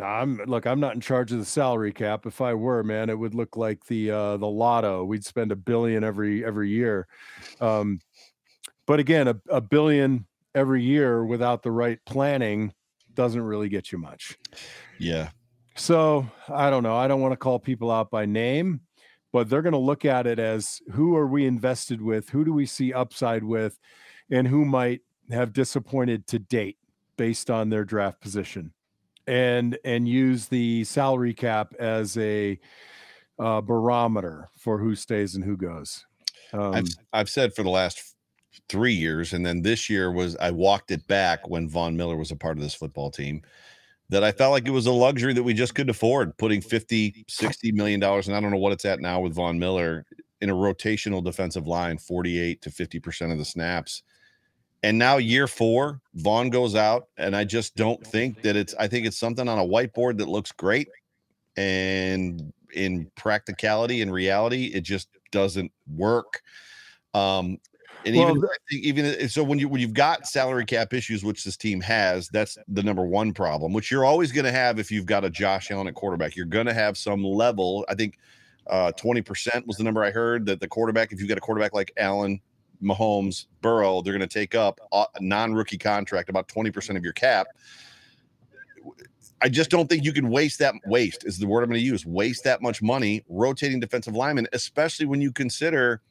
I'm 0.00 0.36
look, 0.46 0.66
I'm 0.66 0.78
not 0.80 0.94
in 0.94 1.00
charge 1.00 1.32
of 1.32 1.38
the 1.38 1.44
salary 1.44 1.92
cap. 1.92 2.24
If 2.24 2.40
I 2.40 2.54
were, 2.54 2.84
man, 2.84 3.10
it 3.10 3.18
would 3.18 3.34
look 3.34 3.56
like 3.56 3.84
the 3.86 4.10
uh 4.12 4.36
the 4.36 4.46
lotto. 4.46 5.04
We'd 5.04 5.24
spend 5.24 5.50
a 5.52 5.56
billion 5.56 6.04
every 6.04 6.44
every 6.44 6.70
year. 6.70 7.08
Um 7.60 8.00
but 8.86 9.00
again, 9.00 9.28
a, 9.28 9.40
a 9.48 9.60
billion 9.60 10.26
every 10.54 10.82
year 10.82 11.24
without 11.24 11.62
the 11.62 11.70
right 11.70 11.98
planning 12.06 12.72
doesn't 13.14 13.42
really 13.42 13.68
get 13.68 13.92
you 13.92 13.98
much. 13.98 14.38
Yeah. 14.98 15.30
So 15.76 16.26
I 16.48 16.70
don't 16.70 16.82
know. 16.82 16.96
I 16.96 17.08
don't 17.08 17.20
want 17.20 17.32
to 17.32 17.36
call 17.36 17.58
people 17.58 17.90
out 17.90 18.10
by 18.10 18.26
name, 18.26 18.80
but 19.32 19.48
they're 19.48 19.62
going 19.62 19.72
to 19.72 19.78
look 19.78 20.04
at 20.04 20.26
it 20.26 20.38
as 20.38 20.80
who 20.92 21.16
are 21.16 21.26
we 21.26 21.46
invested 21.46 22.02
with? 22.02 22.30
Who 22.30 22.44
do 22.44 22.52
we 22.52 22.66
see 22.66 22.92
upside 22.92 23.44
with? 23.44 23.78
And 24.30 24.46
who 24.46 24.64
might 24.64 25.00
have 25.30 25.52
disappointed 25.52 26.26
to 26.28 26.38
date 26.38 26.78
based 27.16 27.50
on 27.50 27.68
their 27.68 27.84
draft 27.84 28.20
position 28.20 28.72
and 29.26 29.78
and 29.84 30.08
use 30.08 30.46
the 30.46 30.84
salary 30.84 31.34
cap 31.34 31.74
as 31.78 32.16
a 32.16 32.58
uh, 33.38 33.60
barometer 33.60 34.48
for 34.58 34.78
who 34.78 34.94
stays 34.94 35.34
and 35.34 35.44
who 35.44 35.56
goes. 35.56 36.04
Um, 36.52 36.74
I've, 36.74 36.88
I've 37.12 37.30
said 37.30 37.54
for 37.54 37.62
the 37.62 37.70
last 37.70 38.09
three 38.68 38.92
years, 38.92 39.32
and 39.32 39.44
then 39.44 39.62
this 39.62 39.88
year 39.88 40.10
was 40.10 40.36
I 40.36 40.50
walked 40.50 40.90
it 40.90 41.06
back 41.06 41.48
when 41.48 41.68
Von 41.68 41.96
Miller 41.96 42.16
was 42.16 42.30
a 42.30 42.36
part 42.36 42.56
of 42.56 42.62
this 42.62 42.74
football 42.74 43.10
team. 43.10 43.42
That 44.08 44.24
I 44.24 44.32
felt 44.32 44.50
like 44.50 44.66
it 44.66 44.72
was 44.72 44.86
a 44.86 44.92
luxury 44.92 45.32
that 45.34 45.42
we 45.42 45.54
just 45.54 45.76
couldn't 45.76 45.90
afford 45.90 46.36
putting 46.36 46.60
50, 46.60 47.24
60 47.28 47.72
million 47.72 48.00
dollars, 48.00 48.26
and 48.26 48.36
I 48.36 48.40
don't 48.40 48.50
know 48.50 48.56
what 48.56 48.72
it's 48.72 48.84
at 48.84 49.00
now 49.00 49.20
with 49.20 49.34
Von 49.34 49.58
Miller 49.58 50.04
in 50.40 50.50
a 50.50 50.54
rotational 50.54 51.22
defensive 51.22 51.66
line, 51.66 51.98
48 51.98 52.62
to 52.62 52.70
50% 52.70 53.30
of 53.30 53.38
the 53.38 53.44
snaps. 53.44 54.02
And 54.82 54.98
now 54.98 55.18
year 55.18 55.46
four, 55.46 56.00
Von 56.14 56.48
goes 56.48 56.74
out, 56.74 57.08
and 57.18 57.36
I 57.36 57.44
just 57.44 57.76
don't 57.76 58.04
think 58.06 58.42
that 58.42 58.56
it's 58.56 58.74
I 58.78 58.88
think 58.88 59.06
it's 59.06 59.18
something 59.18 59.46
on 59.46 59.58
a 59.58 59.64
whiteboard 59.64 60.18
that 60.18 60.28
looks 60.28 60.52
great. 60.52 60.88
And 61.56 62.52
in 62.74 63.10
practicality 63.16 64.00
and 64.00 64.12
reality, 64.12 64.66
it 64.66 64.80
just 64.80 65.08
doesn't 65.32 65.70
work. 65.86 66.40
Um, 67.12 67.58
and 68.04 68.16
Well, 68.16 68.30
even 68.30 68.44
I 68.44 68.56
think 68.70 68.84
even 68.84 69.28
so, 69.28 69.44
when 69.44 69.58
you 69.58 69.68
when 69.68 69.80
you've 69.80 69.94
got 69.94 70.26
salary 70.26 70.64
cap 70.64 70.94
issues, 70.94 71.22
which 71.22 71.44
this 71.44 71.56
team 71.56 71.80
has, 71.82 72.28
that's 72.28 72.56
the 72.68 72.82
number 72.82 73.04
one 73.04 73.32
problem. 73.32 73.72
Which 73.72 73.90
you're 73.90 74.04
always 74.04 74.32
going 74.32 74.46
to 74.46 74.52
have 74.52 74.78
if 74.78 74.90
you've 74.90 75.06
got 75.06 75.24
a 75.24 75.30
Josh 75.30 75.70
Allen 75.70 75.86
at 75.86 75.94
quarterback. 75.94 76.34
You're 76.34 76.46
going 76.46 76.66
to 76.66 76.74
have 76.74 76.96
some 76.96 77.22
level. 77.22 77.84
I 77.88 77.94
think 77.94 78.18
uh, 78.68 78.92
twenty 78.92 79.20
percent 79.20 79.66
was 79.66 79.76
the 79.76 79.84
number 79.84 80.02
I 80.02 80.10
heard 80.10 80.46
that 80.46 80.60
the 80.60 80.68
quarterback. 80.68 81.12
If 81.12 81.20
you've 81.20 81.28
got 81.28 81.38
a 81.38 81.42
quarterback 81.42 81.74
like 81.74 81.92
Allen, 81.98 82.40
Mahomes, 82.82 83.46
Burrow, 83.60 84.00
they're 84.00 84.16
going 84.16 84.26
to 84.26 84.38
take 84.38 84.54
up 84.54 84.80
a 84.92 85.04
non-rookie 85.20 85.78
contract 85.78 86.30
about 86.30 86.48
twenty 86.48 86.70
percent 86.70 86.96
of 86.96 87.04
your 87.04 87.12
cap. 87.12 87.48
I 89.42 89.48
just 89.48 89.70
don't 89.70 89.88
think 89.88 90.04
you 90.04 90.12
can 90.12 90.28
waste 90.30 90.58
that 90.58 90.74
waste 90.86 91.24
is 91.26 91.38
the 91.38 91.46
word 91.46 91.62
I'm 91.62 91.70
going 91.70 91.80
to 91.80 91.86
use. 91.86 92.04
Waste 92.04 92.44
that 92.44 92.62
much 92.62 92.82
money 92.82 93.24
rotating 93.28 93.80
defensive 93.80 94.14
linemen, 94.14 94.46
especially 94.52 95.06
when 95.06 95.20
you 95.20 95.32
consider 95.32 96.02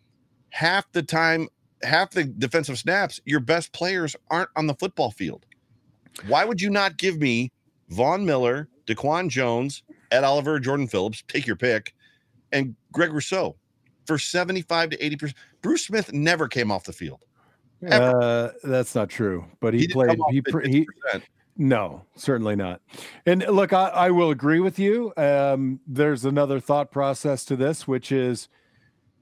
half 0.50 0.92
the 0.92 1.04
time, 1.04 1.48
half 1.84 2.12
the 2.12 2.26
defensive 2.26 2.78
snaps, 2.78 3.20
your 3.26 3.40
best 3.40 3.72
players 3.74 4.16
aren't 4.30 4.50
on 4.56 4.68
the 4.68 4.74
football 4.76 5.12
field. 5.12 5.46
Why 6.28 6.44
would 6.46 6.62
you 6.62 6.70
not 6.70 6.98
give 6.98 7.20
me 7.20 7.52
Von 7.90 8.26
Miller, 8.26 8.68
DaQuan 8.88 9.30
Jones, 9.30 9.84
Ed 10.12 10.24
Oliver, 10.24 10.60
Jordan 10.60 10.88
Phillips, 10.88 11.24
take 11.28 11.48
your 11.48 11.56
pick, 11.56 11.94
and 12.52 12.76
Greg 12.92 13.14
Rousseau 13.14 13.56
for 14.06 14.18
75 14.18 14.92
to 14.92 14.98
80%? 14.98 15.34
Bruce 15.62 15.86
Smith 15.86 16.12
never 16.14 16.48
came 16.48 16.72
off 16.72 16.84
the 16.84 16.94
field. 16.94 17.24
ever. 17.88 18.22
uh, 18.22 18.52
that's 18.64 18.96
not 18.96 19.10
true, 19.10 19.46
but 19.62 19.74
he, 19.74 19.82
didn't 19.88 19.94
played. 19.94 20.20
He, 20.32 20.42
pr- 20.42 20.62
he 20.62 20.88
No, 21.58 22.04
certainly 22.16 22.56
not. 22.56 22.82
And 23.26 23.46
look, 23.48 23.74
I, 23.74 23.90
I 23.90 24.10
will 24.12 24.32
agree 24.32 24.60
with 24.62 24.80
you. 24.80 25.14
Um, 25.18 25.80
there's 25.86 26.24
another 26.26 26.60
thought 26.60 26.90
process 26.92 27.44
to 27.46 27.56
this, 27.58 27.88
which 27.88 28.12
is 28.12 28.48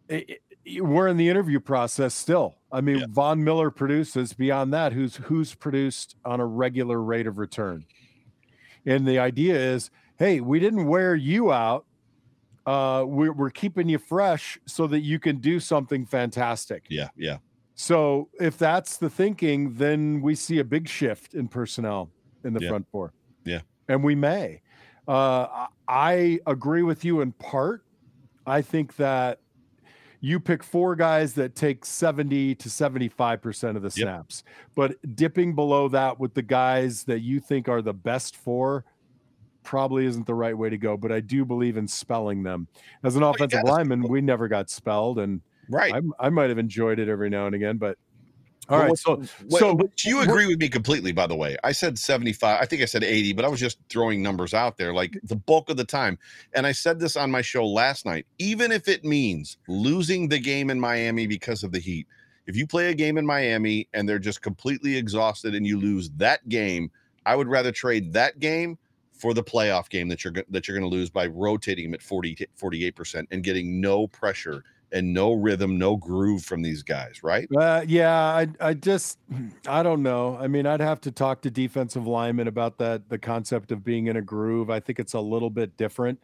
i- 0.10 0.26
i- 0.30 0.38
we're 0.80 1.08
in 1.08 1.18
the 1.18 1.30
interview 1.30 1.60
process 1.60 2.14
still. 2.14 2.56
I 2.72 2.82
mean, 2.82 2.98
Yeah. 3.00 3.06
Von 3.10 3.44
Miller 3.44 3.70
produces 3.72 4.34
beyond 4.34 4.74
that. 4.74 4.94
Who's 4.94 5.16
who's 5.18 5.54
produced 5.56 6.16
on 6.26 6.40
a 6.40 6.46
regular 6.46 7.02
rate 7.02 7.28
of 7.28 7.38
return? 7.38 7.86
And 8.86 9.08
the 9.08 9.20
idea 9.20 9.56
is, 9.56 9.90
hey, 10.18 10.40
we 10.42 10.60
didn't 10.60 10.86
wear 10.88 11.16
you 11.16 11.52
out. 11.52 11.86
Uh, 12.66 13.06
we're, 13.08 13.32
we're 13.32 13.50
keeping 13.50 13.88
you 13.88 13.98
fresh 13.98 14.58
so 14.66 14.88
that 14.88 15.00
you 15.00 15.20
can 15.20 15.38
do 15.38 15.60
something 15.60 16.06
fantastic. 16.06 16.86
Yeah, 16.90 17.10
yeah. 17.16 17.38
So 17.76 18.30
if 18.40 18.58
that's 18.58 18.98
the 18.98 19.10
thinking, 19.10 19.76
then 19.76 20.22
we 20.22 20.36
see 20.36 20.60
a 20.60 20.64
big 20.66 20.90
shift 20.90 21.34
in 21.34 21.48
personnel 21.48 22.10
in 22.44 22.54
the 22.54 22.62
Yeah. 22.62 22.70
front 22.70 22.88
four. 22.92 23.14
Yeah. 23.46 23.62
And 23.88 24.04
we 24.04 24.16
may. 24.16 24.62
Uh, 25.08 25.12
I- 25.50 25.68
I 25.90 26.40
agree 26.46 26.84
with 26.84 27.06
you 27.06 27.22
in 27.22 27.32
part. 27.34 27.86
I 28.46 28.62
think 28.62 28.98
that 28.98 29.40
you 30.20 30.40
pick 30.40 30.64
four 30.64 30.96
guys 30.96 31.34
that 31.34 31.56
take 31.56 31.86
70 31.86 32.56
to 32.56 32.70
75% 32.70 33.76
of 33.76 33.82
the 33.82 33.92
snaps, 33.92 34.44
but 34.76 34.96
dipping 35.16 35.54
below 35.54 35.88
that 35.90 36.20
with 36.20 36.34
the 36.34 36.42
guys 36.42 37.04
that 37.04 37.20
you 37.20 37.40
think 37.40 37.70
are 37.70 37.82
the 37.82 37.94
best 37.94 38.36
four 38.36 38.84
probably 39.64 40.06
isn't 40.06 40.26
the 40.26 40.34
right 40.34 40.58
way 40.58 40.70
to 40.70 40.78
go. 40.78 40.98
But 40.98 41.12
I 41.12 41.20
do 41.20 41.46
believe 41.46 41.78
in 41.78 41.88
spelling 41.88 42.44
them. 42.44 42.68
As 43.04 43.16
an 43.16 43.24
offensive 43.24 43.64
gotta 43.64 43.72
lineman, 43.72 44.08
we 44.08 44.22
never 44.22 44.48
got 44.48 44.70
spelled. 44.70 45.20
And 45.20 45.42
Right. 45.70 45.94
I, 45.94 46.28
I 46.28 46.30
might 46.30 46.50
have 46.50 46.58
enjoyed 46.58 47.00
it 47.00 47.10
every 47.10 47.30
now 47.30 47.46
and 47.46 47.56
again, 47.56 47.78
but 47.78 47.98
all 48.70 48.80
right. 48.80 48.98
So, 48.98 49.16
What- 49.48 49.60
so 49.60 49.76
but 49.76 50.04
you 50.04 50.22
agree 50.22 50.46
with 50.48 50.60
me 50.60 50.70
completely, 50.70 51.12
by 51.12 51.28
the 51.28 51.36
way. 51.36 51.58
I 51.64 51.72
said 51.72 51.98
75. 51.98 52.62
I 52.62 52.66
think 52.66 52.82
I 52.82 52.86
said 52.86 53.04
80, 53.04 53.34
but 53.34 53.46
I 53.46 53.48
was 53.48 53.60
just 53.60 53.80
throwing 53.90 54.22
numbers 54.22 54.54
out 54.54 54.78
there 54.78 54.94
like 54.94 55.18
the 55.24 55.36
bulk 55.36 55.70
of 55.70 55.78
the 55.78 55.86
time. 55.86 56.18
And 56.54 56.68
I 56.68 56.72
said 56.72 57.00
this 57.00 57.16
on 57.16 57.32
my 57.32 57.42
show 57.42 57.66
last 57.66 58.06
night. 58.06 58.26
Even 58.40 58.72
if 58.72 58.88
it 58.88 59.04
means 59.04 59.58
losing 59.68 60.28
the 60.30 60.40
game 60.40 60.70
in 60.70 60.80
Miami 60.80 61.28
because 61.28 61.64
of 61.64 61.72
the 61.72 61.80
heat, 61.80 62.08
if 62.46 62.56
you 62.56 62.66
play 62.66 62.90
a 62.90 62.94
game 62.94 63.18
in 63.18 63.26
Miami 63.26 63.88
and 63.94 64.08
they're 64.08 64.20
just 64.20 64.42
completely 64.42 64.98
exhausted 64.98 65.54
and 65.54 65.66
you 65.66 65.80
lose 65.80 66.10
that 66.18 66.48
game, 66.50 66.92
I 67.26 67.36
would 67.36 67.48
rather 67.48 67.72
trade 67.72 68.14
that 68.14 68.40
game 68.40 68.78
for 69.12 69.34
the 69.34 69.44
playoff 69.44 69.90
game 69.90 70.08
that 70.10 70.24
you're 70.24 70.34
that 70.50 70.68
you're 70.68 70.78
going 70.78 70.90
to 70.90 70.96
lose 70.96 71.10
by 71.10 71.26
rotating 71.28 71.86
them 71.86 71.94
at 71.96 72.02
40 72.02 72.48
48% 72.60 73.26
and 73.32 73.44
getting 73.44 73.82
no 73.82 74.08
pressure 74.08 74.64
and 74.92 75.14
no 75.14 75.34
rhythm, 75.34 75.78
no 75.78 75.98
groove 75.98 76.44
from 76.44 76.62
these 76.62 76.84
guys, 76.84 77.22
right? 77.24 77.48
Uh, 77.56 77.84
yeah, 77.86 78.14
I 78.14 78.48
I 78.60 78.74
just 78.74 79.20
I 79.68 79.84
don't 79.84 80.04
know. 80.04 80.38
I 80.40 80.48
mean, 80.48 80.66
I'd 80.66 80.80
have 80.80 81.02
to 81.02 81.12
talk 81.12 81.42
to 81.42 81.52
defensive 81.52 82.08
linemen 82.08 82.48
about 82.48 82.78
that. 82.80 83.10
The 83.10 83.18
concept 83.18 83.72
of 83.72 83.84
being 83.84 84.08
in 84.08 84.18
a 84.18 84.22
groove. 84.22 84.70
I 84.70 84.80
think 84.80 85.00
it's 85.00 85.14
a 85.14 85.20
little 85.20 85.50
bit 85.50 85.76
different 85.78 86.20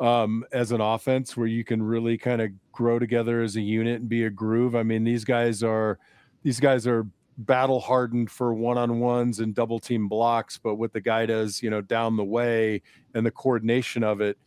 um, 0.00 0.44
as 0.52 0.72
an 0.72 0.80
offense 0.80 1.36
where 1.36 1.46
you 1.46 1.64
can 1.64 1.82
really 1.82 2.18
kind 2.18 2.40
of 2.40 2.50
grow 2.72 2.98
together 2.98 3.42
as 3.42 3.56
a 3.56 3.60
unit 3.60 4.00
and 4.00 4.08
be 4.08 4.24
a 4.24 4.30
groove. 4.30 4.76
I 4.76 4.82
mean, 4.82 5.04
these 5.04 5.24
guys 5.24 5.62
are 5.62 5.98
these 6.42 6.60
guys 6.60 6.86
are 6.86 7.06
battle 7.38 7.80
hardened 7.80 8.30
for 8.30 8.54
one 8.54 8.78
on 8.78 8.98
ones 9.00 9.40
and 9.40 9.54
double 9.54 9.78
team 9.78 10.08
blocks, 10.08 10.58
but 10.58 10.76
what 10.76 10.92
the 10.92 11.00
guy 11.00 11.26
does, 11.26 11.62
you 11.62 11.70
know, 11.70 11.80
down 11.80 12.16
the 12.16 12.24
way 12.24 12.82
and 13.14 13.26
the 13.26 13.30
coordination 13.30 14.02
of 14.02 14.20
it, 14.20 14.38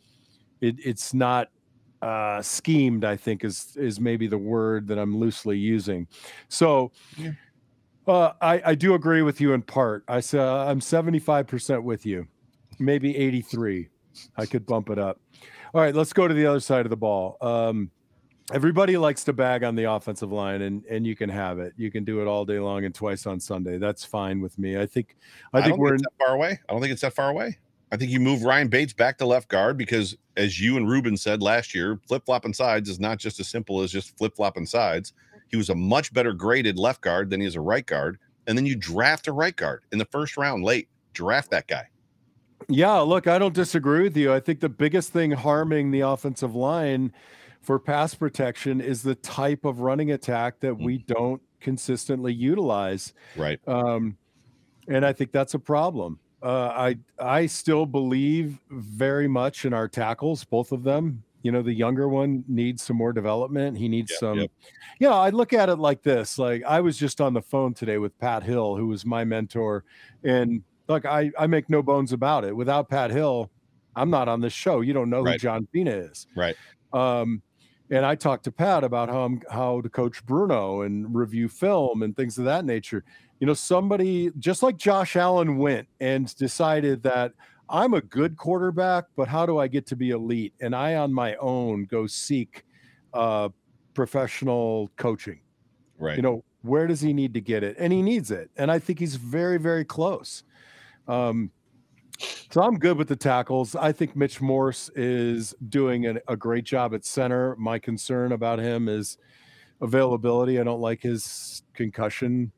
it 0.62 0.76
it's 0.84 1.14
not 1.14 1.50
uh, 2.02 2.42
schemed. 2.42 3.06
I 3.06 3.16
think 3.16 3.44
is 3.44 3.76
is 3.76 4.00
maybe 4.00 4.28
the 4.28 4.38
word 4.38 4.88
that 4.88 4.98
I'm 4.98 5.18
loosely 5.18 5.58
using. 5.58 6.08
So. 6.48 6.92
Uh, 8.08 8.34
I, 8.42 8.62
I 8.66 8.76
do 8.76 8.96
agree 8.96 9.22
with 9.22 9.40
you 9.40 9.54
in 9.54 9.62
part. 9.62 10.04
I 10.08 10.20
say 10.20 10.40
I'm 10.40 10.80
75% 10.80 11.84
with 11.84 12.08
you, 12.08 12.28
maybe 12.80 13.16
83. 13.16 13.88
I 14.36 14.48
could 14.48 14.66
bump 14.66 14.90
it 14.90 14.98
up. 14.98 15.20
All 15.76 15.82
right, 15.82 15.94
let's 15.94 16.12
go 16.12 16.28
to 16.28 16.34
the 16.34 16.48
other 16.48 16.60
side 16.60 16.88
of 16.88 16.90
the 16.90 16.98
ball. 16.98 17.38
Um, 17.40 17.92
everybody 18.52 18.98
likes 18.98 19.24
to 19.26 19.34
bag 19.34 19.64
on 19.64 19.76
the 19.76 19.84
offensive 19.84 20.32
line, 20.32 20.62
and 20.62 20.84
and 20.86 21.06
you 21.06 21.16
can 21.16 21.30
have 21.30 21.60
it. 21.60 21.74
You 21.78 21.92
can 21.92 22.04
do 22.04 22.22
it 22.22 22.28
all 22.28 22.46
day 22.46 22.60
long 22.60 22.86
and 22.86 22.94
twice 22.94 23.26
on 23.26 23.40
Sunday. 23.40 23.78
That's 23.78 24.04
fine 24.04 24.42
with 24.42 24.58
me. 24.58 24.78
I 24.78 24.86
think 24.86 25.16
I, 25.54 25.60
I 25.60 25.62
think 25.62 25.74
don't 25.74 25.80
we're 25.80 25.90
think 25.98 26.04
that 26.04 26.26
far 26.26 26.36
away. 26.36 26.60
I 26.68 26.74
don't 26.74 26.82
think 26.82 26.92
it's 26.92 27.02
that 27.02 27.14
far 27.14 27.30
away. 27.30 27.58
I 27.92 27.98
think 27.98 28.12
you 28.12 28.20
move 28.20 28.44
Ryan 28.44 28.68
Bates 28.68 28.94
back 28.94 29.18
to 29.18 29.26
left 29.26 29.48
guard 29.48 29.78
because, 29.78 30.16
as 30.38 30.60
you 30.60 30.78
and 30.78 30.90
Ruben 30.90 31.18
said 31.18 31.42
last 31.42 31.74
year, 31.74 32.00
flip 32.08 32.24
flopping 32.26 32.54
sides 32.54 32.90
is 32.90 33.00
not 33.00 33.18
just 33.18 33.40
as 33.40 33.48
simple 33.48 33.82
as 33.82 33.92
just 33.92 34.18
flip 34.18 34.36
flopping 34.36 34.66
sides. 34.66 35.14
He 35.48 35.58
was 35.58 35.70
a 35.70 35.76
much 35.76 36.14
better 36.14 36.34
graded 36.34 36.78
left 36.78 37.02
guard 37.02 37.30
than 37.30 37.42
he 37.42 37.48
is 37.48 37.56
a 37.56 37.62
right 37.62 37.86
guard. 37.86 38.20
And 38.46 38.58
then 38.58 38.66
you 38.66 38.76
draft 38.76 39.28
a 39.28 39.32
right 39.32 39.56
guard 39.56 39.84
in 39.92 39.98
the 39.98 40.06
first 40.06 40.38
round 40.38 40.64
late. 40.64 40.88
Draft 41.14 41.50
that 41.52 41.68
guy. 41.68 41.88
Yeah, 42.68 42.98
look, 43.00 43.26
I 43.26 43.40
don't 43.40 43.54
disagree 43.54 44.04
with 44.04 44.16
you. 44.16 44.32
I 44.32 44.40
think 44.40 44.60
the 44.60 44.70
biggest 44.70 45.12
thing 45.12 45.32
harming 45.32 45.90
the 45.90 46.02
offensive 46.02 46.56
line 46.56 47.12
for 47.62 47.80
pass 47.80 48.14
protection 48.14 48.80
is 48.82 49.02
the 49.02 49.16
type 49.16 49.66
of 49.66 49.80
running 49.80 50.12
attack 50.12 50.60
that 50.60 50.78
we 50.78 51.00
don't 51.00 51.42
consistently 51.60 52.34
utilize. 52.34 53.14
Right. 53.36 53.60
Um, 53.68 54.18
and 54.88 55.06
I 55.06 55.14
think 55.14 55.32
that's 55.32 55.56
a 55.56 55.60
problem. 55.60 56.20
Uh, 56.42 56.70
I 56.70 56.98
I 57.20 57.46
still 57.48 57.86
believe 57.86 58.60
very 58.70 59.28
much 59.28 59.66
in 59.66 59.74
our 59.74 59.88
tackles, 59.88 60.44
both 60.44 60.72
of 60.72 60.84
them. 60.84 61.24
You 61.42 61.52
know, 61.52 61.62
the 61.62 61.74
younger 61.74 62.10
one 62.10 62.44
needs 62.48 62.84
some 62.84 62.98
more 62.98 63.14
development. 63.14 63.78
He 63.78 63.88
needs 63.88 64.12
Yep, 64.12 64.20
some. 64.20 64.40
yep. 64.40 64.52
know, 65.02 65.14
I 65.14 65.30
look 65.30 65.54
at 65.54 65.70
it 65.70 65.78
like 65.78 66.02
this. 66.04 66.38
Like 66.38 66.64
I 66.64 66.82
was 66.82 66.98
just 66.98 67.22
on 67.22 67.34
the 67.34 67.42
phone 67.42 67.74
today 67.74 67.98
with 67.98 68.18
Pat 68.20 68.44
Hill, 68.44 68.76
who 68.76 68.88
was 68.88 69.06
my 69.06 69.24
mentor, 69.24 69.84
and 70.24 70.64
look, 70.88 71.06
I 71.06 71.32
I 71.38 71.48
make 71.48 71.70
no 71.70 71.82
bones 71.82 72.14
about 72.14 72.44
it. 72.46 72.56
Without 72.56 72.90
Pat 72.90 73.12
Hill, 73.12 73.50
I'm 73.96 74.10
not 74.10 74.28
on 74.28 74.42
this 74.42 74.54
show. 74.54 74.82
You 74.82 74.94
don't 74.94 75.10
know 75.10 75.24
who 75.24 75.38
John 75.38 75.68
Fina 75.72 75.92
is. 75.92 76.28
Right. 76.36 76.56
Um, 76.94 77.42
and 77.92 78.06
I 78.06 78.16
talked 78.16 78.44
to 78.44 78.52
Pat 78.52 78.84
about 78.84 79.10
how 79.10 79.24
I'm 79.24 79.42
how 79.50 79.82
to 79.82 79.90
coach 79.90 80.26
Bruno 80.26 80.82
and 80.82 81.14
review 81.14 81.50
film 81.50 82.04
and 82.04 82.16
things 82.16 82.38
of 82.38 82.46
that 82.46 82.66
nature. 82.66 83.04
You 83.40 83.48
know, 83.48 83.54
somebody 83.54 84.32
just 84.40 84.64
like 84.64 84.78
Josh 84.78 85.16
Allen 85.16 85.58
went 85.58 85.88
and 86.00 86.34
decided 86.36 87.04
that 87.04 87.34
I'm 87.70 87.94
a 87.94 88.02
good 88.02 88.36
quarterback, 88.36 89.06
but 89.16 89.28
how 89.28 89.46
do 89.46 89.60
I 89.60 89.68
get 89.68 89.86
to 89.88 89.96
be 89.96 90.10
elite? 90.10 90.54
And 90.60 90.76
I 90.76 90.96
on 90.96 91.14
my 91.14 91.36
own 91.36 91.86
go 91.86 92.08
seek 92.08 92.66
uh 93.14 93.50
professional 93.94 94.90
coaching. 94.98 95.42
Right. 95.98 96.16
You 96.16 96.22
know, 96.22 96.44
where 96.62 96.88
does 96.88 97.02
he 97.02 97.14
need 97.14 97.34
to 97.34 97.42
get 97.42 97.64
it? 97.64 97.76
And 97.80 97.92
he 97.92 98.02
needs 98.02 98.32
it. 98.32 98.50
And 98.58 98.72
I 98.72 98.80
think 98.80 99.00
he's 99.00 99.16
very, 99.16 99.58
very 99.58 99.86
close. 99.86 100.44
Um, 101.08 101.52
so 102.52 102.62
I'm 102.62 102.78
good 102.78 102.98
with 102.98 103.08
the 103.08 103.16
tackles. 103.16 103.76
I 103.76 103.92
think 103.92 104.16
Mitch 104.16 104.42
Morse 104.42 104.90
is 104.96 105.56
doing 105.70 106.06
an, 106.06 106.20
a 106.28 106.36
great 106.36 106.66
job 106.66 106.94
at 106.94 107.06
center. 107.06 107.56
My 107.58 107.80
concern 107.80 108.34
about 108.34 108.60
him 108.60 108.90
is 108.90 109.18
availability. 109.82 110.60
I 110.60 110.64
don't 110.64 110.82
like 110.82 111.02
his 111.02 111.64
concussion 111.74 112.52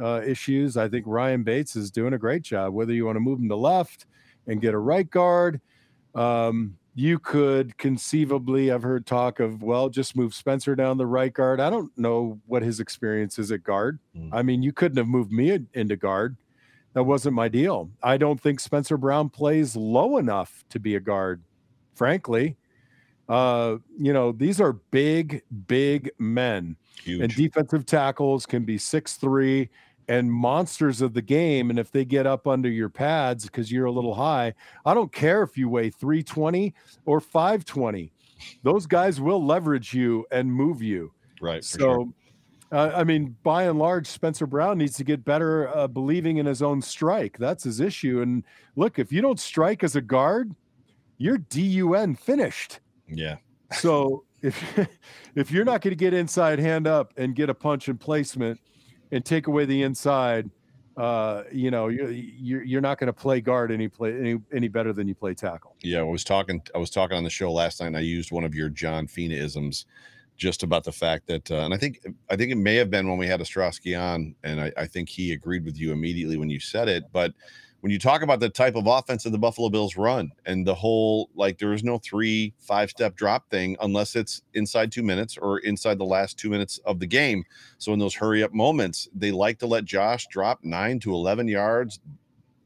uh, 0.00 0.22
issues. 0.26 0.76
I 0.76 0.88
think 0.88 1.06
Ryan 1.06 1.42
Bates 1.42 1.76
is 1.76 1.90
doing 1.90 2.14
a 2.14 2.18
great 2.18 2.42
job. 2.42 2.72
Whether 2.72 2.92
you 2.92 3.06
want 3.06 3.16
to 3.16 3.20
move 3.20 3.38
him 3.38 3.48
to 3.48 3.56
left 3.56 4.06
and 4.46 4.60
get 4.60 4.74
a 4.74 4.78
right 4.78 5.08
guard, 5.08 5.60
um, 6.14 6.76
you 6.94 7.18
could 7.18 7.78
conceivably. 7.78 8.72
I've 8.72 8.82
heard 8.82 9.06
talk 9.06 9.38
of 9.38 9.62
well, 9.62 9.88
just 9.88 10.16
move 10.16 10.34
Spencer 10.34 10.74
down 10.74 10.96
the 10.96 11.06
right 11.06 11.32
guard. 11.32 11.60
I 11.60 11.70
don't 11.70 11.96
know 11.96 12.40
what 12.46 12.62
his 12.62 12.80
experience 12.80 13.38
is 13.38 13.52
at 13.52 13.62
guard. 13.62 14.00
Mm. 14.16 14.30
I 14.32 14.42
mean, 14.42 14.62
you 14.62 14.72
couldn't 14.72 14.98
have 14.98 15.06
moved 15.06 15.30
me 15.30 15.58
into 15.74 15.96
guard. 15.96 16.36
That 16.94 17.04
wasn't 17.04 17.36
my 17.36 17.48
deal. 17.48 17.90
I 18.02 18.16
don't 18.16 18.40
think 18.40 18.58
Spencer 18.58 18.96
Brown 18.96 19.28
plays 19.28 19.76
low 19.76 20.16
enough 20.16 20.64
to 20.70 20.80
be 20.80 20.96
a 20.96 21.00
guard, 21.00 21.42
frankly. 21.94 22.56
Uh, 23.28 23.76
you 23.96 24.12
know, 24.12 24.32
these 24.32 24.60
are 24.60 24.72
big, 24.72 25.42
big 25.66 26.10
men 26.18 26.76
Huge. 27.04 27.20
and 27.20 27.34
defensive 27.34 27.84
tackles 27.84 28.46
can 28.46 28.64
be 28.64 28.78
six 28.78 29.16
three 29.16 29.68
and 30.08 30.32
monsters 30.32 31.00
of 31.02 31.12
the 31.12 31.22
game. 31.22 31.70
And 31.70 31.78
if 31.78 31.90
they 31.90 32.04
get 32.04 32.26
up 32.26 32.46
under 32.46 32.68
your 32.68 32.88
pads 32.88 33.44
because 33.44 33.70
you're 33.70 33.86
a 33.86 33.92
little 33.92 34.14
high, 34.14 34.54
I 34.84 34.94
don't 34.94 35.12
care 35.12 35.42
if 35.42 35.56
you 35.58 35.68
weigh 35.68 35.90
320 35.90 36.74
or 37.04 37.20
520. 37.20 38.10
Those 38.62 38.86
guys 38.86 39.20
will 39.20 39.44
leverage 39.44 39.92
you 39.92 40.26
and 40.30 40.52
move 40.52 40.82
you. 40.82 41.12
right. 41.40 41.62
So, 41.62 41.78
sure. 41.78 42.06
uh, 42.72 42.92
I 42.94 43.04
mean, 43.04 43.36
by 43.42 43.64
and 43.64 43.78
large, 43.78 44.06
Spencer 44.06 44.46
Brown 44.46 44.78
needs 44.78 44.96
to 44.96 45.04
get 45.04 45.24
better 45.24 45.68
uh, 45.76 45.88
believing 45.88 46.38
in 46.38 46.46
his 46.46 46.62
own 46.62 46.80
strike. 46.80 47.36
That's 47.38 47.64
his 47.64 47.80
issue. 47.80 48.22
And 48.22 48.44
look, 48.76 48.98
if 48.98 49.12
you 49.12 49.20
don't 49.20 49.40
strike 49.40 49.84
as 49.84 49.96
a 49.96 50.00
guard, 50.00 50.54
you're 51.18 51.38
DUN 51.38 52.14
finished. 52.14 52.80
yeah. 53.08 53.36
So 53.72 54.24
if 54.40 54.88
if 55.34 55.50
you're 55.50 55.64
not 55.64 55.80
going 55.82 55.92
to 55.92 55.96
get 55.96 56.14
inside 56.14 56.58
hand 56.58 56.86
up 56.86 57.12
and 57.16 57.34
get 57.34 57.50
a 57.50 57.54
punch 57.54 57.88
and 57.88 58.00
placement 58.00 58.60
and 59.12 59.24
take 59.24 59.46
away 59.46 59.64
the 59.64 59.82
inside, 59.82 60.50
uh, 60.96 61.44
you 61.52 61.70
know 61.70 61.88
you're 61.88 62.62
you're, 62.62 62.80
not 62.80 62.98
going 62.98 63.06
to 63.06 63.12
play 63.12 63.40
guard 63.40 63.70
any 63.70 63.86
play 63.86 64.12
any 64.18 64.36
any 64.52 64.68
better 64.68 64.92
than 64.92 65.06
you 65.06 65.14
play 65.14 65.32
tackle. 65.32 65.76
Yeah, 65.80 66.00
I 66.00 66.02
was 66.02 66.24
talking. 66.24 66.60
I 66.74 66.78
was 66.78 66.90
talking 66.90 67.16
on 67.16 67.24
the 67.24 67.30
show 67.30 67.52
last 67.52 67.80
night, 67.80 67.88
and 67.88 67.96
I 67.96 68.00
used 68.00 68.32
one 68.32 68.44
of 68.44 68.54
your 68.54 68.68
John 68.68 69.06
Fina 69.06 69.34
isms, 69.34 69.86
just 70.38 70.62
about 70.62 70.84
the 70.84 70.92
fact 70.92 71.26
that, 71.26 71.50
uh, 71.50 71.64
and 71.64 71.74
I 71.74 71.76
think, 71.76 72.00
I 72.30 72.36
think 72.36 72.52
it 72.52 72.56
may 72.56 72.76
have 72.76 72.90
been 72.90 73.08
when 73.08 73.18
we 73.18 73.26
had 73.26 73.40
Ostroski 73.40 74.00
on, 74.00 74.34
and 74.44 74.60
I, 74.60 74.72
I 74.76 74.86
think 74.86 75.08
he 75.08 75.32
agreed 75.32 75.64
with 75.64 75.78
you 75.78 75.92
immediately 75.92 76.36
when 76.36 76.48
you 76.48 76.60
said 76.60 76.88
it. 76.88 77.04
But 77.12 77.34
when 77.80 77.92
you 77.92 77.98
talk 77.98 78.22
about 78.22 78.40
the 78.40 78.48
type 78.48 78.74
of 78.74 78.86
offense 78.86 79.22
that 79.22 79.30
the 79.30 79.38
Buffalo 79.38 79.68
Bills 79.68 79.96
run, 79.96 80.32
and 80.46 80.66
the 80.66 80.74
whole 80.74 81.30
like 81.34 81.58
there 81.58 81.72
is 81.72 81.84
no 81.84 81.98
three 81.98 82.52
five 82.58 82.90
step 82.90 83.14
drop 83.14 83.48
thing 83.50 83.76
unless 83.80 84.16
it's 84.16 84.42
inside 84.54 84.90
two 84.90 85.02
minutes 85.02 85.36
or 85.36 85.58
inside 85.60 85.98
the 85.98 86.04
last 86.04 86.38
two 86.38 86.50
minutes 86.50 86.78
of 86.78 86.98
the 86.98 87.06
game. 87.06 87.44
So 87.78 87.92
in 87.92 87.98
those 87.98 88.14
hurry 88.14 88.42
up 88.42 88.52
moments, 88.52 89.08
they 89.14 89.30
like 89.30 89.58
to 89.60 89.66
let 89.66 89.84
Josh 89.84 90.26
drop 90.28 90.64
nine 90.64 90.98
to 91.00 91.12
eleven 91.12 91.46
yards, 91.46 92.00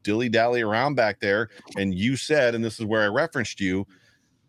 dilly 0.01 0.29
dally 0.29 0.61
around 0.61 0.95
back 0.95 1.19
there. 1.19 1.49
And 1.77 1.93
you 1.93 2.15
said, 2.15 2.55
and 2.55 2.63
this 2.63 2.79
is 2.79 2.85
where 2.85 3.03
I 3.03 3.07
referenced 3.07 3.59
you, 3.59 3.85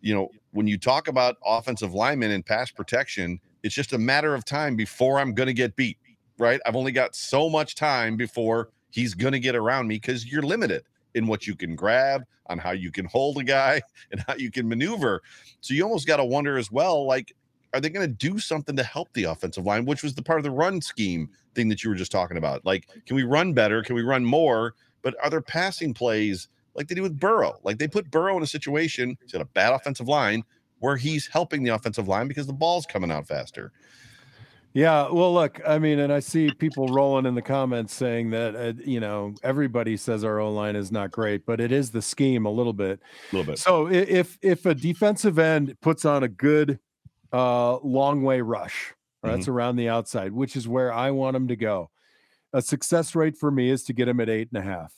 you 0.01 0.15
know, 0.15 0.31
when 0.53 0.67
you 0.67 0.79
talk 0.79 1.09
about 1.09 1.37
offensive 1.45 1.93
linemen 1.93 2.31
and 2.31 2.45
pass 2.45 2.71
protection, 2.71 3.39
it's 3.63 3.75
just 3.75 3.93
a 3.93 3.99
matter 3.99 4.35
of 4.35 4.45
time 4.45 4.77
before 4.77 5.19
I'm 5.19 5.35
going 5.35 5.47
to 5.47 5.55
get 5.55 5.77
beat, 5.77 5.99
right? 6.39 6.61
I've 6.65 6.77
only 6.77 6.93
got 6.93 7.15
so 7.15 7.51
much 7.51 7.75
time 7.75 8.17
before 8.17 8.71
he's 8.95 9.13
going 9.13 9.33
to 9.33 9.41
get 9.41 9.57
around 9.57 9.89
me 9.89 9.97
because 9.97 10.25
you're 10.25 10.43
limited 10.43 10.85
in 11.17 11.27
what 11.27 11.49
you 11.49 11.57
can 11.57 11.75
grab, 11.75 12.23
on 12.47 12.59
how 12.59 12.71
you 12.71 12.93
can 12.93 13.05
hold 13.07 13.39
a 13.39 13.43
guy, 13.43 13.83
and 14.13 14.25
how 14.29 14.35
you 14.37 14.53
can 14.53 14.69
maneuver. 14.69 15.21
So 15.61 15.75
you 15.75 15.83
almost 15.83 16.07
got 16.07 16.19
to 16.19 16.25
wonder 16.25 16.57
as 16.57 16.71
well, 16.71 17.05
like, 17.05 17.35
are 17.73 17.81
they 17.81 17.91
going 17.91 18.09
to 18.09 18.15
do 18.15 18.39
something 18.39 18.77
to 18.77 18.85
help 18.85 19.13
the 19.15 19.25
offensive 19.25 19.65
line, 19.67 19.85
which 19.85 20.05
was 20.05 20.15
the 20.15 20.23
part 20.23 20.39
of 20.39 20.45
the 20.45 20.51
run 20.53 20.81
scheme 20.81 21.29
thing 21.57 21.69
that 21.71 21.83
you 21.83 21.91
were 21.91 21.97
just 21.97 22.13
talking 22.13 22.37
about? 22.37 22.65
Like, 22.65 22.87
can 23.05 23.17
we 23.17 23.25
run 23.25 23.53
better? 23.53 23.83
Can 23.83 23.97
we 23.97 24.03
run 24.03 24.25
more? 24.25 24.77
But 25.03 25.17
are 25.25 25.29
there 25.29 25.41
passing 25.41 25.93
plays 25.93 26.49
like 26.77 26.87
they 26.87 26.95
do 26.95 27.03
with 27.03 27.19
Burrow? 27.19 27.59
Like 27.65 27.79
they 27.79 27.89
put 27.89 28.13
Burrow 28.13 28.37
in 28.37 28.45
a 28.45 28.47
situation, 28.47 29.19
he's 29.21 29.33
got 29.33 29.43
a 29.43 29.47
bad 29.47 29.73
offensive 29.73 30.07
line 30.07 30.45
where 30.79 30.97
he's 30.97 31.27
helping 31.27 31.65
the 31.65 31.71
offensive 31.75 32.07
line 32.07 32.29
because 32.29 32.47
the 32.47 32.53
ball's 32.53 32.87
coming 32.87 33.11
out 33.11 33.27
faster. 33.27 33.73
Yeah, 34.75 35.09
well, 35.09 35.33
look, 35.33 35.61
I 35.65 35.79
mean, 35.79 36.01
and 36.01 36.13
I 36.13 36.19
see 36.19 36.51
people 36.51 36.89
rolling 36.89 37.27
in 37.27 37.37
the 37.37 37.43
comments 37.43 37.95
saying 37.95 38.31
that 38.31 38.57
uh, 38.57 38.73
you 38.85 38.99
know 38.99 39.35
everybody 39.45 39.97
says 39.97 40.25
our 40.25 40.41
O 40.41 40.53
line 40.53 40.75
is 40.75 40.91
not 40.91 41.13
great, 41.13 41.47
but 41.47 41.61
it 41.61 41.71
is 41.71 41.93
the 41.93 42.03
scheme 42.03 42.45
a 42.45 42.51
little 42.51 42.73
bit. 42.73 43.01
A 43.33 43.37
little 43.37 43.53
bit. 43.53 43.61
So 43.61 43.89
if 43.89 44.37
if 44.43 44.67
a 44.67 44.75
defensive 44.75 45.39
end 45.39 45.77
puts 45.81 46.05
on 46.05 46.25
a 46.25 46.29
good 46.29 46.81
uh, 47.33 47.79
long 47.79 48.25
way 48.25 48.41
rush, 48.41 48.93
that's 49.23 49.49
around 49.49 49.77
the 49.77 49.89
outside, 49.89 50.33
which 50.33 50.57
is 50.57 50.69
where 50.69 50.93
I 50.93 51.11
want 51.13 51.37
him 51.37 51.49
to 51.49 51.57
go. 51.57 51.91
A 52.53 52.61
success 52.61 53.15
rate 53.15 53.37
for 53.37 53.51
me 53.51 53.71
is 53.71 53.85
to 53.85 53.93
get 53.93 54.09
him 54.09 54.21
at 54.21 54.29
eight 54.29 54.49
and 54.53 54.63
a 54.63 54.67
half. 54.67 54.93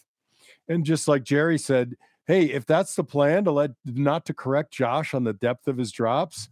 And 0.68 0.84
just 0.84 1.06
like 1.06 1.22
Jerry 1.22 1.58
said, 1.58 1.94
hey, 2.26 2.46
if 2.46 2.66
that's 2.66 2.94
the 2.94 3.04
plan 3.04 3.44
to 3.44 3.52
let 3.52 3.70
not 3.84 4.24
to 4.26 4.34
correct 4.34 4.72
Josh 4.72 5.14
on 5.14 5.24
the 5.24 5.32
depth 5.32 5.68
of 5.68 5.78
his 5.78 5.92
drops, 5.92 6.48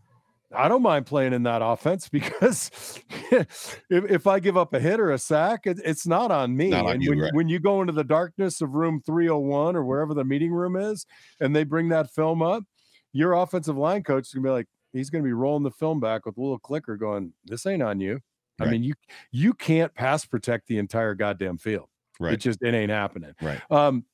I 0.57 0.69
don't 0.69 0.83
mind 0.83 1.07
playing 1.07 1.33
in 1.33 1.43
that 1.45 1.63
offense 1.63 2.09
because 2.13 3.01
if, 3.31 3.79
if 3.91 4.27
I 4.27 4.41
give 4.41 4.57
up 4.57 4.75
a 4.75 4.81
hit 4.81 5.01
or 5.01 5.13
a 5.13 5.19
sack, 5.19 5.67
it, 5.67 5.81
it's 5.85 6.07
not 6.07 6.31
on 6.31 6.57
me. 6.57 6.71
Not 6.71 6.87
on 6.87 6.93
and 6.93 7.03
you, 7.03 7.11
when, 7.11 7.19
right. 7.21 7.35
when 7.35 7.49
you 7.49 7.59
go 7.59 7.81
into 7.81 7.93
the 7.93 8.05
darkness 8.05 8.61
of 8.61 8.75
room 8.75 9.01
301 9.05 9.77
or 9.77 9.85
wherever 9.85 10.15
the 10.15 10.25
meeting 10.25 10.53
room 10.53 10.77
is, 10.77 11.07
and 11.41 11.55
they 11.55 11.65
bring 11.65 11.89
that 11.91 12.11
film 12.11 12.43
up, 12.43 12.65
your 13.13 13.35
offensive 13.35 13.77
line 13.77 14.03
coach 14.03 14.29
is 14.29 14.35
gonna 14.35 14.45
be 14.45 14.51
like, 14.51 14.67
he's 14.93 15.11
gonna 15.11 15.25
be 15.25 15.33
rolling 15.33 15.63
the 15.63 15.71
film 15.71 16.01
back 16.01 16.27
with 16.27 16.37
a 16.37 16.41
little 16.41 16.59
clicker 16.59 16.97
going, 16.97 17.33
This 17.45 17.67
ain't 17.67 17.83
on 17.83 18.01
you. 18.01 18.21
I 18.61 18.67
mean, 18.67 18.85
you 18.85 18.95
you 19.33 19.53
can't 19.53 19.93
pass 19.95 20.25
protect 20.25 20.69
the 20.69 20.79
entire 20.79 21.15
goddamn 21.15 21.59
field. 21.59 21.89
It 22.21 22.37
just 22.37 22.63
it 22.63 22.75
ain't 22.75 22.91
happening. 22.91 23.33
Right. 23.43 23.61
Um, 23.71 24.05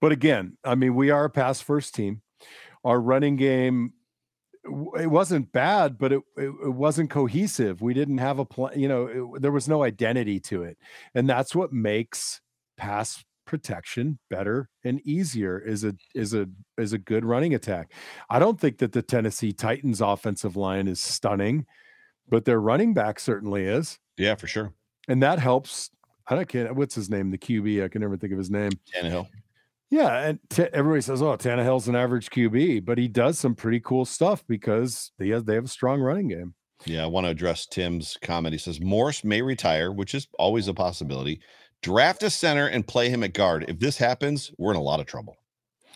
but 0.00 0.12
again, 0.12 0.56
I 0.64 0.74
mean, 0.74 0.94
we 0.94 1.10
are 1.10 1.24
a 1.24 1.30
pass 1.30 1.60
first 1.60 1.94
team. 1.94 2.22
Our 2.84 3.00
running 3.00 3.36
game 3.36 3.92
it 5.00 5.10
wasn't 5.10 5.52
bad, 5.52 5.98
but 5.98 6.12
it, 6.12 6.22
it, 6.36 6.48
it 6.64 6.74
wasn't 6.74 7.10
cohesive. 7.10 7.80
We 7.80 7.94
didn't 7.94 8.18
have 8.18 8.38
a 8.38 8.44
plan, 8.44 8.78
you 8.78 8.88
know, 8.88 9.06
it, 9.06 9.42
there 9.42 9.52
was 9.52 9.68
no 9.68 9.82
identity 9.82 10.40
to 10.40 10.62
it. 10.62 10.78
And 11.14 11.28
that's 11.28 11.54
what 11.54 11.72
makes 11.72 12.40
pass 12.76 13.24
protection 13.44 14.18
better 14.28 14.68
and 14.84 15.00
easier 15.06 15.58
is 15.58 15.82
a 15.82 15.94
is 16.14 16.34
a 16.34 16.46
is 16.76 16.92
a 16.92 16.98
good 16.98 17.24
running 17.24 17.54
attack. 17.54 17.92
I 18.28 18.38
don't 18.38 18.60
think 18.60 18.78
that 18.78 18.92
the 18.92 19.02
Tennessee 19.02 19.52
Titans 19.52 20.00
offensive 20.00 20.56
line 20.56 20.86
is 20.86 21.00
stunning, 21.00 21.66
but 22.28 22.44
their 22.44 22.60
running 22.60 22.92
back 22.94 23.18
certainly 23.18 23.64
is. 23.64 23.98
Yeah, 24.18 24.34
for 24.34 24.46
sure. 24.46 24.72
And 25.08 25.22
that 25.22 25.38
helps. 25.38 25.90
I 26.26 26.34
don't 26.34 26.48
care 26.48 26.72
what's 26.74 26.94
his 26.94 27.08
name, 27.08 27.30
the 27.30 27.38
QB. 27.38 27.82
I 27.82 27.88
can 27.88 28.02
never 28.02 28.18
think 28.18 28.32
of 28.32 28.38
his 28.38 28.50
name. 28.50 28.72
Tannehill. 28.94 29.26
Yeah, 29.90 30.28
and 30.28 30.38
t- 30.50 30.66
everybody 30.72 31.00
says, 31.00 31.22
"Oh, 31.22 31.36
Tannehill's 31.36 31.88
an 31.88 31.96
average 31.96 32.28
QB," 32.30 32.84
but 32.84 32.98
he 32.98 33.08
does 33.08 33.38
some 33.38 33.54
pretty 33.54 33.80
cool 33.80 34.04
stuff 34.04 34.44
because 34.46 35.12
they 35.18 35.28
have, 35.28 35.46
they 35.46 35.54
have 35.54 35.64
a 35.64 35.68
strong 35.68 36.00
running 36.00 36.28
game. 36.28 36.54
Yeah, 36.84 37.04
I 37.04 37.06
want 37.06 37.26
to 37.26 37.30
address 37.30 37.66
Tim's 37.66 38.16
comment. 38.22 38.52
He 38.52 38.58
says 38.58 38.80
Morse 38.80 39.24
may 39.24 39.42
retire, 39.42 39.92
which 39.92 40.14
is 40.14 40.28
always 40.38 40.68
a 40.68 40.74
possibility. 40.74 41.40
Draft 41.82 42.22
a 42.22 42.30
center 42.30 42.66
and 42.66 42.86
play 42.86 43.08
him 43.08 43.22
at 43.24 43.32
guard. 43.32 43.64
If 43.68 43.78
this 43.78 43.96
happens, 43.96 44.52
we're 44.58 44.72
in 44.72 44.76
a 44.76 44.82
lot 44.82 45.00
of 45.00 45.06
trouble 45.06 45.36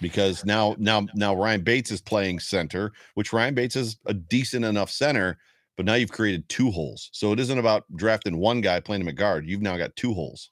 because 0.00 0.44
now, 0.44 0.74
now, 0.78 1.06
now 1.14 1.34
Ryan 1.34 1.62
Bates 1.62 1.90
is 1.90 2.00
playing 2.00 2.40
center, 2.40 2.92
which 3.14 3.32
Ryan 3.32 3.54
Bates 3.54 3.76
is 3.76 3.96
a 4.06 4.14
decent 4.14 4.64
enough 4.64 4.90
center, 4.90 5.38
but 5.76 5.86
now 5.86 5.94
you've 5.94 6.12
created 6.12 6.48
two 6.48 6.70
holes. 6.70 7.10
So 7.12 7.32
it 7.32 7.40
isn't 7.40 7.58
about 7.58 7.84
drafting 7.96 8.38
one 8.38 8.60
guy 8.60 8.80
playing 8.80 9.02
him 9.02 9.08
at 9.08 9.16
guard. 9.16 9.46
You've 9.46 9.62
now 9.62 9.76
got 9.76 9.96
two 9.96 10.14
holes. 10.14 10.50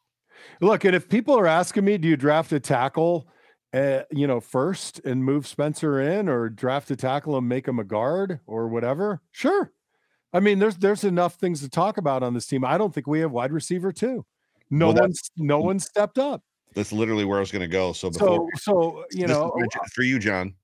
Look, 0.60 0.84
and 0.84 0.94
if 0.94 1.08
people 1.08 1.38
are 1.38 1.46
asking 1.46 1.84
me, 1.84 1.98
do 1.98 2.08
you 2.08 2.16
draft 2.16 2.52
a 2.52 2.60
tackle, 2.60 3.28
uh, 3.72 4.02
you 4.10 4.26
know, 4.26 4.40
first 4.40 5.00
and 5.04 5.24
move 5.24 5.46
Spencer 5.46 6.00
in, 6.00 6.28
or 6.28 6.48
draft 6.48 6.90
a 6.90 6.96
tackle 6.96 7.36
and 7.36 7.48
make 7.48 7.66
him 7.66 7.78
a 7.78 7.84
guard, 7.84 8.40
or 8.46 8.68
whatever? 8.68 9.20
Sure. 9.32 9.72
I 10.32 10.40
mean, 10.40 10.58
there's 10.58 10.76
there's 10.76 11.04
enough 11.04 11.34
things 11.34 11.60
to 11.62 11.68
talk 11.68 11.96
about 11.98 12.22
on 12.22 12.34
this 12.34 12.46
team. 12.46 12.64
I 12.64 12.78
don't 12.78 12.94
think 12.94 13.06
we 13.06 13.20
have 13.20 13.32
wide 13.32 13.52
receiver 13.52 13.92
too. 13.92 14.24
No 14.70 14.88
Well, 14.88 15.02
one's 15.02 15.30
no 15.36 15.58
one 15.60 15.80
stepped 15.80 16.18
up. 16.18 16.42
That's 16.74 16.92
literally 16.92 17.24
where 17.24 17.38
I 17.38 17.40
was 17.40 17.50
going 17.50 17.62
to 17.62 17.68
go. 17.68 17.92
So 17.92 18.10
before 18.10 18.48
So 18.56 18.72
so 18.72 19.04
you 19.10 19.26
know, 19.26 19.52
for 19.92 20.02
you, 20.02 20.20
John. 20.20 20.54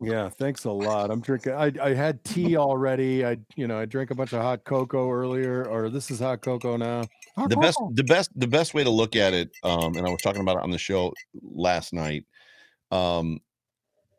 yeah. 0.00 0.28
Thanks 0.28 0.64
a 0.64 0.70
lot. 0.70 1.10
I'm 1.10 1.20
drinking. 1.22 1.52
I 1.54 1.72
I 1.80 1.94
had 1.94 2.22
tea 2.24 2.58
already. 2.58 3.24
I 3.24 3.38
you 3.56 3.66
know 3.66 3.78
I 3.78 3.86
drank 3.86 4.10
a 4.10 4.14
bunch 4.14 4.34
of 4.34 4.42
hot 4.42 4.64
cocoa 4.64 5.10
earlier, 5.10 5.64
or 5.64 5.88
this 5.88 6.10
is 6.10 6.20
hot 6.20 6.42
cocoa 6.42 6.76
now. 6.76 7.04
Hot 7.36 7.48
the 7.48 7.56
best 7.56 7.78
the 7.94 8.04
best 8.04 8.30
the 8.38 8.46
best 8.46 8.74
way 8.74 8.84
to 8.84 8.90
look 8.90 9.16
at 9.16 9.32
it 9.32 9.50
um 9.62 9.96
and 9.96 10.06
i 10.06 10.10
was 10.10 10.20
talking 10.20 10.42
about 10.42 10.58
it 10.58 10.62
on 10.62 10.70
the 10.70 10.78
show 10.78 11.12
last 11.42 11.92
night 11.92 12.24
um 12.90 13.40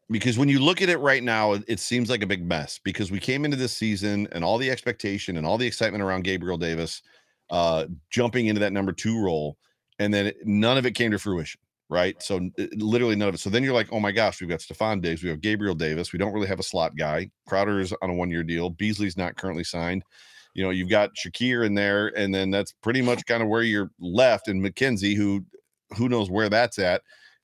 because 0.10 0.38
when 0.38 0.50
you 0.50 0.60
look 0.60 0.82
at 0.82 0.90
it 0.90 0.98
right 0.98 1.24
now 1.24 1.54
it, 1.54 1.64
it 1.68 1.80
seems 1.80 2.10
like 2.10 2.24
a 2.24 2.28
big 2.28 2.44
mess 2.44 2.80
because 2.84 3.12
we 3.12 3.20
came 3.20 3.46
into 3.46 3.56
this 3.56 3.76
season 3.76 4.28
and 4.32 4.44
all 4.44 4.58
the 4.58 4.70
expectation 4.70 5.38
and 5.38 5.46
all 5.46 5.60
the 5.60 5.68
excitement 5.68 6.04
around 6.04 6.24
gabriel 6.24 6.58
davis 6.58 7.04
uh 7.52 7.86
jumping 8.10 8.48
into 8.48 8.60
that 8.60 8.74
number 8.74 8.92
two 8.92 9.24
role 9.24 9.58
and 10.00 10.12
then 10.12 10.28
it, 10.28 10.38
none 10.44 10.78
of 10.78 10.86
it 10.86 10.92
came 10.92 11.12
to 11.12 11.20
fruition 11.20 11.60
right? 11.90 12.24
So 12.24 12.50
literally 12.78 13.16
none 13.16 13.28
of 13.30 13.36
it. 13.36 13.40
So 13.40 13.52
then 13.52 13.64
you're 13.64 13.74
like 13.74 13.90
oh 13.92 14.00
my 14.00 14.12
gosh 14.12 14.42
we've 14.42 14.50
got 14.50 14.60
Stefon 14.60 15.02
Diggs 15.02 15.22
we 15.22 15.30
have 15.30 15.42
gabriel 15.42 15.76
davis 15.76 16.12
we 16.12 16.18
don't 16.18 16.34
really 16.34 16.48
have 16.48 16.60
a 16.60 16.64
slot 16.64 16.96
guy 16.96 17.30
crowder 17.48 17.80
is 17.80 17.94
on 18.02 18.10
a 18.10 18.14
one 18.14 18.32
year 18.32 18.42
deal 18.44 18.72
beasley's 18.72 19.18
not 19.18 19.36
currently 19.36 19.64
signed 19.64 20.04
you 20.54 20.64
know, 20.64 20.70
you've 20.70 20.90
got 20.90 21.16
Shakir 21.16 21.66
in 21.66 21.74
there, 21.74 22.08
and 22.18 22.34
then 22.34 22.52
that's 22.52 22.74
pretty 22.82 23.02
much 23.02 23.26
kind 23.26 23.42
of 23.42 23.50
where 23.50 23.64
you're 23.64 23.92
left. 24.00 24.48
And 24.48 24.62
McKenzie, 24.64 25.16
who 25.16 25.46
who 25.98 26.10
knows 26.10 26.30
where 26.30 26.50
that's 26.50 26.80
at. 26.80 27.02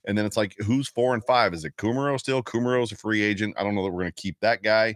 And 0.07 0.17
then 0.17 0.25
it's 0.25 0.37
like, 0.37 0.55
who's 0.65 0.87
four 0.87 1.13
and 1.13 1.23
five? 1.25 1.53
Is 1.53 1.65
it 1.65 1.75
Kumerow 1.77 2.19
still? 2.19 2.41
Kumerow's 2.41 2.91
a 2.91 2.95
free 2.95 3.21
agent. 3.21 3.53
I 3.59 3.63
don't 3.63 3.75
know 3.75 3.83
that 3.83 3.91
we're 3.91 4.01
going 4.01 4.11
to 4.13 4.21
keep 4.21 4.39
that 4.39 4.63
guy. 4.63 4.95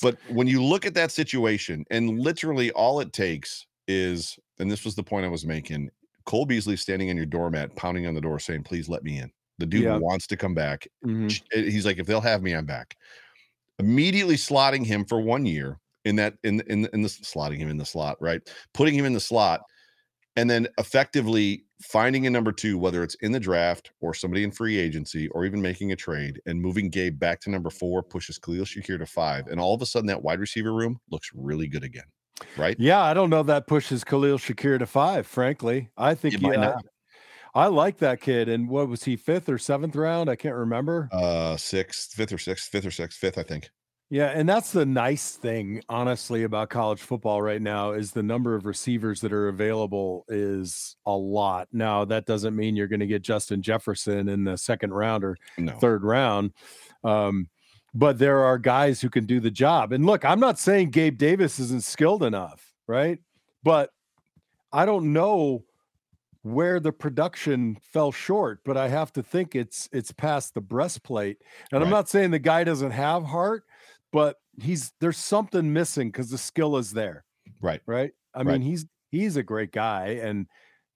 But 0.00 0.18
when 0.28 0.46
you 0.46 0.62
look 0.62 0.86
at 0.86 0.94
that 0.94 1.10
situation, 1.10 1.84
and 1.90 2.20
literally 2.20 2.70
all 2.72 3.00
it 3.00 3.12
takes 3.12 3.66
is, 3.88 4.38
and 4.60 4.70
this 4.70 4.84
was 4.84 4.94
the 4.94 5.02
point 5.02 5.26
I 5.26 5.28
was 5.30 5.44
making 5.46 5.90
Cole 6.26 6.46
Beasley 6.46 6.76
standing 6.76 7.10
on 7.10 7.16
your 7.16 7.26
doormat, 7.26 7.74
pounding 7.74 8.06
on 8.06 8.14
the 8.14 8.20
door, 8.20 8.38
saying, 8.38 8.62
Please 8.62 8.88
let 8.88 9.02
me 9.02 9.18
in. 9.18 9.32
The 9.58 9.66
dude 9.66 9.82
Yeah. 9.84 9.96
wants 9.96 10.28
to 10.28 10.36
come 10.36 10.54
back. 10.54 10.86
Mhm. 11.04 11.40
He's 11.52 11.86
like, 11.86 11.98
If 11.98 12.06
they'll 12.06 12.20
have 12.20 12.42
me, 12.42 12.52
I'm 12.54 12.66
back. 12.66 12.96
Immediately 13.80 14.36
slotting 14.36 14.84
him 14.86 15.04
for 15.04 15.20
one 15.20 15.46
year 15.46 15.80
in 16.08 16.16
that 16.16 16.34
in 16.42 16.60
in 16.66 16.88
in 16.92 17.02
the 17.02 17.08
slotting 17.08 17.58
him 17.58 17.68
in 17.68 17.76
the 17.76 17.84
slot, 17.84 18.16
right? 18.20 18.40
Putting 18.72 18.94
him 18.94 19.04
in 19.04 19.12
the 19.12 19.20
slot, 19.20 19.60
and 20.36 20.48
then 20.48 20.66
effectively 20.78 21.64
finding 21.82 22.26
a 22.26 22.30
number 22.30 22.50
two, 22.50 22.78
whether 22.78 23.02
it's 23.02 23.14
in 23.16 23.32
the 23.32 23.40
draft 23.40 23.90
or 24.00 24.14
somebody 24.14 24.42
in 24.42 24.50
free 24.50 24.78
agency 24.78 25.28
or 25.28 25.44
even 25.44 25.60
making 25.60 25.92
a 25.92 25.96
trade 25.96 26.40
and 26.46 26.60
moving 26.60 26.88
Gabe 26.88 27.18
back 27.18 27.40
to 27.40 27.50
number 27.50 27.70
four 27.70 28.02
pushes 28.02 28.38
Khalil 28.38 28.64
Shakir 28.64 28.98
to 28.98 29.06
five. 29.06 29.46
And 29.46 29.60
all 29.60 29.74
of 29.74 29.82
a 29.82 29.86
sudden 29.86 30.06
that 30.08 30.22
wide 30.22 30.40
receiver 30.40 30.72
room 30.72 30.98
looks 31.10 31.30
really 31.34 31.68
good 31.68 31.84
again. 31.84 32.04
Right? 32.56 32.76
Yeah, 32.78 33.00
I 33.02 33.14
don't 33.14 33.30
know 33.30 33.42
that 33.44 33.66
pushes 33.66 34.04
Khalil 34.04 34.38
Shakir 34.38 34.78
to 34.78 34.86
five. 34.86 35.26
Frankly, 35.26 35.88
I 35.96 36.14
think 36.14 36.34
It 36.34 36.40
might 36.40 36.54
yeah, 36.54 36.60
not. 36.60 36.84
I 37.54 37.66
like 37.66 37.98
that 37.98 38.20
kid. 38.20 38.48
And 38.48 38.68
what 38.68 38.88
was 38.88 39.04
he 39.04 39.16
fifth 39.16 39.48
or 39.48 39.58
seventh 39.58 39.96
round? 39.96 40.30
I 40.30 40.36
can't 40.36 40.54
remember. 40.54 41.08
Uh 41.12 41.56
sixth, 41.56 42.14
fifth 42.14 42.32
or 42.32 42.38
sixth, 42.38 42.70
fifth 42.70 42.86
or 42.86 42.92
sixth, 42.92 43.18
fifth, 43.18 43.38
I 43.38 43.42
think. 43.42 43.70
Yeah, 44.10 44.28
and 44.34 44.48
that's 44.48 44.72
the 44.72 44.86
nice 44.86 45.32
thing, 45.36 45.82
honestly, 45.88 46.44
about 46.44 46.70
college 46.70 47.00
football 47.00 47.42
right 47.42 47.60
now 47.60 47.92
is 47.92 48.10
the 48.10 48.22
number 48.22 48.54
of 48.54 48.64
receivers 48.64 49.20
that 49.20 49.34
are 49.34 49.48
available 49.48 50.24
is 50.28 50.96
a 51.04 51.12
lot. 51.14 51.68
Now, 51.72 52.06
that 52.06 52.24
doesn't 52.24 52.56
mean 52.56 52.74
you're 52.74 52.88
going 52.88 53.00
to 53.00 53.06
get 53.06 53.20
Justin 53.20 53.60
Jefferson 53.60 54.30
in 54.30 54.44
the 54.44 54.56
second 54.56 54.94
round 54.94 55.24
or 55.24 55.36
No. 55.58 55.72
third 55.78 56.04
round. 56.04 56.52
Um, 57.04 57.50
but 57.92 58.18
there 58.18 58.44
are 58.44 58.56
guys 58.56 59.00
who 59.00 59.10
can 59.10 59.26
do 59.26 59.40
the 59.40 59.50
job. 59.50 59.92
And 59.92 60.06
look, 60.06 60.24
I'm 60.24 60.40
not 60.40 60.58
saying 60.58 60.90
Gabe 60.90 61.18
Davis 61.18 61.58
isn't 61.58 61.84
skilled 61.84 62.22
enough, 62.22 62.72
right? 62.86 63.18
But 63.62 63.90
I 64.72 64.86
don't 64.86 65.12
know 65.12 65.64
where 66.42 66.80
the 66.80 66.92
production 66.92 67.76
fell 67.92 68.12
short, 68.12 68.60
but 68.64 68.76
I 68.76 68.88
have 68.88 69.12
to 69.14 69.22
think 69.22 69.54
it's 69.54 69.88
it's 69.92 70.12
past 70.12 70.54
the 70.54 70.60
breastplate. 70.60 71.38
And 71.72 71.82
I'm 71.82 71.90
not 71.90 72.08
saying 72.08 72.30
the 72.30 72.38
guy 72.38 72.64
doesn't 72.64 72.92
have 72.92 73.24
heart, 73.24 73.64
but 74.12 74.36
he's 74.60 74.92
there's 75.00 75.18
something 75.18 75.72
missing 75.72 76.08
because 76.08 76.30
the 76.30 76.38
skill 76.38 76.76
is 76.76 76.92
there, 76.92 77.24
Right. 77.60 77.82
right? 77.86 78.12
I 78.34 78.42
Right. 78.42 78.60
mean, 78.60 78.62
he's 78.62 78.86
he's 79.10 79.36
a 79.36 79.42
great 79.42 79.72
guy, 79.72 80.08
and 80.22 80.46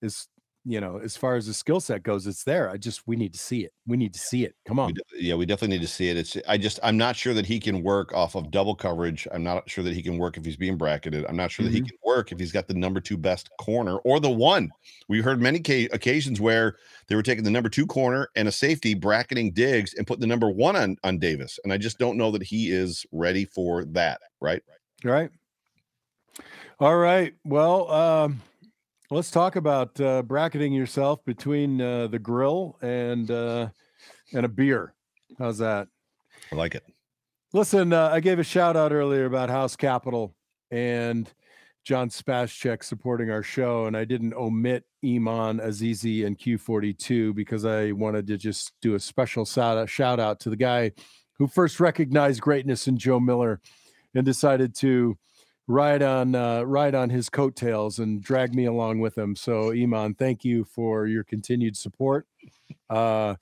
is 0.02 0.28
you 0.64 0.80
know, 0.80 0.98
as 0.98 1.16
far 1.16 1.34
as 1.34 1.46
the 1.46 1.54
skill 1.54 1.80
set 1.80 2.04
goes, 2.04 2.26
it's 2.26 2.44
there. 2.44 2.70
I 2.70 2.76
just 2.76 3.06
we 3.08 3.16
need 3.16 3.32
to 3.32 3.38
see 3.38 3.64
it. 3.64 3.72
We 3.86 3.96
need 3.96 4.12
to 4.14 4.20
see 4.20 4.44
it. 4.44 4.54
Come 4.64 4.76
We 4.76 4.82
on. 4.84 4.94
de- 4.94 5.02
yeah, 5.18 5.34
we 5.34 5.44
definitely 5.44 5.76
need 5.76 5.82
to 5.84 5.90
see 5.92 6.08
it. 6.08 6.16
It's 6.16 6.36
I 6.46 6.56
just 6.56 6.78
I'm 6.84 6.96
not 6.96 7.16
sure 7.16 7.34
that 7.34 7.46
he 7.46 7.58
can 7.58 7.82
work 7.82 8.12
off 8.14 8.36
of 8.36 8.50
double 8.52 8.76
coverage. 8.76 9.26
I'm 9.32 9.42
not 9.42 9.68
sure 9.68 9.82
that 9.82 9.92
he 9.94 10.02
can 10.02 10.18
work 10.18 10.36
if 10.36 10.44
he's 10.44 10.56
being 10.56 10.76
bracketed. 10.76 11.26
I'm 11.28 11.34
not 11.36 11.50
sure 11.50 11.64
that 11.64 11.72
he 11.72 11.80
Mhm. 11.80 11.88
can 11.88 11.98
work 12.04 12.30
if 12.30 12.38
he's 12.38 12.52
got 12.52 12.68
the 12.68 12.74
number 12.74 13.00
two 13.00 13.16
best 13.16 13.50
corner 13.58 13.96
or 13.98 14.20
the 14.20 14.30
one. 14.30 14.70
We 15.08 15.20
heard 15.20 15.40
many 15.40 15.58
ca- 15.58 15.88
occasions 15.92 16.40
where 16.40 16.76
they 17.08 17.16
were 17.16 17.22
taking 17.24 17.42
the 17.44 17.50
number 17.50 17.68
two 17.68 17.86
corner 17.86 18.28
and 18.36 18.46
a 18.46 18.52
safety 18.52 18.94
bracketing 18.94 19.52
Diggs 19.52 19.94
and 19.94 20.06
put 20.06 20.20
the 20.20 20.26
number 20.28 20.48
one 20.48 20.76
on 20.76 20.96
on 21.02 21.18
Davis. 21.18 21.58
And 21.64 21.72
I 21.72 21.76
just 21.78 21.98
don't 21.98 22.16
know 22.16 22.30
that 22.30 22.42
he 22.42 22.70
is 22.70 23.04
ready 23.10 23.44
for 23.46 23.84
that. 23.86 24.20
Right? 24.40 24.62
Right. 25.02 25.30
All 26.78 26.96
right. 26.96 27.34
Well, 27.44 27.90
um, 27.90 28.40
let's 29.12 29.30
talk 29.30 29.56
about 29.56 30.00
uh, 30.00 30.22
bracketing 30.22 30.72
yourself 30.72 31.24
between 31.24 31.80
uh, 31.80 32.06
the 32.06 32.18
grill 32.18 32.78
and 32.80 33.30
uh, 33.30 33.68
and 34.32 34.46
a 34.46 34.48
beer. 34.48 34.94
How's 35.38 35.58
that? 35.58 35.88
I 36.50 36.56
like 36.56 36.74
it. 36.74 36.84
Listen, 37.52 37.92
uh, 37.92 38.08
I 38.08 38.20
gave 38.20 38.38
a 38.38 38.44
shout 38.44 38.76
out 38.76 38.92
earlier 38.92 39.26
about 39.26 39.50
House 39.50 39.76
Capital 39.76 40.34
and 40.70 41.30
John 41.84 42.08
Spaschek 42.08 42.82
supporting 42.82 43.30
our 43.30 43.42
show, 43.42 43.86
and 43.86 43.96
I 43.96 44.04
didn't 44.04 44.34
omit 44.34 44.84
Iman 45.04 45.58
Azizi 45.58 46.24
and 46.24 46.38
Q42 46.38 47.34
because 47.34 47.66
I 47.66 47.92
wanted 47.92 48.26
to 48.28 48.38
just 48.38 48.72
do 48.80 48.94
a 48.94 49.00
special 49.00 49.44
shout 49.44 50.20
out 50.20 50.40
to 50.40 50.50
the 50.50 50.56
guy 50.56 50.92
who 51.34 51.46
first 51.46 51.80
recognized 51.80 52.40
greatness 52.40 52.88
in 52.88 52.96
Joe 52.96 53.20
Miller 53.20 53.60
and 54.14 54.24
decided 54.24 54.74
to 54.76 55.18
ride 55.66 56.02
on 56.02 56.34
uh, 56.34 56.62
ride 56.62 56.94
on 56.94 57.10
his 57.10 57.28
coattails 57.28 57.98
and 57.98 58.22
drag 58.22 58.54
me 58.54 58.66
along 58.66 59.00
with 59.00 59.16
him. 59.16 59.36
So, 59.36 59.72
Iman, 59.72 60.14
thank 60.14 60.44
you 60.44 60.64
for 60.64 61.06
your 61.06 61.24
continued 61.24 61.76
support. 61.76 62.26
Uh, 62.90 63.36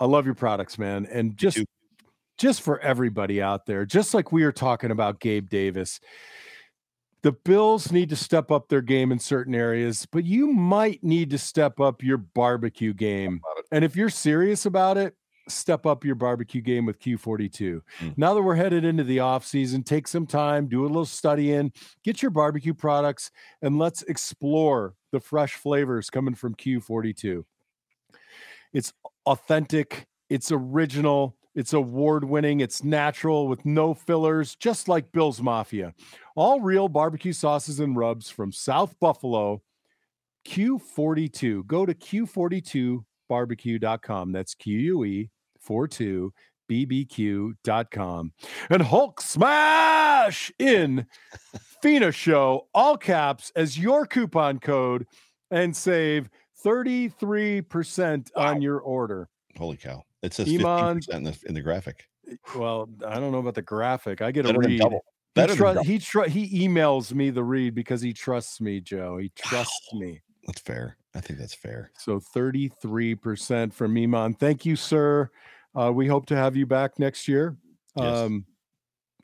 I 0.00 0.04
love 0.04 0.26
your 0.26 0.34
products, 0.34 0.78
man, 0.78 1.06
and 1.06 1.36
just 1.36 1.64
just 2.38 2.62
for 2.62 2.78
everybody 2.80 3.42
out 3.42 3.66
there, 3.66 3.84
just 3.84 4.14
like 4.14 4.30
we 4.32 4.44
were 4.44 4.52
talking 4.52 4.90
about 4.90 5.20
Gabe 5.20 5.48
Davis. 5.48 6.00
The 7.22 7.32
Bills 7.32 7.90
need 7.90 8.10
to 8.10 8.16
step 8.16 8.52
up 8.52 8.68
their 8.68 8.80
game 8.80 9.10
in 9.10 9.18
certain 9.18 9.54
areas, 9.54 10.06
but 10.06 10.24
you 10.24 10.52
might 10.52 11.02
need 11.02 11.30
to 11.30 11.38
step 11.38 11.80
up 11.80 12.00
your 12.00 12.18
barbecue 12.18 12.94
game. 12.94 13.40
And 13.72 13.84
if 13.84 13.96
you're 13.96 14.08
serious 14.08 14.66
about 14.66 14.96
it, 14.98 15.16
step 15.48 15.86
up 15.86 16.04
your 16.04 16.14
barbecue 16.14 16.60
game 16.60 16.86
with 16.86 17.00
Q42. 17.00 17.80
Mm. 18.00 18.14
Now 18.16 18.34
that 18.34 18.42
we're 18.42 18.54
headed 18.54 18.84
into 18.84 19.04
the 19.04 19.20
off 19.20 19.46
season, 19.46 19.82
take 19.82 20.08
some 20.08 20.26
time, 20.26 20.68
do 20.68 20.84
a 20.84 20.86
little 20.86 21.04
studying, 21.04 21.72
get 22.04 22.22
your 22.22 22.30
barbecue 22.30 22.74
products, 22.74 23.30
and 23.62 23.78
let's 23.78 24.02
explore 24.02 24.94
the 25.12 25.20
fresh 25.20 25.54
flavors 25.54 26.10
coming 26.10 26.34
from 26.34 26.54
Q42. 26.54 27.44
It's 28.72 28.92
authentic, 29.26 30.06
it's 30.28 30.52
original, 30.52 31.36
It's 31.54 31.72
award 31.72 32.24
winning, 32.24 32.60
it's 32.60 32.84
natural 32.84 33.48
with 33.48 33.64
no 33.64 33.92
fillers, 33.92 34.54
just 34.54 34.86
like 34.86 35.10
Bill's 35.10 35.42
Mafia. 35.42 35.92
All 36.36 36.60
real 36.60 36.88
barbecue 36.88 37.32
sauces 37.32 37.80
and 37.80 37.96
rubs 37.96 38.30
from 38.30 38.52
South 38.52 38.94
Buffalo. 39.00 39.60
Q42. 40.46 41.66
Go 41.66 41.84
to 41.84 41.94
Q42barbecue.com. 41.94 44.32
That's 44.32 44.54
Q 44.54 44.78
U 44.78 45.04
E 45.04 45.30
42 45.72 46.32
bbq.com 46.70 48.32
and 48.70 48.82
hulk 48.82 49.20
smash 49.20 50.50
in 50.58 51.06
fina 51.82 52.10
show 52.10 52.66
all 52.74 52.96
caps 52.96 53.52
as 53.54 53.78
your 53.78 54.06
coupon 54.06 54.58
code 54.58 55.06
and 55.50 55.76
save 55.76 56.30
33% 56.64 58.30
on 58.34 58.62
your 58.62 58.78
order 58.80 59.28
Holy 59.58 59.76
cow! 59.76 60.04
It 60.22 60.32
says 60.34 60.48
Iman- 60.48 61.00
15% 61.00 61.14
in 61.14 61.22
the 61.24 61.38
in 61.46 61.54
the 61.54 61.60
graphic. 61.60 62.04
well 62.56 62.88
i 63.06 63.20
don't 63.20 63.30
know 63.32 63.38
about 63.38 63.54
the 63.54 63.62
graphic 63.62 64.22
i 64.22 64.30
get 64.30 64.46
a 64.46 64.48
Better 64.48 64.60
than 64.62 64.70
read 64.70 64.80
double. 64.80 65.04
he, 65.34 65.56
tru- 65.56 65.82
he, 65.82 65.98
tru- 65.98 66.28
he 66.28 66.66
emails 66.66 67.12
me 67.12 67.28
the 67.30 67.44
read 67.44 67.74
because 67.74 68.00
he 68.00 68.12
trusts 68.14 68.58
me 68.60 68.80
joe 68.80 69.18
he 69.18 69.30
trusts 69.36 69.92
me 69.94 70.20
That's 70.46 70.60
fair. 70.62 70.96
I 71.14 71.20
think 71.20 71.38
that's 71.40 71.54
fair. 71.54 71.90
So 71.98 72.20
33% 72.20 73.72
from 73.72 73.96
Iman. 73.96 74.34
Thank 74.34 74.64
you, 74.64 74.76
sir. 74.76 75.30
Uh, 75.74 75.92
we 75.92 76.06
hope 76.06 76.26
to 76.26 76.36
have 76.36 76.56
you 76.56 76.66
back 76.66 76.98
next 76.98 77.28
year. 77.28 77.56
Yes. 77.96 78.16
Um, 78.18 78.44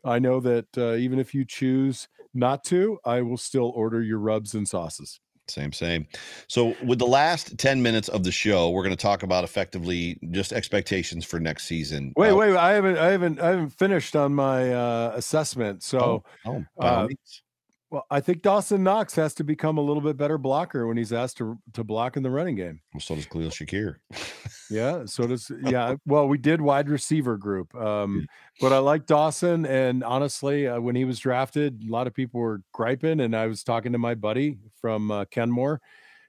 I 0.05 0.19
know 0.19 0.41
that 0.41 0.67
uh, 0.77 0.95
even 0.95 1.19
if 1.19 1.35
you 1.35 1.45
choose 1.45 2.09
not 2.35 2.65
to, 2.65 2.99
I 3.05 3.23
will 3.23 3.37
still 3.37 3.73
order 3.75 4.03
your 4.03 4.19
rubs 4.19 4.55
and 4.55 4.69
sauces. 4.69 5.21
Same, 5.49 5.73
same. 5.73 6.07
So, 6.49 6.75
with 6.83 6.99
the 6.99 7.07
last 7.07 7.59
10 7.59 7.83
minutes 7.83 8.09
of 8.09 8.25
the 8.25 8.33
show, 8.33 8.71
we're 8.71 8.83
going 8.83 8.97
to 8.97 9.03
talk 9.03 9.23
about 9.23 9.45
effectively 9.45 10.19
just 10.31 10.55
expectations 10.55 11.25
for 11.25 11.39
next 11.39 11.65
season. 11.67 12.15
Wait, 12.17 12.31
Uh, 12.31 12.37
wait, 12.37 12.57
I 12.57 12.73
haven't, 12.73 12.97
I 12.97 13.11
haven't, 13.11 13.41
I 13.41 13.49
haven't 13.49 13.71
finished 13.71 14.17
on 14.17 14.35
my 14.35 14.73
uh, 14.73 15.13
assessment. 15.15 15.83
So, 15.83 16.25
oh, 16.47 16.65
all 16.77 16.87
uh. 16.87 17.09
Well, 17.95 18.07
I 18.11 18.19
think 18.19 18.43
Dawson 18.43 18.83
Knox 18.83 19.15
has 19.15 19.35
to 19.35 19.45
become 19.45 19.79
a 19.79 19.81
little 19.81 20.03
bit 20.03 20.17
better 20.17 20.37
blocker 20.37 20.89
when 20.89 20.97
he's 20.97 21.13
asked 21.13 21.37
to 21.37 21.57
to 21.75 21.85
block 21.85 22.17
in 22.17 22.25
the 22.25 22.31
running 22.31 22.57
game. 22.57 22.81
Well, 22.93 23.01
so 23.01 23.15
does 23.15 23.27
Khalil 23.27 23.51
Shakir. 23.51 23.97
Yeah, 24.71 25.05
so 25.05 25.27
does 25.27 25.53
yeah. 25.63 25.95
Well, 26.07 26.27
we 26.27 26.39
did 26.39 26.59
wide 26.61 26.89
receiver 26.89 27.37
group, 27.37 27.73
um, 27.75 28.27
but 28.63 28.73
I 28.73 28.79
like 28.79 29.05
Dawson. 29.05 29.67
And 29.67 30.03
honestly, 30.03 30.67
uh, 30.67 30.81
when 30.81 30.97
he 30.97 31.05
was 31.05 31.19
drafted, 31.19 31.85
a 31.87 31.93
lot 31.93 32.07
of 32.07 32.15
people 32.15 32.41
were 32.41 32.63
griping, 32.73 33.21
and 33.21 33.37
I 33.37 33.47
was 33.47 33.63
talking 33.63 33.93
to 33.93 33.99
my 33.99 34.15
buddy 34.15 34.59
from 34.81 35.11
uh, 35.11 35.27
Kenmore, 35.27 35.83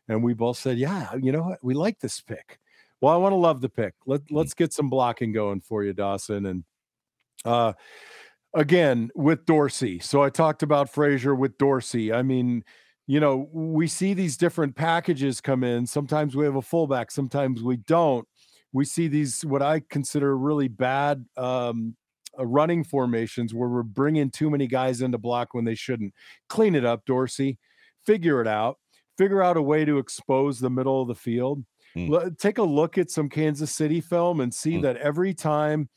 and 0.10 0.22
we 0.22 0.34
both 0.34 0.58
said, 0.58 0.78
"Yeah, 0.78 1.16
you 1.16 1.32
know 1.32 1.44
what? 1.44 1.60
We 1.64 1.74
like 1.74 1.98
this 2.00 2.20
pick." 2.20 2.60
Well, 3.00 3.14
I 3.14 3.18
want 3.18 3.32
to 3.32 3.38
love 3.38 3.62
the 3.62 3.70
pick. 3.70 3.94
Let 4.06 4.22
Let's 4.30 4.54
get 4.54 4.74
some 4.74 4.90
blocking 4.90 5.32
going 5.32 5.62
for 5.62 5.86
you, 5.86 5.94
Dawson, 5.94 6.46
and 6.46 6.64
uh, 7.46 7.72
again 8.56 9.12
with 9.16 9.46
Dorsey. 9.46 10.00
So 10.00 10.24
I 10.24 10.30
talked 10.30 10.64
about 10.64 10.90
Frazier 10.90 11.36
with 11.36 11.58
Dorsey. 11.58 12.12
I 12.14 12.22
mean, 12.24 12.64
you 13.06 13.20
know, 13.20 13.50
we 13.52 13.88
see 13.88 14.14
these 14.14 14.38
different 14.38 14.76
packages 14.76 15.42
come 15.42 15.64
in. 15.64 15.86
Sometimes 15.86 16.36
we 16.36 16.46
have 16.46 16.56
a 16.56 16.62
fullback, 16.62 17.12
sometimes 17.12 17.62
we 17.62 17.78
don't. 17.78 18.28
We 18.74 18.84
see 18.84 19.08
these 19.08 19.46
what 19.46 19.62
I 19.62 19.82
consider 19.90 20.38
really 20.38 20.68
bad 20.68 21.26
um, 21.38 21.96
uh, 22.38 22.46
running 22.46 22.84
formations 22.84 23.54
where 23.54 23.70
we're 23.70 23.84
bringing 23.84 24.30
too 24.32 24.50
many 24.50 24.68
guys 24.68 25.02
into 25.02 25.18
block 25.18 25.54
when 25.54 25.64
they 25.66 25.76
shouldn't. 25.76 26.14
Clean 26.50 26.76
it 26.76 26.84
up, 26.84 27.06
Dorsey. 27.06 27.58
Figure 28.06 28.42
it 28.42 28.48
out. 28.48 28.78
Figure 29.18 29.42
out 29.42 29.56
a 29.56 29.62
way 29.62 29.86
to 29.86 29.98
expose 29.98 30.60
the 30.60 30.70
middle 30.70 31.02
of 31.02 31.08
the 31.08 31.16
field. 31.16 31.64
Mm. 31.96 32.38
Take 32.38 32.58
a 32.58 32.64
look 32.64 32.98
at 32.98 33.10
some 33.10 33.30
Kansas 33.30 33.72
City 33.72 34.02
film 34.02 34.42
and 34.42 34.54
see 34.54 34.74
Mm. 34.74 34.82
that 34.82 34.98
every 34.98 35.34
time 35.34 35.88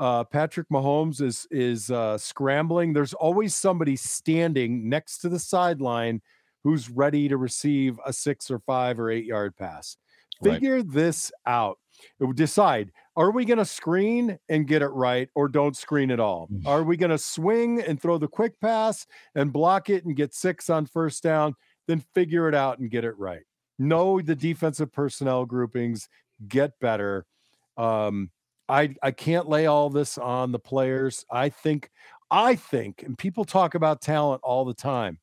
uh, 0.00 0.24
Patrick 0.24 0.66
Mahomes 0.70 1.20
is 1.20 1.46
is 1.50 1.90
uh, 1.90 2.16
scrambling, 2.16 2.94
there's 2.94 3.12
always 3.12 3.54
somebody 3.54 3.96
standing 3.96 4.88
next 4.88 5.18
to 5.18 5.28
the 5.28 5.38
sideline 5.38 6.22
who's 6.64 6.88
ready 6.88 7.28
to 7.28 7.36
receive 7.36 8.00
a 8.06 8.12
six 8.12 8.50
or 8.50 8.58
five 8.60 8.98
or 8.98 9.10
eight 9.10 9.26
yard 9.26 9.54
pass. 9.56 9.98
Right. 10.42 10.54
Figure 10.54 10.82
this 10.82 11.30
out. 11.46 11.78
Decide: 12.34 12.92
Are 13.14 13.30
we 13.30 13.44
going 13.44 13.58
to 13.58 13.64
screen 13.66 14.38
and 14.48 14.66
get 14.66 14.80
it 14.80 14.88
right, 14.88 15.28
or 15.34 15.48
don't 15.48 15.76
screen 15.76 16.10
at 16.10 16.18
all? 16.18 16.48
Mm. 16.50 16.66
Are 16.66 16.82
we 16.82 16.96
going 16.96 17.10
to 17.10 17.18
swing 17.18 17.82
and 17.82 18.00
throw 18.00 18.16
the 18.16 18.26
quick 18.26 18.58
pass 18.58 19.06
and 19.34 19.52
block 19.52 19.90
it 19.90 20.06
and 20.06 20.16
get 20.16 20.32
six 20.32 20.70
on 20.70 20.86
first 20.86 21.22
down? 21.22 21.54
Then 21.86 22.02
figure 22.14 22.48
it 22.48 22.54
out 22.54 22.78
and 22.78 22.90
get 22.90 23.04
it 23.04 23.18
right. 23.18 23.42
Know 23.78 24.22
the 24.22 24.34
defensive 24.34 24.92
personnel 24.92 25.44
groupings. 25.44 26.08
Get 26.48 26.72
better. 26.80 27.26
Um, 27.76 28.30
I 28.70 28.94
I 29.02 29.10
can't 29.10 29.48
lay 29.48 29.66
all 29.66 29.90
this 29.90 30.16
on 30.18 30.52
the 30.52 30.58
players. 30.58 31.24
I 31.30 31.48
think 31.48 31.90
I 32.30 32.54
think, 32.54 33.02
and 33.02 33.18
people 33.18 33.44
talk 33.44 33.74
about 33.74 34.00
talent 34.00 34.40
all 34.44 34.64
the 34.64 34.74
time. 34.74 35.18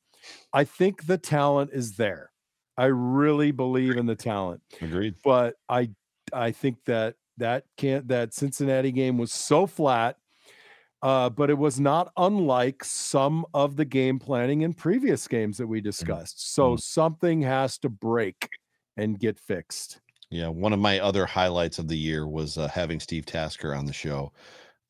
I 0.53 0.65
think 0.65 1.05
the 1.07 1.17
talent 1.17 1.71
is 1.73 1.95
there. 1.95 2.31
I 2.77 2.85
really 2.85 3.51
believe 3.51 3.97
in 3.97 4.05
the 4.05 4.15
talent, 4.15 4.61
Agreed. 4.81 5.15
but 5.23 5.55
I 5.69 5.91
I 6.33 6.51
think 6.51 6.83
that 6.85 7.15
that 7.37 7.63
can't 7.77 8.07
that 8.09 8.33
Cincinnati 8.33 8.91
game 8.91 9.17
was 9.17 9.31
so 9.31 9.65
flat. 9.65 10.17
Uh, 11.03 11.29
but 11.29 11.51
it 11.51 11.57
was 11.57 11.79
not 11.79 12.11
unlike 12.17 12.83
some 12.83 13.45
of 13.53 13.75
the 13.75 13.85
game 13.85 14.17
planning 14.17 14.61
in 14.61 14.73
previous 14.73 15.27
games 15.27 15.57
that 15.57 15.67
we 15.67 15.79
discussed. 15.79 16.53
So 16.53 16.73
Mhm. 16.73 16.79
something 16.81 17.41
has 17.43 17.77
to 17.79 17.89
break 17.89 18.49
and 18.97 19.19
get 19.19 19.39
fixed. 19.39 20.01
Yeah, 20.29 20.49
one 20.49 20.73
of 20.73 20.79
my 20.79 20.99
other 20.99 21.25
highlights 21.25 21.79
of 21.79 21.87
the 21.87 21.97
year 21.97 22.27
was 22.27 22.57
uh, 22.57 22.67
having 22.67 22.99
Steve 22.99 23.25
Tasker 23.25 23.73
on 23.73 23.85
the 23.85 23.93
show. 23.93 24.33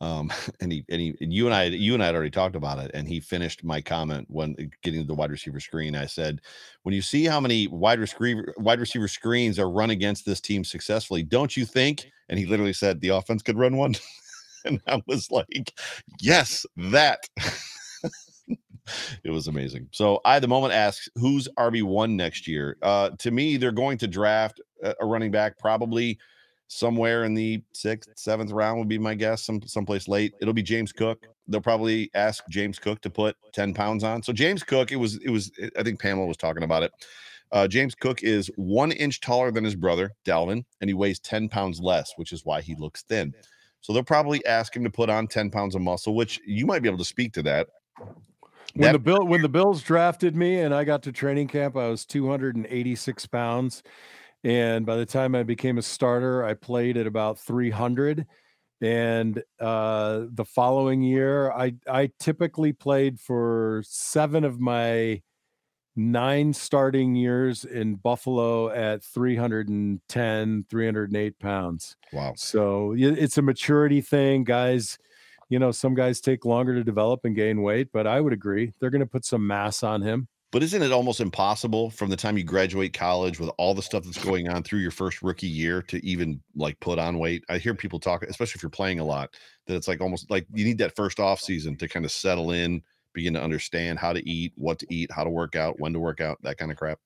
Um, 0.02 0.32
and 0.62 0.72
he 0.72 0.86
and 0.90 1.02
he 1.02 1.16
and 1.22 1.34
you 1.34 1.46
and 1.48 1.56
I 1.56 1.66
you 1.66 1.94
and 1.94 2.04
I 2.04 2.08
had 2.08 2.16
already 2.16 2.32
talked 2.32 2.56
about 2.56 2.80
it, 2.80 2.92
and 2.94 3.08
he 3.08 3.20
finished 3.20 3.64
my 3.64 3.82
comment 3.82 4.28
when 4.30 4.56
uh, 4.60 4.64
getting 4.84 5.02
to 5.02 5.08
the 5.08 5.16
wide 5.16 5.32
receiver 5.32 5.60
screen. 5.60 5.96
I 5.96 6.06
said, 6.06 6.42
when 6.84 6.96
you 6.96 7.02
see 7.02 7.26
how 7.26 7.40
many 7.40 7.68
wide 7.68 8.00
receiver 8.00 8.54
wide 8.58 8.80
receiver 8.80 9.08
screens 9.08 9.60
are 9.60 9.70
run 9.70 9.92
against 9.92 10.26
this 10.26 10.42
team 10.42 10.64
successfully, 10.64 11.24
don't 11.24 11.56
you 11.58 11.66
think? 11.66 12.08
And 12.30 12.40
he 12.40 12.46
literally 12.46 12.74
said 12.74 13.00
the 13.02 13.10
offense 13.10 13.44
could 13.44 13.58
run 13.58 13.78
one. 13.78 13.96
and 14.66 14.82
I 14.88 15.02
was 15.08 15.32
like, 15.32 15.74
yes, 16.20 16.66
that. 16.78 17.20
it 19.24 19.32
was 19.32 19.48
amazing. 19.48 19.88
So 19.92 20.22
I, 20.26 20.40
the 20.40 20.48
moment 20.48 20.74
asks, 20.74 21.10
who's 21.16 21.48
RB 21.58 21.84
one 21.84 22.16
next 22.16 22.48
year? 22.48 22.78
Uh, 22.82 23.12
to 23.20 23.32
me, 23.32 23.58
they're 23.58 23.72
going 23.72 23.98
to 24.00 24.08
draft 24.08 24.62
a, 24.84 25.06
running 25.06 25.32
back 25.32 25.58
probably 25.58 26.18
somewhere 26.68 27.24
in 27.24 27.34
the 27.34 27.62
sixth, 27.74 28.10
seventh 28.16 28.52
round 28.52 28.80
would 28.80 28.90
be 28.90 28.98
my 28.98 29.16
guess. 29.16 29.44
Some 29.44 29.62
someplace 29.64 30.08
late. 30.08 30.34
It'll 30.42 30.54
be 30.54 30.64
James 30.64 30.92
Cook. 30.92 31.28
They'll 31.48 31.62
probably 31.62 32.12
ask 32.14 32.44
James 32.50 32.80
Cook 32.80 33.02
to 33.02 33.10
put 33.10 33.36
ten 33.54 33.74
pounds 33.74 34.04
on. 34.04 34.22
So 34.24 34.34
James 34.34 34.64
Cook, 34.64 34.92
it 34.92 34.98
was 34.98 35.16
it 35.24 35.30
was. 35.30 35.52
I 35.78 35.84
think 35.84 36.00
Pamela 36.00 36.28
was 36.28 36.38
talking 36.38 36.64
about 36.64 36.84
it. 36.84 36.92
Uh, 37.52 37.68
James 37.68 37.96
Cook 37.96 38.24
is 38.24 38.52
one 38.58 38.92
inch 38.92 39.22
taller 39.22 39.52
than 39.52 39.64
his 39.64 39.76
brother 39.76 40.12
Dalvin, 40.26 40.66
and 40.82 40.90
he 40.90 40.94
weighs 40.94 41.20
ten 41.20 41.48
pounds 41.48 41.80
less, 41.80 42.14
which 42.18 42.32
is 42.32 42.46
why 42.46 42.62
he 42.62 42.76
looks 42.76 43.04
thin. 43.04 43.34
So 43.82 43.94
they'll 43.94 44.04
probably 44.04 44.46
ask 44.46 44.76
him 44.76 44.84
to 44.84 44.90
put 44.90 45.10
on 45.10 45.28
ten 45.28 45.50
pounds 45.50 45.76
of 45.76 45.82
muscle, 45.82 46.16
which 46.16 46.42
you 46.46 46.66
might 46.66 46.82
be 46.82 46.90
able 46.90 46.98
to 46.98 47.06
speak 47.06 47.34
to 47.34 47.44
that. 47.44 47.68
When 48.78 48.94
the 48.94 49.00
bill 49.00 49.26
when 49.26 49.42
the 49.42 49.50
Bills 49.50 49.82
drafted 49.82 50.36
me 50.36 50.60
and 50.60 50.74
I 50.74 50.84
got 50.84 51.04
to 51.04 51.12
training 51.12 51.48
camp, 51.48 51.76
I 51.76 51.88
was 51.88 52.06
286 52.06 53.26
pounds. 53.28 53.84
And 54.44 54.86
by 54.86 54.96
the 54.96 55.06
time 55.06 55.36
I 55.36 55.44
became 55.44 55.78
a 55.78 55.82
starter, 55.82 56.44
I 56.44 56.54
played 56.54 56.96
at 56.96 57.08
about 57.08 57.40
300. 57.40 58.26
And 58.80 59.44
uh, 59.60 60.26
the 60.32 60.46
following 60.46 61.02
year, 61.02 61.52
I 61.52 61.74
I 61.90 62.12
typically 62.20 62.74
played 62.74 63.20
for 63.20 63.82
seven 63.86 64.44
of 64.44 64.60
my 64.60 65.22
nine 65.96 66.54
starting 66.54 67.16
years 67.16 67.66
in 67.66 67.96
Buffalo 67.96 68.70
at 68.70 69.04
310, 69.04 70.66
308 70.70 71.40
pounds. 71.40 71.98
Wow. 72.14 72.34
So 72.38 72.94
it's 72.96 73.40
a 73.40 73.42
maturity 73.42 74.02
thing, 74.02 74.44
guys. 74.44 75.00
You 75.50 75.60
know, 75.60 75.72
some 75.72 75.96
guys 75.96 76.20
take 76.20 76.46
longer 76.46 76.76
to 76.76 76.84
develop 76.84 77.22
and 77.24 77.36
gain 77.36 77.62
weight, 77.62 77.90
but 77.94 78.06
I 78.06 78.20
would 78.20 78.34
agree 78.34 78.74
they're 78.80 78.90
going 78.90 79.00
to 79.02 79.06
put 79.06 79.26
some 79.26 79.46
mass 79.46 79.84
on 79.84 80.02
him. 80.02 80.28
But 80.52 80.64
isn't 80.64 80.82
it 80.82 80.94
almost 80.94 81.20
impossible 81.20 81.90
from 81.90 82.10
the 82.10 82.16
time 82.16 82.38
you 82.38 82.44
graduate 82.44 82.94
college 82.94 83.38
with 83.38 83.50
all 83.58 83.74
the 83.74 83.82
stuff 83.82 84.06
that's 84.06 84.24
going 84.24 84.48
on 84.48 84.64
through 84.64 84.80
your 84.80 84.92
first 84.92 85.22
rookie 85.22 85.48
year 85.48 85.82
to 85.84 86.04
even 86.06 86.42
like 86.56 86.80
put 86.80 87.00
on 87.00 87.20
weight? 87.20 87.44
I 87.50 87.58
hear 87.58 87.74
people 87.74 88.00
talk, 88.00 88.24
especially 88.24 88.60
if 88.60 88.64
you're 88.64 88.70
playing 88.70 89.00
a 89.00 89.06
lot, 89.06 89.36
that 89.68 89.76
it's 89.76 89.90
like 89.90 90.00
almost 90.00 90.32
like 90.32 90.48
you 90.54 90.64
need 90.64 90.78
that 90.78 90.96
first 90.96 91.20
off 91.20 91.42
season 91.42 91.76
to 91.78 91.88
kind 91.90 92.06
of 92.06 92.12
settle 92.12 92.52
in, 92.52 92.82
begin 93.14 93.34
to 93.34 93.44
understand 93.44 94.00
how 94.00 94.14
to 94.14 94.30
eat, 94.30 94.54
what 94.56 94.80
to 94.80 94.88
eat, 94.90 95.12
how 95.12 95.26
to 95.26 95.30
work 95.30 95.58
out, 95.58 95.80
when 95.80 95.92
to 95.92 96.00
work 96.00 96.22
out, 96.22 96.38
that 96.44 96.58
kind 96.58 96.72
of 96.72 96.78
crap. 96.78 97.00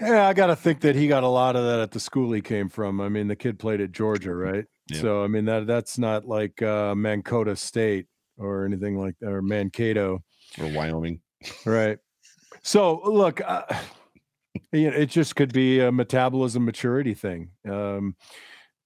Yeah, 0.00 0.28
I 0.28 0.34
got 0.34 0.46
to 0.46 0.56
think 0.56 0.80
that 0.82 0.94
he 0.94 1.08
got 1.08 1.24
a 1.24 1.28
lot 1.28 1.56
of 1.56 1.64
that 1.64 1.80
at 1.80 1.90
the 1.90 2.00
school 2.00 2.30
he 2.32 2.42
came 2.42 2.68
from. 2.68 3.00
I 3.00 3.08
mean, 3.08 3.26
the 3.26 3.36
kid 3.36 3.58
played 3.58 3.80
at 3.80 3.90
Georgia, 3.92 4.34
right? 4.34 4.66
Yeah. 4.88 5.00
So 5.00 5.24
I 5.24 5.26
mean 5.26 5.44
that 5.46 5.66
that's 5.66 5.98
not 5.98 6.26
like 6.26 6.62
uh, 6.62 6.94
Mankota 6.94 7.56
State 7.58 8.06
or 8.38 8.64
anything 8.64 8.98
like 8.98 9.16
that, 9.20 9.30
or 9.30 9.42
Mankato. 9.42 10.22
Or 10.60 10.66
Wyoming. 10.68 11.20
Right. 11.64 11.98
So 12.62 13.00
look, 13.04 13.40
uh, 13.40 13.62
you 14.72 14.90
know, 14.90 14.96
it 14.96 15.06
just 15.06 15.36
could 15.36 15.52
be 15.52 15.80
a 15.80 15.90
metabolism 15.92 16.64
maturity 16.64 17.14
thing. 17.14 17.50
Um, 17.68 18.16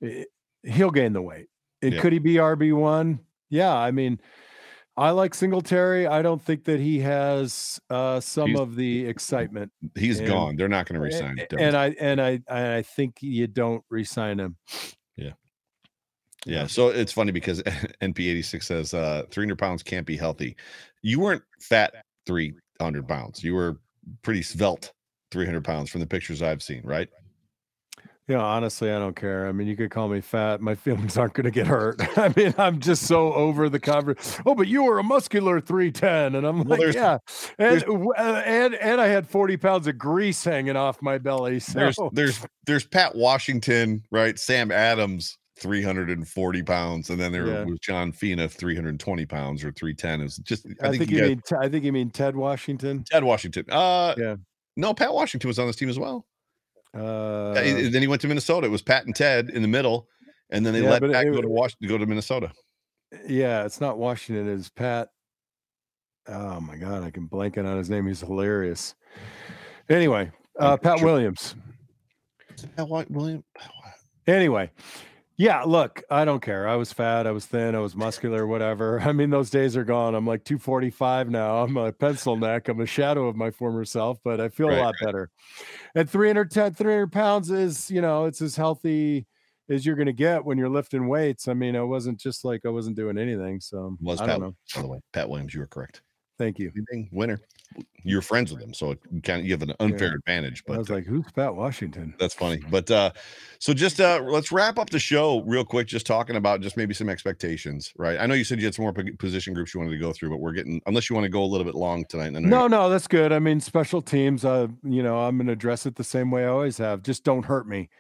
i- 0.03 0.27
he'll 0.65 0.91
gain 0.91 1.13
the 1.13 1.23
weight. 1.23 1.47
And 1.83 1.95
Yeah. 1.95 2.01
could 2.01 2.13
he 2.13 2.19
be 2.19 2.35
RB 2.35 2.73
one? 2.73 3.21
Yeah, 3.49 3.75
I 3.75 3.91
mean, 3.91 4.21
I 4.97 5.11
like 5.11 5.35
Singletary. 5.35 6.07
I 6.07 6.21
don't 6.23 6.43
think 6.43 6.65
that 6.65 6.79
he 6.81 6.99
has 7.01 7.81
uh, 7.91 8.21
some 8.21 8.49
He's- 8.49 8.61
of 8.61 8.77
the 8.77 9.07
excitement. 9.07 9.73
He's 9.97 10.19
And- 10.19 10.29
gone. 10.29 10.57
They're 10.57 10.69
not 10.69 10.87
going 10.87 11.01
to 11.01 11.05
resign. 11.05 11.39
a- 11.39 11.47
Devin. 11.47 11.67
And 11.67 11.77
I 11.77 11.87
and 12.01 12.21
I 12.21 12.31
and 12.49 12.67
I 12.75 12.83
think 12.83 13.17
you 13.23 13.47
don't 13.47 13.83
resign 13.91 14.39
him. 14.41 14.57
Yeah. 15.17 15.33
So 16.67 16.89
it's 16.89 17.13
funny 17.13 17.33
because 17.33 17.63
NP86 18.03 18.63
says 18.63 18.95
uh 18.95 19.25
300 19.31 19.59
pounds 19.59 19.83
can't 19.83 20.07
be 20.07 20.17
healthy. 20.17 20.57
You 21.03 21.21
weren't 21.21 21.43
fat 21.61 21.95
300 22.27 23.07
pounds. 23.07 23.43
You 23.45 23.55
were 23.55 23.81
pretty 24.23 24.43
svelte 24.43 24.93
300 25.31 25.65
pounds 25.65 25.91
from 25.91 26.01
the 26.01 26.07
pictures 26.07 26.43
I've 26.43 26.63
seen, 26.63 26.83
right? 26.85 27.09
Yeah, 28.31 28.39
honestly, 28.39 28.93
I 28.93 28.99
don't 29.01 29.17
care. 29.17 29.49
I 29.49 29.53
mean, 29.53 29.67
you 29.67 29.77
could 29.77 29.91
call 29.91 30.09
me 30.09 30.21
fat. 30.21 30.61
My 30.61 30.75
feelings 30.77 31.19
aren't 31.19 31.35
going 31.35 31.47
to 31.47 31.51
get 31.51 31.67
hurt. 31.67 32.01
I 32.17 32.33
mean, 32.37 32.55
I'm 32.59 32.79
just 32.79 33.09
so 33.09 33.33
over 33.35 33.69
the 33.69 33.81
cover. 33.81 34.15
Oh, 34.47 34.55
but 34.55 34.69
you 34.69 34.85
were 34.85 35.01
a 35.01 35.03
muscular 35.03 35.61
310. 35.61 36.37
And 36.37 36.47
I'm 36.47 36.63
Well, 36.63 36.79
like, 36.79 36.95
yeah. 36.95 37.19
And, 37.59 37.83
uh, 37.85 38.43
and, 38.47 38.77
and 38.77 39.01
I 39.01 39.09
had 39.09 39.29
40 39.29 39.57
pounds 39.57 39.89
of 39.89 39.99
grease 39.99 40.45
hanging 40.45 40.77
off 40.77 41.03
my 41.03 41.19
belly. 41.19 41.59
So 41.59 41.81
There's 41.81 41.99
there's 42.13 42.47
there's 42.67 42.87
Pat 42.87 43.17
Washington, 43.17 44.05
right? 44.13 44.39
Sam 44.39 44.71
Adams, 44.71 45.37
340 45.61 46.63
pounds, 46.63 47.11
and 47.11 47.21
then 47.21 47.33
there 47.33 47.47
Yeah. 47.47 47.65
was 47.65 47.79
John 47.81 48.13
Fina, 48.13 48.49
320 48.49 49.27
pounds 49.27 49.63
or 49.63 49.71
310. 49.73 50.21
Is 50.23 50.37
just 50.39 50.67
I, 50.83 50.89
I, 50.89 50.91
think, 50.91 50.99
think, 51.03 51.11
you 51.13 51.19
you 51.19 51.23
mean, 51.29 51.43
Te- 51.47 51.57
I 51.61 51.69
think 51.69 51.85
you 51.85 51.93
mean 51.93 52.11
Ted 52.11 52.35
Washington. 52.35 53.05
Ted 53.05 53.23
Washington. 53.25 53.65
Uh 53.71 54.15
Yeah. 54.19 54.37
no, 54.77 54.95
Pat 54.95 55.13
Washington 55.13 55.49
was 55.49 55.59
on 55.59 55.67
this 55.67 55.77
team 55.77 55.89
as 55.89 55.99
well. 55.99 56.27
Uh, 56.93 57.53
then 57.55 58.03
he 58.03 58.09
went 58.09 58.21
to 58.23 58.27
Minnesota. 58.29 58.67
It 58.67 58.71
was 58.71 58.83
Pat 58.83 59.07
and 59.07 59.15
Ted 59.15 59.51
in 59.51 59.63
the 59.63 59.69
middle, 59.69 60.09
and 60.51 60.67
then 60.67 60.73
they 60.73 60.83
Yeah, 60.83 60.91
let 60.91 61.03
Pat 61.03 61.25
it- 61.27 61.33
go 61.33 61.41
to 61.41 61.49
Washington, 61.49 61.89
go 61.89 61.99
to 61.99 62.07
Minnesota. 62.07 62.51
yeah, 63.29 63.65
it's 63.65 63.81
not 63.81 63.97
Washington. 63.99 64.49
It's 64.53 64.69
Pat. 64.71 65.09
Oh 66.27 66.61
my 66.61 66.77
God, 66.77 67.05
I 67.05 67.11
can 67.11 67.27
blank 67.27 67.57
it 67.59 67.65
on 67.67 67.77
his 67.79 67.89
name. 67.91 68.07
He's 68.07 68.21
hilarious. 68.21 68.95
Anyway, 69.89 70.31
uh, 70.59 70.77
Pat 70.77 70.99
sure- 70.99 71.07
Williams. 71.07 71.55
Pat 72.77 72.89
Wa- 72.89 73.05
William. 73.09 73.43
Anyway, 74.27 74.71
yeah, 75.41 75.63
look, 75.63 76.03
I 76.11 76.27
don't 76.27 76.43
care. 76.43 76.69
I 76.69 76.77
was 76.77 76.93
fat, 76.93 77.27
I 77.27 77.31
was 77.31 77.47
thin, 77.47 77.75
I 77.75 77.79
was 77.79 77.97
muscular, 77.97 78.47
whatever. 78.47 79.01
I 79.05 79.13
mean, 79.13 79.31
those 79.31 79.49
days 79.49 79.75
are 79.75 79.85
gone. 79.85 80.15
I'm 80.15 80.27
like 80.27 80.45
245 80.45 81.31
now. 81.31 81.63
I'm 81.63 81.79
a 81.79 81.93
pencil 81.93 82.37
neck. 82.37 82.69
I'm 82.69 82.79
a 82.81 82.85
shadow 82.87 83.27
of 83.27 83.37
my 83.37 83.51
former 83.51 83.87
self, 83.87 84.19
but 84.23 84.39
I 84.39 84.51
feel 84.51 84.69
Right, 84.69 84.79
a 84.79 84.83
lot 84.83 84.95
better. 85.03 85.31
And 85.95 86.11
310, 86.11 86.75
300 86.75 87.11
pounds 87.11 87.51
is, 87.51 87.91
you 87.91 88.03
know, 88.03 88.27
it's 88.27 88.43
as 88.43 88.55
healthy 88.55 89.27
as 89.71 89.87
you're 89.87 89.97
going 89.97 90.07
to 90.09 90.13
get 90.13 90.45
when 90.45 90.59
you're 90.59 90.69
lifting 90.69 91.09
weights. 91.09 91.49
I 91.49 91.55
mean, 91.55 91.75
I 91.75 91.83
wasn't 91.85 92.21
just 92.21 92.45
like 92.45 92.67
I 92.67 92.69
wasn't 92.69 92.97
doing 92.97 93.17
anything. 93.17 93.61
So 93.61 93.97
Was 93.99 94.21
I 94.21 94.27
Pat, 94.27 94.41
don't 94.41 94.41
know. 94.43 94.57
by 94.75 94.83
the 94.83 94.89
way, 94.89 94.99
Pat 95.15 95.31
Williams, 95.31 95.55
you 95.55 95.61
were 95.61 95.67
correct. 95.67 96.03
Thank 96.41 96.59
you. 96.59 96.73
Winner. 97.13 97.39
You're 98.03 98.23
friends 98.23 98.51
with 98.51 98.63
him, 98.63 98.73
so 98.73 98.93
it 98.93 98.99
kind 99.23 99.41
of 99.41 99.45
you 99.45 99.53
have 99.53 99.61
an 99.61 99.75
unfair 99.79 100.15
advantage. 100.15 100.65
But 100.65 100.77
I 100.77 100.79
was 100.79 100.89
like, 100.89 101.05
who's 101.05 101.31
Pat 101.33 101.55
Washington? 101.55 102.15
That's 102.19 102.33
funny. 102.33 102.63
But 102.71 102.91
uh 102.91 103.11
so 103.59 103.75
just 103.75 104.01
uh 104.01 104.23
let's 104.25 104.51
wrap 104.51 104.79
up 104.79 104.89
the 104.89 104.99
show 104.99 105.43
real 105.43 105.67
quick, 105.67 105.87
just 105.87 106.07
talking 106.07 106.37
about 106.37 106.63
just 106.63 106.79
maybe 106.79 106.95
some 106.95 107.11
expectations, 107.11 107.93
right? 107.99 108.19
I 108.19 108.25
know 108.25 108.33
you 108.33 108.45
said 108.45 108.59
you 108.59 108.65
had 108.65 108.75
some 108.75 108.85
more 108.85 108.95
position 109.19 109.53
groups 109.53 109.75
you 109.75 109.81
wanted 109.81 109.93
to 109.93 109.99
go 109.99 110.15
through, 110.15 110.31
but 110.31 110.39
we're 110.39 110.53
getting 110.53 110.81
unless 110.87 111.11
you 111.11 111.15
want 111.15 111.25
to 111.25 111.31
go 111.31 111.43
a 111.43 111.45
little 111.45 111.67
bit 111.67 111.75
long 111.75 112.07
tonight. 112.07 112.33
No, 112.33 112.67
no, 112.67 112.89
that's 112.89 113.07
good. 113.07 113.33
I 113.33 113.39
mean, 113.39 113.61
special 113.61 114.01
teams, 114.01 114.43
uh, 114.43 114.69
you 114.83 115.03
know, 115.03 115.19
I'm 115.19 115.37
going 115.37 115.49
to 115.49 115.53
address 115.53 115.85
it 115.85 115.95
the 115.95 116.05
same 116.05 116.31
way 116.31 116.45
I 116.45 116.49
always 116.49 116.79
have. 116.79 117.03
Just 117.03 117.23
don't 117.23 117.45
hurt 117.45 117.69
me. 117.69 117.91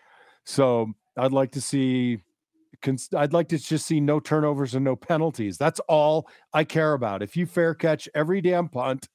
So 0.44 0.94
I'd 1.18 1.32
like 1.32 1.52
to 1.52 1.60
see, 1.60 2.22
I'd 3.16 3.32
like 3.32 3.48
to 3.48 3.58
just 3.58 3.86
see 3.86 4.00
no 4.00 4.20
turnovers 4.20 4.74
and 4.74 4.84
no 4.84 4.96
penalties. 4.96 5.58
That's 5.58 5.80
all 5.88 6.28
I 6.52 6.64
care 6.64 6.94
about. 6.94 7.22
If 7.22 7.36
you 7.36 7.46
fair 7.46 7.74
catch 7.74 8.08
every 8.14 8.40
damn 8.40 8.68
punt 8.68 9.08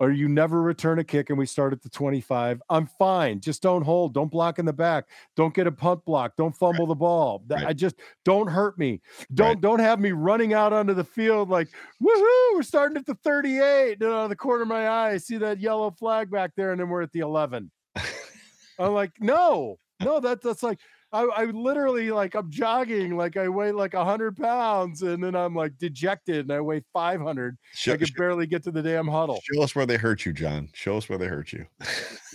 or 0.00 0.10
you 0.10 0.28
never 0.28 0.60
return 0.60 0.98
a 0.98 1.04
kick 1.04 1.30
and 1.30 1.38
we 1.38 1.46
start 1.46 1.72
at 1.72 1.82
the 1.82 1.88
25, 1.88 2.60
I'm 2.68 2.86
fine. 2.98 3.40
Just 3.40 3.62
don't 3.62 3.82
hold, 3.82 4.14
don't 4.14 4.30
block 4.30 4.58
in 4.58 4.66
the 4.66 4.72
back, 4.72 5.06
don't 5.36 5.54
get 5.54 5.66
a 5.66 5.72
punt 5.72 6.04
block, 6.04 6.32
don't 6.36 6.56
fumble 6.56 6.86
the 6.86 6.94
ball. 6.94 7.44
Right. 7.48 7.66
I 7.66 7.72
just 7.72 7.96
don't 8.24 8.48
hurt 8.48 8.78
me. 8.78 9.00
Don't 9.32 9.60
don't 9.60 9.78
have 9.78 10.00
me 10.00 10.12
running 10.12 10.52
out 10.52 10.72
onto 10.72 10.94
the 10.94 11.04
field 11.04 11.48
like 11.48 11.68
woohoo, 12.02 12.54
we're 12.54 12.62
starting 12.62 12.96
at 12.96 13.06
the 13.06 13.14
38. 13.22 14.02
And 14.02 14.10
out 14.10 14.24
of 14.24 14.28
the 14.30 14.36
corner 14.36 14.62
of 14.62 14.68
my 14.68 14.88
eye, 14.88 15.12
I 15.12 15.16
see 15.18 15.36
that 15.38 15.60
yellow 15.60 15.90
flag 15.90 16.30
back 16.30 16.52
there, 16.56 16.72
and 16.72 16.80
then 16.80 16.88
we're 16.88 17.02
at 17.02 17.12
the 17.12 17.20
11. 17.20 17.70
I'm 18.78 18.92
like, 18.92 19.12
no, 19.20 19.78
no, 20.02 20.20
that 20.20 20.42
that's 20.42 20.62
like 20.62 20.80
I, 21.14 21.22
I 21.22 21.44
literally 21.44 22.10
like 22.10 22.34
I'm 22.34 22.50
jogging, 22.50 23.16
like 23.16 23.36
I 23.36 23.48
weigh 23.48 23.70
like 23.70 23.94
hundred 23.94 24.36
pounds, 24.36 25.02
and 25.02 25.22
then 25.22 25.36
I'm 25.36 25.54
like 25.54 25.78
dejected 25.78 26.40
and 26.46 26.52
I 26.52 26.60
weigh 26.60 26.82
500. 26.92 27.56
show, 27.72 27.92
I 27.92 27.96
could 27.96 28.10
barely 28.16 28.48
get 28.48 28.64
to 28.64 28.72
the 28.72 28.82
damn 28.82 29.06
huddle. 29.06 29.40
show 29.44 29.62
us 29.62 29.76
where 29.76 29.86
they 29.86 29.96
hurt 29.96 30.26
you, 30.26 30.32
John. 30.32 30.70
Show 30.74 30.96
us 30.96 31.08
where 31.08 31.16
they 31.16 31.26
hurt 31.26 31.52
you. 31.52 31.66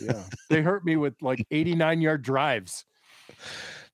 Yeah. 0.01 0.23
They 0.49 0.61
hurt 0.61 0.85
me 0.85 0.95
with 0.95 1.13
like 1.21 1.45
89 1.51 1.99
yard 1.99 2.21
drives. 2.21 2.85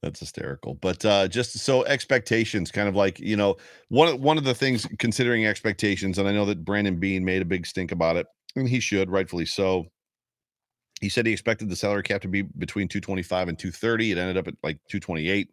That's 0.03 0.19
hysterical. 0.19 0.75
But 0.75 1.03
uh 1.03 1.27
just 1.29 1.57
so 1.57 1.83
expectations, 1.85 2.69
kind 2.69 2.87
of 2.87 2.95
like, 2.95 3.19
you 3.19 3.35
know, 3.35 3.55
one 3.89 4.21
one 4.21 4.37
of 4.37 4.43
the 4.43 4.53
things 4.53 4.87
considering 4.99 5.47
expectations, 5.47 6.19
and 6.19 6.27
I 6.27 6.31
know 6.31 6.45
that 6.45 6.63
Brandon 6.63 6.99
Beane 6.99 7.25
made 7.25 7.41
a 7.41 7.45
big 7.45 7.65
stink 7.65 7.91
about 7.91 8.17
it, 8.17 8.27
and 8.55 8.69
he 8.69 8.79
should, 8.79 9.09
rightfully 9.09 9.47
so. 9.47 9.87
He 11.01 11.09
said 11.09 11.25
he 11.25 11.33
expected 11.33 11.69
the 11.69 11.75
salary 11.75 12.03
cap 12.03 12.21
to 12.21 12.27
be 12.27 12.43
between 12.43 12.87
225 12.87 13.49
and 13.49 13.59
230. 13.59 14.11
It 14.11 14.17
ended 14.17 14.37
up 14.37 14.47
at 14.47 14.55
like 14.63 14.77
228. 14.89 15.49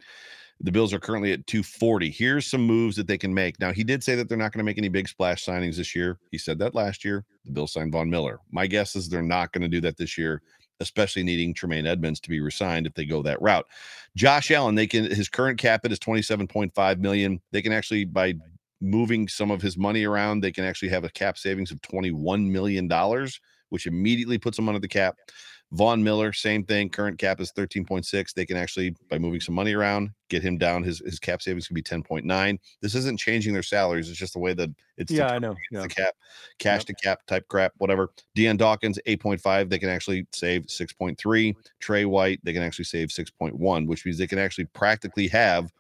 The 0.61 0.71
Bills 0.71 0.93
are 0.93 1.01
currently 1.01 1.33
at 1.33 1.47
240. 1.49 2.11
Here's 2.11 2.47
some 2.47 2.63
moves 2.63 2.95
that 2.97 3.09
they 3.09 3.19
can 3.19 3.35
make. 3.35 3.59
Now, 3.59 3.73
he 3.73 3.83
did 3.83 4.05
say 4.05 4.15
that 4.15 4.29
they're 4.29 4.39
not 4.39 4.53
going 4.53 4.61
to 4.61 4.65
make 4.65 4.79
any 4.79 4.89
big 4.89 5.09
splash 5.09 5.45
signings 5.45 5.77
this 5.77 5.97
year. 5.97 6.19
He 6.31 6.39
said 6.39 6.59
that 6.61 6.75
last 6.75 7.05
year. 7.05 7.25
The 7.45 7.51
Bills 7.51 7.73
signed 7.73 7.91
Von 7.91 8.09
Miller. 8.09 8.39
My 8.53 8.69
guess 8.69 8.95
is 8.95 9.09
they're 9.09 9.23
not 9.23 9.53
going 9.53 9.63
to 9.63 9.69
do 9.69 9.81
that 9.81 9.97
this 9.97 10.17
year, 10.17 10.41
especially 10.79 11.25
needing 11.25 11.53
Tremaine 11.53 11.87
Edmunds 11.87 12.21
to 12.21 12.31
be 12.31 12.41
resigned 12.41 12.87
if 12.87 12.95
they 12.95 13.05
go 13.05 13.23
that 13.23 13.43
route. 13.43 13.67
Josh 14.17 14.53
Allen, 14.53 14.77
they 14.77 14.87
can 14.87 15.11
his 15.11 15.29
current 15.29 15.59
cap 15.59 15.85
it 15.85 15.91
is 15.91 15.99
27.5 15.99 16.99
million. 16.99 17.41
They 17.51 17.63
can 17.63 17.73
actually 17.73 18.05
by 18.05 18.35
moving 18.81 19.29
some 19.29 19.51
of 19.51 19.63
his 19.63 19.79
money 19.79 20.05
around, 20.05 20.41
they 20.41 20.53
can 20.53 20.65
actually 20.65 20.89
have 20.89 21.05
a 21.05 21.11
cap 21.11 21.39
savings 21.39 21.71
of 21.71 21.81
21 21.83 22.51
million 22.53 22.89
dollars, 22.89 23.41
which 23.73 23.87
immediately 23.87 24.37
puts 24.37 24.57
them 24.57 24.69
under 24.69 24.79
the 24.79 24.87
cap. 24.87 25.17
Von 25.73 26.05
Miller, 26.05 26.35
same 26.35 26.63
thing. 26.65 26.91
Current 26.91 27.19
cap 27.19 27.41
is 27.41 27.51
13.6. 27.53 28.35
They 28.35 28.45
can 28.45 28.59
actually, 28.59 28.95
by 29.09 29.19
moving 29.19 29.41
some 29.41 29.55
money 29.55 29.73
around, 29.73 30.11
get 30.29 30.43
him 30.43 30.59
down. 30.59 30.83
His 30.83 31.01
his 31.01 31.19
cap 31.19 31.41
savings 31.41 31.67
can 31.67 31.75
be 31.75 31.83
10.9. 31.83 32.59
This 32.83 32.95
isn't 32.95 33.19
changing 33.19 33.55
their 33.55 33.63
salaries. 33.63 34.11
It's 34.11 34.19
just 34.19 34.35
the 34.35 34.39
way 34.39 34.53
that 34.53 34.69
it's 34.99 35.11
Yeah, 35.11 35.29
I 35.29 35.39
know. 35.39 35.57
Yeah. 35.71 35.81
the 35.81 35.89
cap, 35.89 36.13
cash 36.59 36.85
to 36.85 36.95
cap 36.95 37.25
type 37.27 37.49
crap, 37.49 37.73
whatever. 37.79 38.11
Dion 38.35 38.59
Dawkins, 38.59 38.99
8.5. 39.07 39.71
They 39.71 39.79
can 39.79 39.89
actually 39.89 40.27
save 40.35 40.67
6.3. 40.67 41.55
Trey 41.81 42.05
White, 42.05 42.41
they 42.43 42.53
can 42.53 42.63
actually 42.63 42.85
save 42.85 43.09
6.1, 43.09 43.87
which 43.87 44.05
means 44.05 44.19
they 44.19 44.27
can 44.27 44.39
actually 44.39 44.67
practically 44.67 45.29
have 45.29 45.73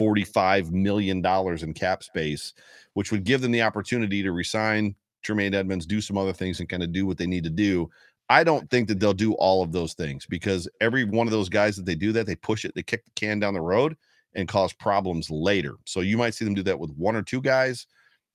$45 0.00 0.72
million 0.72 1.24
in 1.24 1.72
cap 1.72 2.02
space, 2.02 2.52
which 2.94 3.12
would 3.12 3.22
give 3.22 3.42
them 3.42 3.52
the 3.52 3.62
opportunity 3.62 4.24
to 4.24 4.32
resign 4.32 4.96
Jermaine 5.26 5.54
Edmunds, 5.54 5.86
do 5.86 6.00
some 6.00 6.16
other 6.18 6.32
things, 6.32 6.60
and 6.60 6.68
kind 6.68 6.82
of 6.82 6.92
do 6.92 7.06
what 7.06 7.18
they 7.18 7.26
need 7.26 7.44
to 7.44 7.50
do. 7.50 7.90
I 8.28 8.42
don't 8.44 8.68
think 8.70 8.88
that 8.88 8.98
they'll 9.00 9.12
do 9.12 9.34
all 9.34 9.62
of 9.62 9.72
those 9.72 9.94
things 9.94 10.26
because 10.26 10.68
every 10.80 11.04
one 11.04 11.26
of 11.26 11.30
those 11.30 11.48
guys 11.48 11.76
that 11.76 11.86
they 11.86 11.94
do 11.94 12.12
that, 12.12 12.26
they 12.26 12.34
push 12.36 12.64
it, 12.64 12.72
they 12.74 12.82
kick 12.82 13.04
the 13.04 13.10
can 13.14 13.38
down 13.38 13.54
the 13.54 13.60
road 13.60 13.96
and 14.34 14.48
cause 14.48 14.72
problems 14.72 15.30
later. 15.30 15.76
So 15.84 16.00
you 16.00 16.16
might 16.16 16.34
see 16.34 16.44
them 16.44 16.54
do 16.54 16.62
that 16.64 16.78
with 16.78 16.90
one 16.96 17.14
or 17.16 17.22
two 17.22 17.40
guys, 17.40 17.86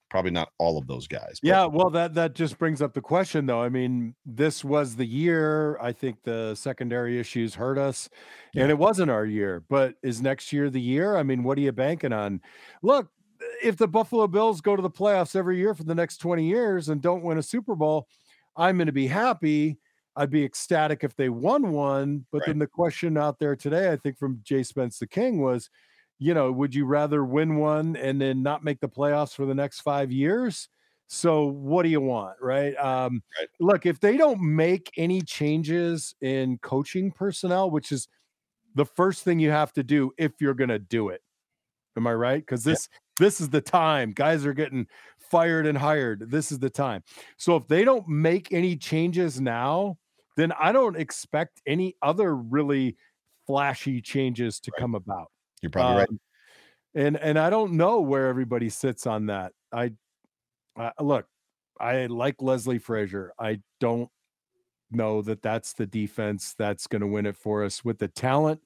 probably 0.10 0.32
not 0.32 0.50
all 0.60 0.78
of 0.78 0.88
those 0.88 1.08
guys. 1.08 1.40
but- 1.42 1.48
Yeah, 1.50 1.66
well, 1.66 1.90
that 1.90 2.14
that 2.16 2.36
just 2.36 2.58
brings 2.58 2.82
up 2.82 2.94
the 2.94 3.02
question, 3.02 3.46
though. 3.46 3.62
I 3.62 3.70
mean, 3.70 4.16
this 4.26 4.64
was 4.64 4.96
the 4.96 5.06
year. 5.06 5.78
I 5.82 5.92
think 5.92 6.24
the 6.24 6.56
secondary 6.56 7.20
issues 7.20 7.56
hurt 7.56 7.78
us, 7.78 8.10
and 8.56 8.70
it 8.72 8.78
wasn't 8.78 9.12
our 9.12 9.26
year. 9.26 9.64
But 9.70 9.96
is 10.04 10.22
next 10.22 10.52
year 10.54 10.70
the 10.70 10.82
year? 10.82 11.18
I 11.18 11.24
mean, 11.24 11.44
what 11.44 11.58
are 11.58 11.62
you 11.62 11.72
banking 11.74 12.14
on? 12.14 12.42
Look, 12.82 13.10
if 13.64 13.78
the 13.78 13.88
Buffalo 13.88 14.28
Bills 14.28 14.62
go 14.62 14.76
to 14.76 14.82
the 14.82 14.90
playoffs 14.90 15.36
every 15.36 15.58
year 15.58 15.74
for 15.74 15.84
the 15.84 15.96
next 15.96 16.18
twenty 16.18 16.48
years 16.48 16.90
and 16.90 17.02
don't 17.02 17.24
win 17.24 17.38
a 17.38 17.44
Super 17.44 17.76
Bowl, 17.76 18.08
I'm 18.56 18.78
going 18.78 18.88
to 18.88 18.92
be 18.92 19.08
happy. 19.08 19.78
I'd 20.16 20.30
be 20.30 20.44
ecstatic 20.44 21.04
if 21.04 21.16
they 21.16 21.30
won 21.30 21.72
one. 21.72 22.26
But 22.32 22.40
Right. 22.40 22.48
then 22.48 22.60
the 22.60 22.68
question 22.68 23.18
out 23.18 23.40
there 23.40 23.56
today, 23.56 23.92
I 23.92 23.96
think 23.96 24.18
from 24.18 24.42
Jay 24.44 24.64
Spence 24.64 25.00
the 25.00 25.08
King 25.08 25.42
was, 25.42 25.70
you 26.20 26.34
know, 26.34 26.52
would 26.52 26.76
you 26.76 26.86
rather 26.86 27.24
win 27.24 27.56
one 27.56 27.96
and 27.96 28.20
then 28.20 28.44
not 28.44 28.64
make 28.64 28.80
the 28.80 28.90
playoffs 28.90 29.34
for 29.34 29.46
the 29.46 29.56
next 29.56 29.82
five 29.82 30.12
years? 30.12 30.68
So 31.08 31.46
what 31.46 31.84
do 31.84 31.90
you 31.90 32.02
want, 32.02 32.38
right? 32.42 32.76
Um, 32.76 33.24
Right. 33.40 33.48
Look, 33.60 33.86
if 33.86 34.00
they 34.00 34.18
don't 34.18 34.42
make 34.42 34.92
any 34.98 35.22
changes 35.22 36.16
in 36.22 36.58
coaching 36.60 37.12
personnel, 37.12 37.70
which 37.70 37.92
is 37.92 38.08
the 38.76 38.86
first 38.86 39.24
thing 39.24 39.40
you 39.40 39.52
have 39.52 39.74
to 39.74 39.84
do 39.84 40.14
if 40.18 40.34
you're 40.40 40.54
going 40.54 40.70
to 40.70 40.80
do 40.80 41.10
it, 41.10 41.22
am 41.98 42.08
I 42.08 42.14
right? 42.14 42.42
Because 42.42 42.64
this 42.64 42.88
this 43.20 43.42
is 43.42 43.50
the 43.50 43.62
time. 43.62 44.12
Guys 44.12 44.46
are 44.46 44.54
getting 44.54 44.88
fired 45.20 45.66
and 45.66 45.78
hired. 45.78 46.30
This 46.30 46.52
is 46.52 46.60
the 46.60 46.70
time. 46.70 47.04
So 47.38 47.56
if 47.56 47.68
they 47.68 47.84
don't 47.84 48.08
make 48.08 48.52
any 48.52 48.76
changes 48.76 49.40
now, 49.40 49.98
then 50.38 50.52
I 50.60 50.72
don't 50.72 50.98
expect 50.98 51.62
any 51.66 51.96
other 52.02 52.36
really 52.36 52.96
flashy 53.48 54.02
changes 54.02 54.60
to 54.62 54.72
Right. 54.72 54.82
come 54.82 54.96
about. 54.96 55.32
You're 55.62 55.70
probably 55.70 55.98
right. 55.98 56.10
Um, 56.10 56.20
and 56.94 57.18
and 57.18 57.40
I 57.40 57.50
don't 57.50 57.74
know 57.74 58.02
where 58.02 58.28
everybody 58.28 58.70
sits 58.70 59.08
on 59.08 59.28
that. 59.28 59.54
I, 59.72 59.94
I 60.78 60.92
look, 61.00 61.26
I 61.80 62.08
like 62.08 62.42
Leslie 62.42 62.80
Frazier. 62.80 63.34
I 63.40 63.62
don't 63.80 64.10
know 64.92 65.22
that 65.22 65.42
that's 65.42 65.74
the 65.74 65.86
defense 65.86 66.54
that's 66.58 66.88
going 66.88 67.02
to 67.02 67.08
win 67.08 67.26
it 67.26 67.38
for 67.38 67.64
us 67.64 67.84
with 67.84 67.98
the 67.98 68.10
talent 68.10 68.62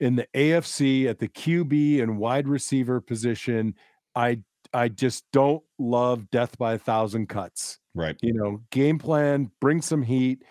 in 0.00 0.16
the 0.16 0.26
AFC 0.34 1.06
at 1.06 1.18
the 1.18 1.28
QB 1.28 2.02
and 2.02 2.18
wide 2.18 2.48
receiver 2.48 3.00
position. 3.00 3.74
I 4.14 4.40
I 4.72 4.88
just 4.88 5.24
don't 5.32 5.62
love 5.78 6.30
death 6.30 6.58
by 6.58 6.74
a 6.74 6.78
thousand 6.78 7.28
cuts. 7.28 7.78
Right. 7.94 8.16
You 8.20 8.34
know, 8.34 8.62
game 8.70 8.98
plan, 8.98 9.50
bring 9.60 9.80
some 9.80 10.02
heat, 10.02 10.42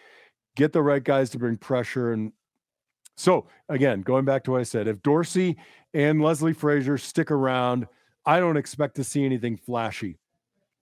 get 0.56 0.74
the 0.74 0.82
right 0.82 1.04
guys 1.04 1.30
to 1.32 1.40
bring 1.40 1.58
pressure. 1.58 2.12
And 2.12 2.32
so, 3.18 3.48
again, 3.70 4.02
going 4.02 4.26
back 4.26 4.44
to 4.46 4.52
what 4.52 4.62
I 4.62 4.64
said, 4.64 4.88
if 4.88 5.02
Dorsey 5.04 5.58
and 5.94 6.22
Leslie 6.22 6.54
Frazier 6.54 6.98
stick 6.98 7.30
around, 7.30 7.88
I 8.26 8.40
don't 8.40 8.58
expect 8.58 8.96
to 8.96 9.04
see 9.04 9.24
anything 9.24 9.58
flashy. 9.58 10.18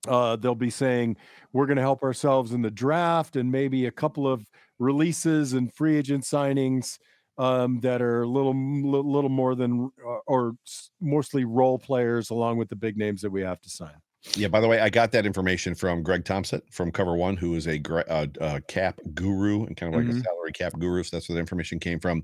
Uh, 0.07 0.35
they'll 0.35 0.55
be 0.55 0.69
saying 0.69 1.17
we're 1.53 1.65
going 1.65 1.77
to 1.77 1.81
help 1.81 2.03
ourselves 2.03 2.53
in 2.53 2.61
the 2.61 2.71
draft 2.71 3.35
and 3.35 3.51
maybe 3.51 3.85
a 3.85 3.91
couple 3.91 4.27
of 4.27 4.45
releases 4.79 5.53
and 5.53 5.73
free 5.73 5.97
agent 5.97 6.23
signings 6.23 6.97
um, 7.37 7.79
that 7.81 8.01
are 8.01 8.21
a 8.21 8.27
little 8.27 8.53
little 8.55 9.29
more 9.29 9.55
than 9.55 9.91
uh, 10.05 10.17
or 10.27 10.55
mostly 11.01 11.45
role 11.45 11.79
players 11.79 12.29
along 12.29 12.57
with 12.57 12.69
the 12.69 12.75
big 12.75 12.97
names 12.97 13.21
that 13.21 13.31
we 13.31 13.41
have 13.41 13.61
to 13.61 13.69
sign. 13.69 13.95
Yeah. 14.35 14.47
By 14.47 14.61
the 14.61 14.67
way, 14.67 14.79
I 14.79 14.89
got 14.89 15.11
that 15.11 15.25
information 15.25 15.75
from 15.75 16.01
Greg 16.01 16.23
Thompson 16.23 16.61
from 16.71 16.91
Cover 16.91 17.15
One, 17.15 17.35
who 17.35 17.55
is 17.55 17.67
a 17.67 17.81
uh, 18.09 18.27
uh, 18.39 18.59
cap 18.67 18.99
guru 19.13 19.65
and 19.65 19.75
kind 19.75 19.93
of 19.93 19.99
like 19.99 20.07
mm-hmm. 20.07 20.19
a 20.19 20.23
salary 20.23 20.53
cap 20.53 20.73
guru. 20.79 21.03
So 21.03 21.17
that's 21.17 21.27
where 21.27 21.33
the 21.33 21.41
information 21.41 21.77
came 21.79 21.99
from. 21.99 22.23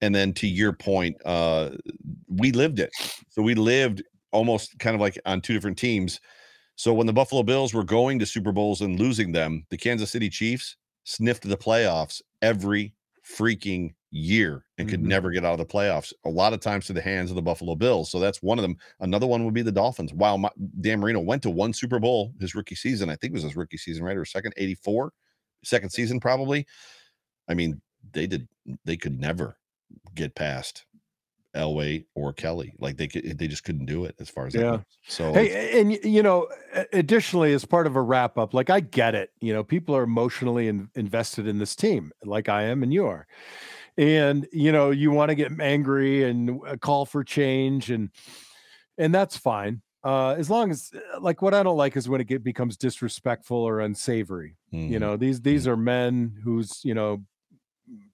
And 0.00 0.14
then 0.14 0.32
to 0.34 0.46
your 0.46 0.72
point, 0.72 1.16
uh, 1.24 1.70
we 2.28 2.52
lived 2.52 2.78
it. 2.78 2.90
So 3.30 3.42
we 3.42 3.54
lived 3.54 4.02
almost 4.30 4.78
kind 4.78 4.94
of 4.94 5.00
like 5.00 5.18
on 5.26 5.40
two 5.40 5.52
different 5.52 5.78
teams. 5.78 6.20
So 6.76 6.94
when 6.94 7.06
the 7.06 7.12
Buffalo 7.12 7.42
Bills 7.42 7.74
were 7.74 7.84
going 7.84 8.18
to 8.20 8.26
Super 8.26 8.52
Bowls 8.52 8.80
and 8.80 8.98
losing 8.98 9.32
them, 9.32 9.66
the 9.70 9.76
Kansas 9.76 10.10
City 10.10 10.30
Chiefs 10.30 10.76
sniffed 11.04 11.48
the 11.48 11.56
playoffs 11.56 12.22
every 12.40 12.94
freaking 13.28 13.94
year 14.12 14.64
and 14.76 14.88
could 14.88 15.00
mm-hmm. 15.00 15.08
never 15.08 15.30
get 15.30 15.44
out 15.44 15.58
of 15.58 15.58
the 15.58 15.72
playoffs. 15.72 16.12
A 16.24 16.28
lot 16.28 16.52
of 16.52 16.60
times 16.60 16.86
to 16.86 16.92
the 16.92 17.00
hands 17.00 17.30
of 17.30 17.34
the 17.34 17.42
Buffalo 17.42 17.74
Bills. 17.74 18.10
So 18.10 18.20
that's 18.20 18.42
one 18.42 18.58
of 18.58 18.62
them. 18.62 18.76
Another 19.00 19.26
one 19.26 19.44
would 19.44 19.54
be 19.54 19.62
the 19.62 19.72
Dolphins. 19.72 20.12
While 20.12 20.38
my, 20.38 20.50
Dan 20.80 21.00
Marino 21.00 21.20
went 21.20 21.42
to 21.42 21.50
one 21.50 21.72
Super 21.72 21.98
Bowl 21.98 22.32
his 22.38 22.54
rookie 22.54 22.74
season, 22.74 23.08
I 23.08 23.16
think 23.16 23.32
it 23.32 23.34
was 23.34 23.42
his 23.42 23.56
rookie 23.56 23.78
season, 23.78 24.04
right? 24.04 24.16
Or 24.16 24.24
second, 24.24 24.52
84, 24.56 25.12
second 25.64 25.90
season, 25.90 26.20
probably. 26.20 26.66
I 27.48 27.54
mean, 27.54 27.80
they 28.12 28.26
did, 28.26 28.46
they 28.84 28.96
could 28.96 29.18
never 29.18 29.56
get 30.14 30.34
past 30.34 30.84
Elway 31.56 32.04
or 32.14 32.34
Kelly. 32.34 32.74
Like 32.78 32.98
they 32.98 33.08
could, 33.08 33.38
they 33.38 33.48
just 33.48 33.64
couldn't 33.64 33.86
do 33.86 34.04
it 34.04 34.14
as 34.20 34.28
far 34.28 34.46
as 34.46 34.54
yeah. 34.54 34.80
So 35.06 35.32
hey, 35.32 35.80
and 35.80 35.92
you 36.04 36.22
know, 36.22 36.48
additionally, 36.92 37.52
as 37.52 37.64
part 37.64 37.86
of 37.86 37.96
a 37.96 38.02
wrap 38.02 38.36
up, 38.38 38.52
like 38.52 38.70
I 38.70 38.80
get 38.80 39.14
it. 39.14 39.30
You 39.40 39.52
know, 39.52 39.64
people 39.64 39.96
are 39.96 40.02
emotionally 40.02 40.68
in, 40.68 40.90
invested 40.94 41.46
in 41.46 41.58
this 41.58 41.76
team, 41.76 42.12
like 42.24 42.48
I 42.48 42.64
am, 42.64 42.82
and 42.82 42.92
you 42.92 43.06
are 43.06 43.26
and 43.98 44.48
you 44.52 44.72
know 44.72 44.90
you 44.90 45.10
want 45.10 45.28
to 45.28 45.34
get 45.34 45.52
angry 45.60 46.24
and 46.24 46.60
uh, 46.66 46.76
call 46.76 47.04
for 47.04 47.22
change 47.22 47.90
and 47.90 48.10
and 48.98 49.14
that's 49.14 49.36
fine 49.36 49.82
uh 50.04 50.34
as 50.38 50.48
long 50.48 50.70
as 50.70 50.90
uh, 50.94 51.20
like 51.20 51.42
what 51.42 51.52
i 51.52 51.62
don't 51.62 51.76
like 51.76 51.96
is 51.96 52.08
when 52.08 52.20
it 52.20 52.26
get, 52.26 52.42
becomes 52.42 52.76
disrespectful 52.76 53.56
or 53.56 53.80
unsavory 53.80 54.56
mm-hmm. 54.72 54.92
you 54.92 54.98
know 54.98 55.16
these 55.16 55.40
these 55.40 55.62
mm-hmm. 55.62 55.72
are 55.72 55.76
men 55.76 56.34
who's 56.42 56.80
you 56.84 56.94
know 56.94 57.22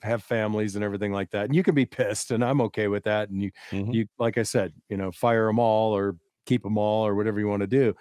have 0.02 0.22
families 0.22 0.74
and 0.74 0.84
everything 0.84 1.12
like 1.12 1.30
that 1.30 1.44
and 1.44 1.54
you 1.54 1.62
can 1.62 1.74
be 1.74 1.86
pissed 1.86 2.32
and 2.32 2.44
i'm 2.44 2.60
okay 2.60 2.88
with 2.88 3.04
that 3.04 3.28
and 3.30 3.42
you 3.42 3.50
mm-hmm. 3.70 3.92
you 3.92 4.06
like 4.18 4.36
i 4.36 4.42
said 4.42 4.72
you 4.88 4.96
know 4.96 5.12
fire 5.12 5.46
them 5.46 5.58
all 5.58 5.94
or 5.96 6.16
keep 6.46 6.62
them 6.62 6.78
all 6.78 7.06
or 7.06 7.14
whatever 7.14 7.38
you 7.38 7.46
want 7.46 7.60
to 7.60 7.66
do 7.66 7.94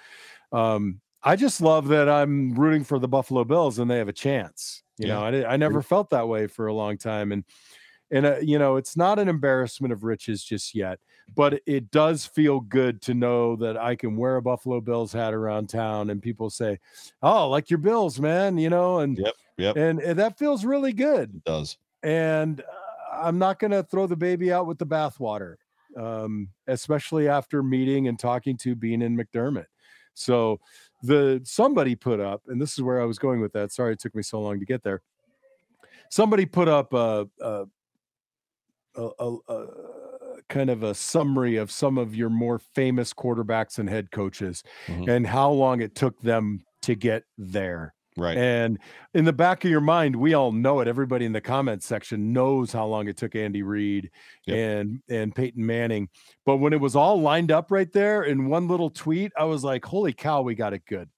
um 0.51 0.99
i 1.21 1.35
just 1.35 1.61
love 1.61 1.89
that 1.89 2.09
i'm 2.09 2.53
rooting 2.55 2.83
for 2.83 2.97
the 2.97 3.07
buffalo 3.07 3.43
bills 3.43 3.77
and 3.77 3.91
they 3.91 3.97
have 3.97 4.07
a 4.07 4.13
chance 4.13 4.81
you 4.97 5.07
yeah. 5.07 5.13
know 5.13 5.23
I, 5.23 5.53
I 5.53 5.57
never 5.57 5.81
felt 5.81 6.09
that 6.11 6.27
way 6.27 6.47
for 6.47 6.67
a 6.67 6.73
long 6.73 6.97
time 6.97 7.31
and 7.31 7.43
and 8.11 8.25
uh, 8.25 8.37
you 8.41 8.57
know 8.57 8.77
it's 8.77 8.95
not 8.95 9.19
an 9.19 9.27
embarrassment 9.27 9.93
of 9.93 10.03
riches 10.03 10.43
just 10.43 10.73
yet 10.73 10.99
but 11.35 11.61
it 11.65 11.91
does 11.91 12.25
feel 12.25 12.61
good 12.61 13.01
to 13.03 13.13
know 13.13 13.55
that 13.57 13.77
i 13.77 13.95
can 13.95 14.15
wear 14.15 14.37
a 14.37 14.41
buffalo 14.41 14.79
bills 14.79 15.11
hat 15.11 15.33
around 15.33 15.67
town 15.67 16.09
and 16.09 16.21
people 16.21 16.49
say 16.49 16.79
oh 17.21 17.49
like 17.49 17.69
your 17.69 17.79
bills 17.79 18.19
man 18.19 18.57
you 18.57 18.69
know 18.69 18.99
and 18.99 19.17
yep 19.17 19.33
yep. 19.57 19.75
and, 19.75 19.99
and 19.99 20.19
that 20.19 20.37
feels 20.37 20.63
really 20.63 20.93
good. 20.93 21.33
It 21.35 21.43
does. 21.43 21.77
And 22.03 22.61
uh, 22.61 22.63
i'm 23.19 23.39
not 23.39 23.59
going 23.59 23.71
to 23.71 23.83
throw 23.83 24.07
the 24.07 24.15
baby 24.15 24.53
out 24.53 24.67
with 24.67 24.77
the 24.77 24.85
bathwater 24.85 25.55
um, 25.97 26.49
especially 26.67 27.27
after 27.27 27.63
meeting 27.63 28.07
and 28.07 28.19
talking 28.19 28.57
to 28.57 28.75
Beane 28.75 29.01
and 29.01 29.17
mcdermott. 29.17 29.65
So 30.13 30.59
the 31.03 31.41
somebody 31.43 31.95
put 31.95 32.19
up 32.19 32.41
and 32.47 32.61
this 32.61 32.73
is 32.73 32.81
where 32.81 33.01
i 33.01 33.05
was 33.05 33.19
going 33.19 33.39
with 33.39 33.53
that 33.53 33.71
sorry 33.71 33.93
it 33.93 33.99
took 33.99 34.15
me 34.15 34.23
so 34.23 34.41
long 34.41 34.59
to 34.59 34.65
get 34.65 34.83
there 34.83 35.01
somebody 36.09 36.45
put 36.45 36.67
up 36.67 36.93
a, 36.93 37.27
a 37.39 37.65
a, 38.95 39.35
a, 39.47 39.65
kind 40.49 40.69
of 40.69 40.83
a 40.83 40.93
summary 40.93 41.57
of 41.57 41.71
some 41.71 41.97
of 41.97 42.15
your 42.15 42.29
more 42.29 42.59
famous 42.59 43.13
quarterbacks 43.13 43.77
and 43.79 43.89
head 43.89 44.11
coaches 44.11 44.63
mm-hmm. 44.87 45.09
and 45.09 45.27
how 45.27 45.49
long 45.51 45.81
it 45.81 45.95
took 45.95 46.19
them 46.21 46.63
to 46.81 46.95
get 46.95 47.23
there. 47.37 47.93
Right. 48.17 48.37
And 48.37 48.79
in 49.13 49.25
the 49.25 49.33
back 49.33 49.63
of 49.63 49.69
your 49.69 49.81
mind, 49.81 50.15
we 50.15 50.33
all 50.33 50.51
know 50.51 50.79
it. 50.79 50.87
Everybody 50.87 51.25
in 51.25 51.33
the 51.33 51.41
comments 51.41 51.85
section 51.85 52.33
knows 52.33 52.73
how 52.73 52.87
long 52.87 53.07
it 53.07 53.15
took 53.15 53.35
Andy 53.35 53.61
Reid 53.61 54.09
yep. 54.47 54.57
and 54.57 55.01
and 55.07 55.35
Peyton 55.35 55.63
Manning. 55.63 56.09
But 56.45 56.57
when 56.57 56.73
it 56.73 56.81
was 56.81 56.95
all 56.95 57.21
lined 57.21 57.51
up 57.51 57.69
right 57.69 57.91
there 57.91 58.23
in 58.23 58.49
one 58.49 58.67
little 58.67 58.89
tweet, 58.89 59.31
I 59.37 59.43
was 59.43 59.63
like, 59.63 59.85
"Holy 59.85 60.13
cow, 60.13 60.41
we 60.41 60.55
got 60.55 60.73
it 60.73 60.83
good." 60.87 61.09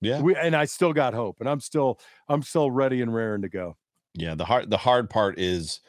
Yeah. 0.00 0.20
We, 0.20 0.36
and 0.36 0.54
I 0.54 0.66
still 0.66 0.92
got 0.92 1.12
hope, 1.12 1.40
and 1.40 1.48
I'm 1.48 1.60
still 1.60 1.98
I'm 2.28 2.42
still 2.42 2.70
ready 2.70 3.02
and 3.02 3.12
raring 3.12 3.42
to 3.42 3.48
go. 3.48 3.76
Yeah. 4.14 4.36
The 4.36 4.44
hard 4.44 4.70
the 4.70 4.78
hard 4.78 5.10
part 5.10 5.40
is 5.40 5.80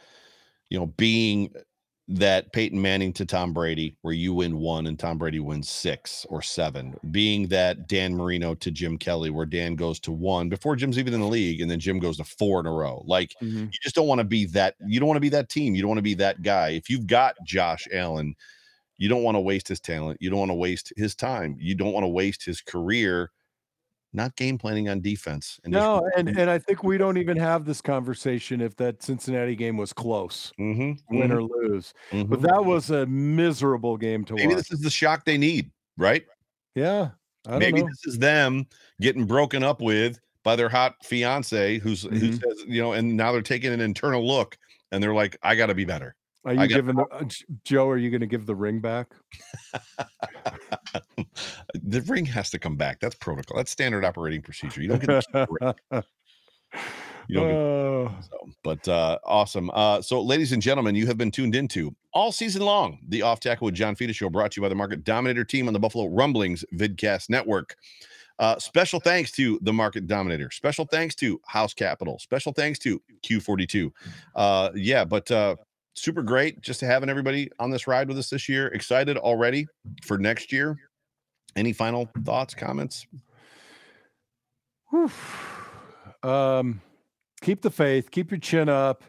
you 0.69 0.79
know, 0.79 0.87
being 0.87 1.53
that 2.07 2.53
Peyton 2.53 2.79
Manning 2.79 3.11
to 3.13 3.25
Tom 3.25 3.51
Brady, 3.51 3.97
where 4.01 4.13
you 4.13 4.33
win 4.33 4.57
one 4.57 4.85
and 4.85 4.97
Tom 4.97 5.17
Brady 5.17 5.39
wins 5.39 5.69
six 5.69 6.25
or 6.29 6.41
seven, 6.41 6.95
being 7.09 7.47
that 7.47 7.87
Dan 7.87 8.15
Marino 8.15 8.53
to 8.55 8.69
Jim 8.69 8.97
Kelly, 8.97 9.31
where 9.31 9.45
Dan 9.45 9.75
goes 9.75 9.99
to 10.01 10.11
one 10.11 10.47
before 10.47 10.75
Jim's 10.75 10.99
even 10.99 11.15
in 11.15 11.21
the 11.21 11.27
league, 11.27 11.61
and 11.61 11.71
then 11.71 11.79
Jim 11.79 11.97
goes 11.97 12.17
to 12.17 12.23
four 12.23 12.59
in 12.59 12.67
a 12.67 12.71
row. 12.71 13.03
Like 13.07 13.33
mm-hmm. 13.41 13.65
you 13.65 13.79
just 13.81 13.95
don't 13.95 14.07
want 14.07 14.19
to 14.19 14.25
be 14.25 14.45
that. 14.47 14.75
You 14.85 14.99
don't 14.99 15.07
want 15.07 15.17
to 15.17 15.21
be 15.21 15.29
that 15.29 15.49
team. 15.49 15.73
You 15.73 15.81
don't 15.81 15.89
want 15.89 15.97
to 15.97 16.03
be 16.03 16.13
that 16.15 16.43
guy. 16.43 16.69
If 16.69 16.89
you've 16.89 17.07
got 17.07 17.35
Josh 17.43 17.87
Allen, 17.91 18.35
you 18.97 19.09
don't 19.09 19.23
want 19.23 19.35
to 19.35 19.41
waste 19.41 19.67
his 19.67 19.79
talent. 19.79 20.17
You 20.21 20.29
don't 20.29 20.39
want 20.39 20.51
to 20.51 20.55
waste 20.55 20.93
his 20.95 21.15
time. 21.15 21.57
You 21.59 21.73
don't 21.73 21.91
want 21.91 22.03
to 22.03 22.09
waste 22.09 22.45
his 22.45 22.61
career 22.61 23.31
not 24.15 24.35
game 24.35 24.57
planning 24.57 24.89
on 24.89 25.01
defense. 25.01 25.59
And 25.63 25.73
no, 25.73 26.09
and, 26.17 26.29
and 26.29 26.49
I 26.49 26.57
think 26.57 26.83
we 26.83 26.97
don't 26.97 27.17
even 27.17 27.37
have 27.37 27.65
this 27.65 27.81
conversation 27.81 28.61
if 28.61 28.75
that 28.77 29.03
Cincinnati 29.03 29.55
game 29.55 29.77
was 29.77 29.93
close, 29.93 30.51
mm-hmm, 30.59 31.15
win 31.15 31.29
mm-hmm, 31.29 31.33
or 31.33 31.43
lose. 31.43 31.93
Mm-hmm. 32.11 32.29
But 32.29 32.41
that 32.41 32.63
was 32.63 32.89
a 32.89 33.05
miserable 33.05 33.97
game 33.97 34.23
to 34.25 34.33
Maybe 34.33 34.47
watch. 34.47 34.57
this 34.57 34.71
is 34.71 34.81
the 34.81 34.89
shock 34.89 35.25
they 35.25 35.37
need, 35.37 35.71
right? 35.97 36.25
Yeah. 36.75 37.09
Maybe 37.47 37.81
know. 37.81 37.87
this 37.87 38.13
is 38.13 38.19
them 38.19 38.65
getting 38.99 39.25
broken 39.25 39.63
up 39.63 39.81
with 39.81 40.19
by 40.43 40.55
their 40.55 40.69
hot 40.69 40.95
fiance 41.03 41.79
who's 41.79 42.03
who 42.03 42.09
mm-hmm. 42.09 42.31
says, 42.31 42.63
you 42.67 42.81
know, 42.81 42.93
and 42.93 43.15
now 43.15 43.31
they're 43.31 43.41
taking 43.41 43.71
an 43.71 43.81
internal 43.81 44.25
look 44.25 44.57
and 44.91 45.03
they're 45.03 45.13
like, 45.13 45.37
I 45.43 45.55
got 45.55 45.67
to 45.67 45.75
be 45.75 45.85
better. 45.85 46.15
Are 46.45 46.53
you 46.53 46.67
giving 46.67 46.95
the, 46.95 47.05
uh, 47.05 47.25
Joe? 47.63 47.89
Are 47.89 47.97
you 47.97 48.09
going 48.09 48.21
to 48.21 48.27
give 48.27 48.45
the 48.45 48.55
ring 48.55 48.79
back? 48.79 49.07
the 51.73 52.01
ring 52.01 52.25
has 52.25 52.49
to 52.51 52.59
come 52.59 52.75
back. 52.75 52.99
That's 52.99 53.15
protocol. 53.15 53.57
That's 53.57 53.71
standard 53.71 54.05
operating 54.05 54.41
procedure. 54.41 54.81
You 54.81 54.89
don't 54.89 55.05
get 55.05 55.25
to 55.33 55.75
You 57.27 57.39
don't 57.39 58.05
uh, 58.05 58.21
so, 58.21 58.49
but 58.63 58.87
uh, 58.87 59.17
awesome. 59.25 59.71
Uh, 59.73 59.99
so, 59.99 60.21
ladies 60.21 60.51
and 60.51 60.61
gentlemen, 60.61 60.93
you 60.93 61.07
have 61.07 61.17
been 61.17 61.31
tuned 61.31 61.55
into 61.55 61.95
all 62.13 62.31
season 62.31 62.61
long 62.61 62.99
the 63.09 63.23
Off 63.23 63.39
Tackle 63.39 63.65
with 63.65 63.73
John 63.73 63.95
Fina 63.95 64.13
show 64.13 64.29
brought 64.29 64.51
to 64.51 64.57
you 64.57 64.61
by 64.61 64.69
the 64.69 64.75
Market 64.75 65.03
Dominator 65.03 65.43
team 65.43 65.67
on 65.67 65.73
the 65.73 65.79
Buffalo 65.79 66.05
Rumblings 66.05 66.63
Vidcast 66.75 67.29
Network. 67.29 67.75
Uh, 68.37 68.59
special 68.59 68.99
thanks 68.99 69.31
to 69.31 69.57
the 69.63 69.73
Market 69.73 70.07
Dominator. 70.07 70.51
Special 70.51 70.85
thanks 70.85 71.15
to 71.15 71.41
House 71.47 71.73
Capital. 71.73 72.19
Special 72.19 72.51
thanks 72.51 72.77
to 72.79 73.01
Q42. 73.25 73.91
Uh, 74.35 74.69
yeah, 74.75 75.05
but 75.05 75.31
uh, 75.31 75.55
super 75.95 76.21
great 76.21 76.61
just 76.61 76.79
to 76.81 76.85
having 76.85 77.09
everybody 77.09 77.49
on 77.59 77.71
this 77.71 77.87
ride 77.87 78.07
with 78.07 78.17
us 78.17 78.29
this 78.29 78.47
year. 78.47 78.67
Excited 78.67 79.17
already 79.17 79.67
for 80.03 80.17
next 80.17 80.51
year. 80.51 80.77
Any 81.55 81.73
final 81.73 82.09
thoughts, 82.23 82.53
comments? 82.53 83.07
Um, 86.21 86.81
keep 87.41 87.61
the 87.61 87.71
faith, 87.71 88.11
keep 88.11 88.31
your 88.31 88.39
chin 88.39 88.69
up. 88.69 89.03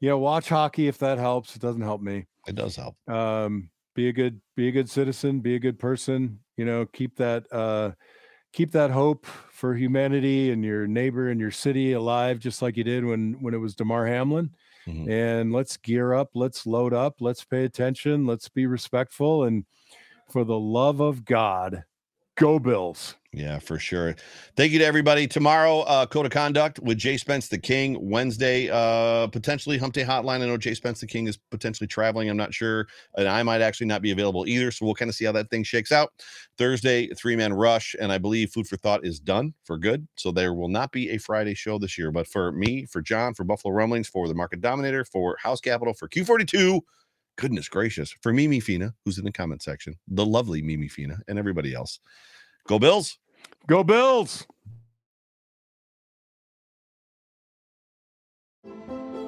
You 0.00 0.08
know, 0.10 0.18
watch 0.18 0.48
hockey 0.48 0.88
if 0.88 0.98
that 0.98 1.18
helps. 1.18 1.56
It 1.56 1.62
doesn't 1.62 1.82
help 1.82 2.00
me. 2.00 2.26
It 2.46 2.54
does 2.54 2.76
help. 2.76 2.96
Um, 3.08 3.70
be 3.94 4.08
a 4.08 4.12
good, 4.12 4.40
be 4.56 4.68
a 4.68 4.72
good 4.72 4.90
citizen, 4.90 5.40
be 5.40 5.54
a 5.54 5.58
good 5.58 5.78
person. 5.78 6.40
You 6.56 6.64
know, 6.64 6.86
keep 6.86 7.16
that, 7.16 7.46
uh, 7.52 7.92
keep 8.52 8.70
that 8.72 8.90
hope 8.90 9.26
for 9.26 9.74
humanity 9.74 10.50
and 10.50 10.64
your 10.64 10.86
neighbor 10.86 11.28
and 11.28 11.40
your 11.40 11.50
city 11.50 11.92
alive, 11.92 12.38
just 12.38 12.62
like 12.62 12.76
you 12.76 12.84
did 12.84 13.04
when 13.04 13.34
when 13.40 13.54
it 13.54 13.58
was 13.58 13.74
Damar 13.74 14.06
Hamlin. 14.06 14.50
Mm-hmm. 14.86 15.10
And 15.10 15.52
let's 15.52 15.76
gear 15.76 16.14
up, 16.14 16.30
let's 16.34 16.66
load 16.66 16.92
up, 16.92 17.16
let's 17.20 17.44
pay 17.44 17.64
attention, 17.64 18.26
let's 18.26 18.48
be 18.48 18.66
respectful, 18.66 19.44
and 19.44 19.64
for 20.30 20.44
the 20.44 20.58
love 20.58 21.00
of 21.00 21.24
God, 21.24 21.84
go 22.36 22.58
Bills. 22.58 23.14
Yeah, 23.36 23.58
for 23.58 23.80
sure. 23.80 24.14
Thank 24.56 24.70
you 24.70 24.78
to 24.78 24.84
everybody. 24.84 25.26
Tomorrow, 25.26 25.80
uh, 25.80 26.06
Code 26.06 26.26
of 26.26 26.30
Conduct 26.30 26.78
with 26.78 26.98
Jay 26.98 27.16
Spence 27.16 27.48
the 27.48 27.58
King. 27.58 27.96
Wednesday, 28.00 28.70
uh, 28.70 29.26
potentially 29.26 29.76
Hump 29.76 29.92
Day 29.92 30.04
Hotline. 30.04 30.40
I 30.40 30.46
know 30.46 30.56
Jay 30.56 30.74
Spence 30.74 31.00
the 31.00 31.08
King 31.08 31.26
is 31.26 31.36
potentially 31.36 31.88
traveling. 31.88 32.30
I'm 32.30 32.36
not 32.36 32.54
sure. 32.54 32.86
And 33.16 33.26
I 33.26 33.42
might 33.42 33.60
actually 33.60 33.88
not 33.88 34.02
be 34.02 34.12
available 34.12 34.46
either. 34.46 34.70
So 34.70 34.86
we'll 34.86 34.94
kind 34.94 35.08
of 35.08 35.16
see 35.16 35.24
how 35.24 35.32
that 35.32 35.50
thing 35.50 35.64
shakes 35.64 35.90
out. 35.90 36.12
Thursday, 36.58 37.08
three 37.08 37.34
man 37.34 37.52
rush. 37.52 37.96
And 38.00 38.12
I 38.12 38.18
believe 38.18 38.50
Food 38.50 38.68
for 38.68 38.76
Thought 38.76 39.04
is 39.04 39.18
done 39.18 39.52
for 39.64 39.76
good. 39.76 40.06
So 40.16 40.30
there 40.30 40.54
will 40.54 40.68
not 40.68 40.92
be 40.92 41.10
a 41.10 41.18
Friday 41.18 41.54
show 41.54 41.78
this 41.80 41.98
year. 41.98 42.12
But 42.12 42.28
for 42.28 42.52
me, 42.52 42.84
for 42.86 43.02
John, 43.02 43.34
for 43.34 43.42
Buffalo 43.42 43.74
Rumblings, 43.74 44.06
for 44.06 44.28
the 44.28 44.34
Market 44.34 44.60
Dominator, 44.60 45.04
for 45.04 45.36
House 45.42 45.60
Capital, 45.60 45.92
for 45.92 46.08
Q42, 46.08 46.80
goodness 47.36 47.68
gracious, 47.68 48.14
for 48.22 48.32
Mimi 48.32 48.60
Fina, 48.60 48.94
who's 49.04 49.18
in 49.18 49.24
the 49.24 49.32
comment 49.32 49.62
section, 49.62 49.96
the 50.08 50.24
lovely 50.24 50.62
Mimi 50.62 50.88
Fina, 50.88 51.18
and 51.28 51.38
everybody 51.38 51.74
else. 51.74 52.00
Go 52.66 52.78
Bills. 52.78 53.18
Go 53.66 53.84
Bills. 53.84 54.46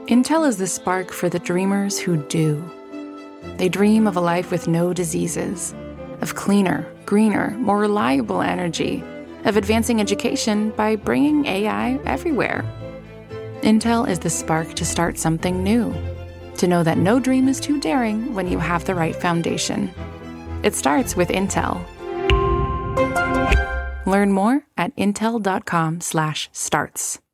Intel 0.06 0.46
is 0.46 0.56
the 0.56 0.68
spark 0.68 1.10
for 1.10 1.28
the 1.28 1.40
dreamers 1.40 1.98
who 1.98 2.16
do. 2.28 2.62
They 3.56 3.68
dream 3.68 4.06
of 4.06 4.16
a 4.16 4.20
life 4.20 4.50
with 4.50 4.68
no 4.68 4.92
diseases, 4.92 5.74
of 6.20 6.34
cleaner, 6.36 6.86
greener, 7.06 7.50
more 7.58 7.78
reliable 7.78 8.40
energy, 8.40 9.02
of 9.44 9.56
advancing 9.56 10.00
education 10.00 10.70
by 10.70 10.96
bringing 10.96 11.46
AI 11.46 11.98
everywhere. 12.04 12.64
Intel 13.62 14.08
is 14.08 14.20
the 14.20 14.30
spark 14.30 14.74
to 14.74 14.84
start 14.84 15.18
something 15.18 15.64
new, 15.64 15.92
to 16.56 16.66
know 16.66 16.82
that 16.82 16.98
no 16.98 17.20
dream 17.20 17.48
is 17.48 17.60
too 17.60 17.80
daring 17.80 18.34
when 18.34 18.50
you 18.50 18.58
have 18.58 18.84
the 18.84 18.94
right 18.94 19.14
foundation. 19.14 19.90
It 20.62 20.74
starts 20.74 21.16
with 21.16 21.28
Intel. 21.28 21.82
Learn 24.06 24.32
more 24.32 24.64
at 24.76 24.94
intel.com/starts. 24.96 27.18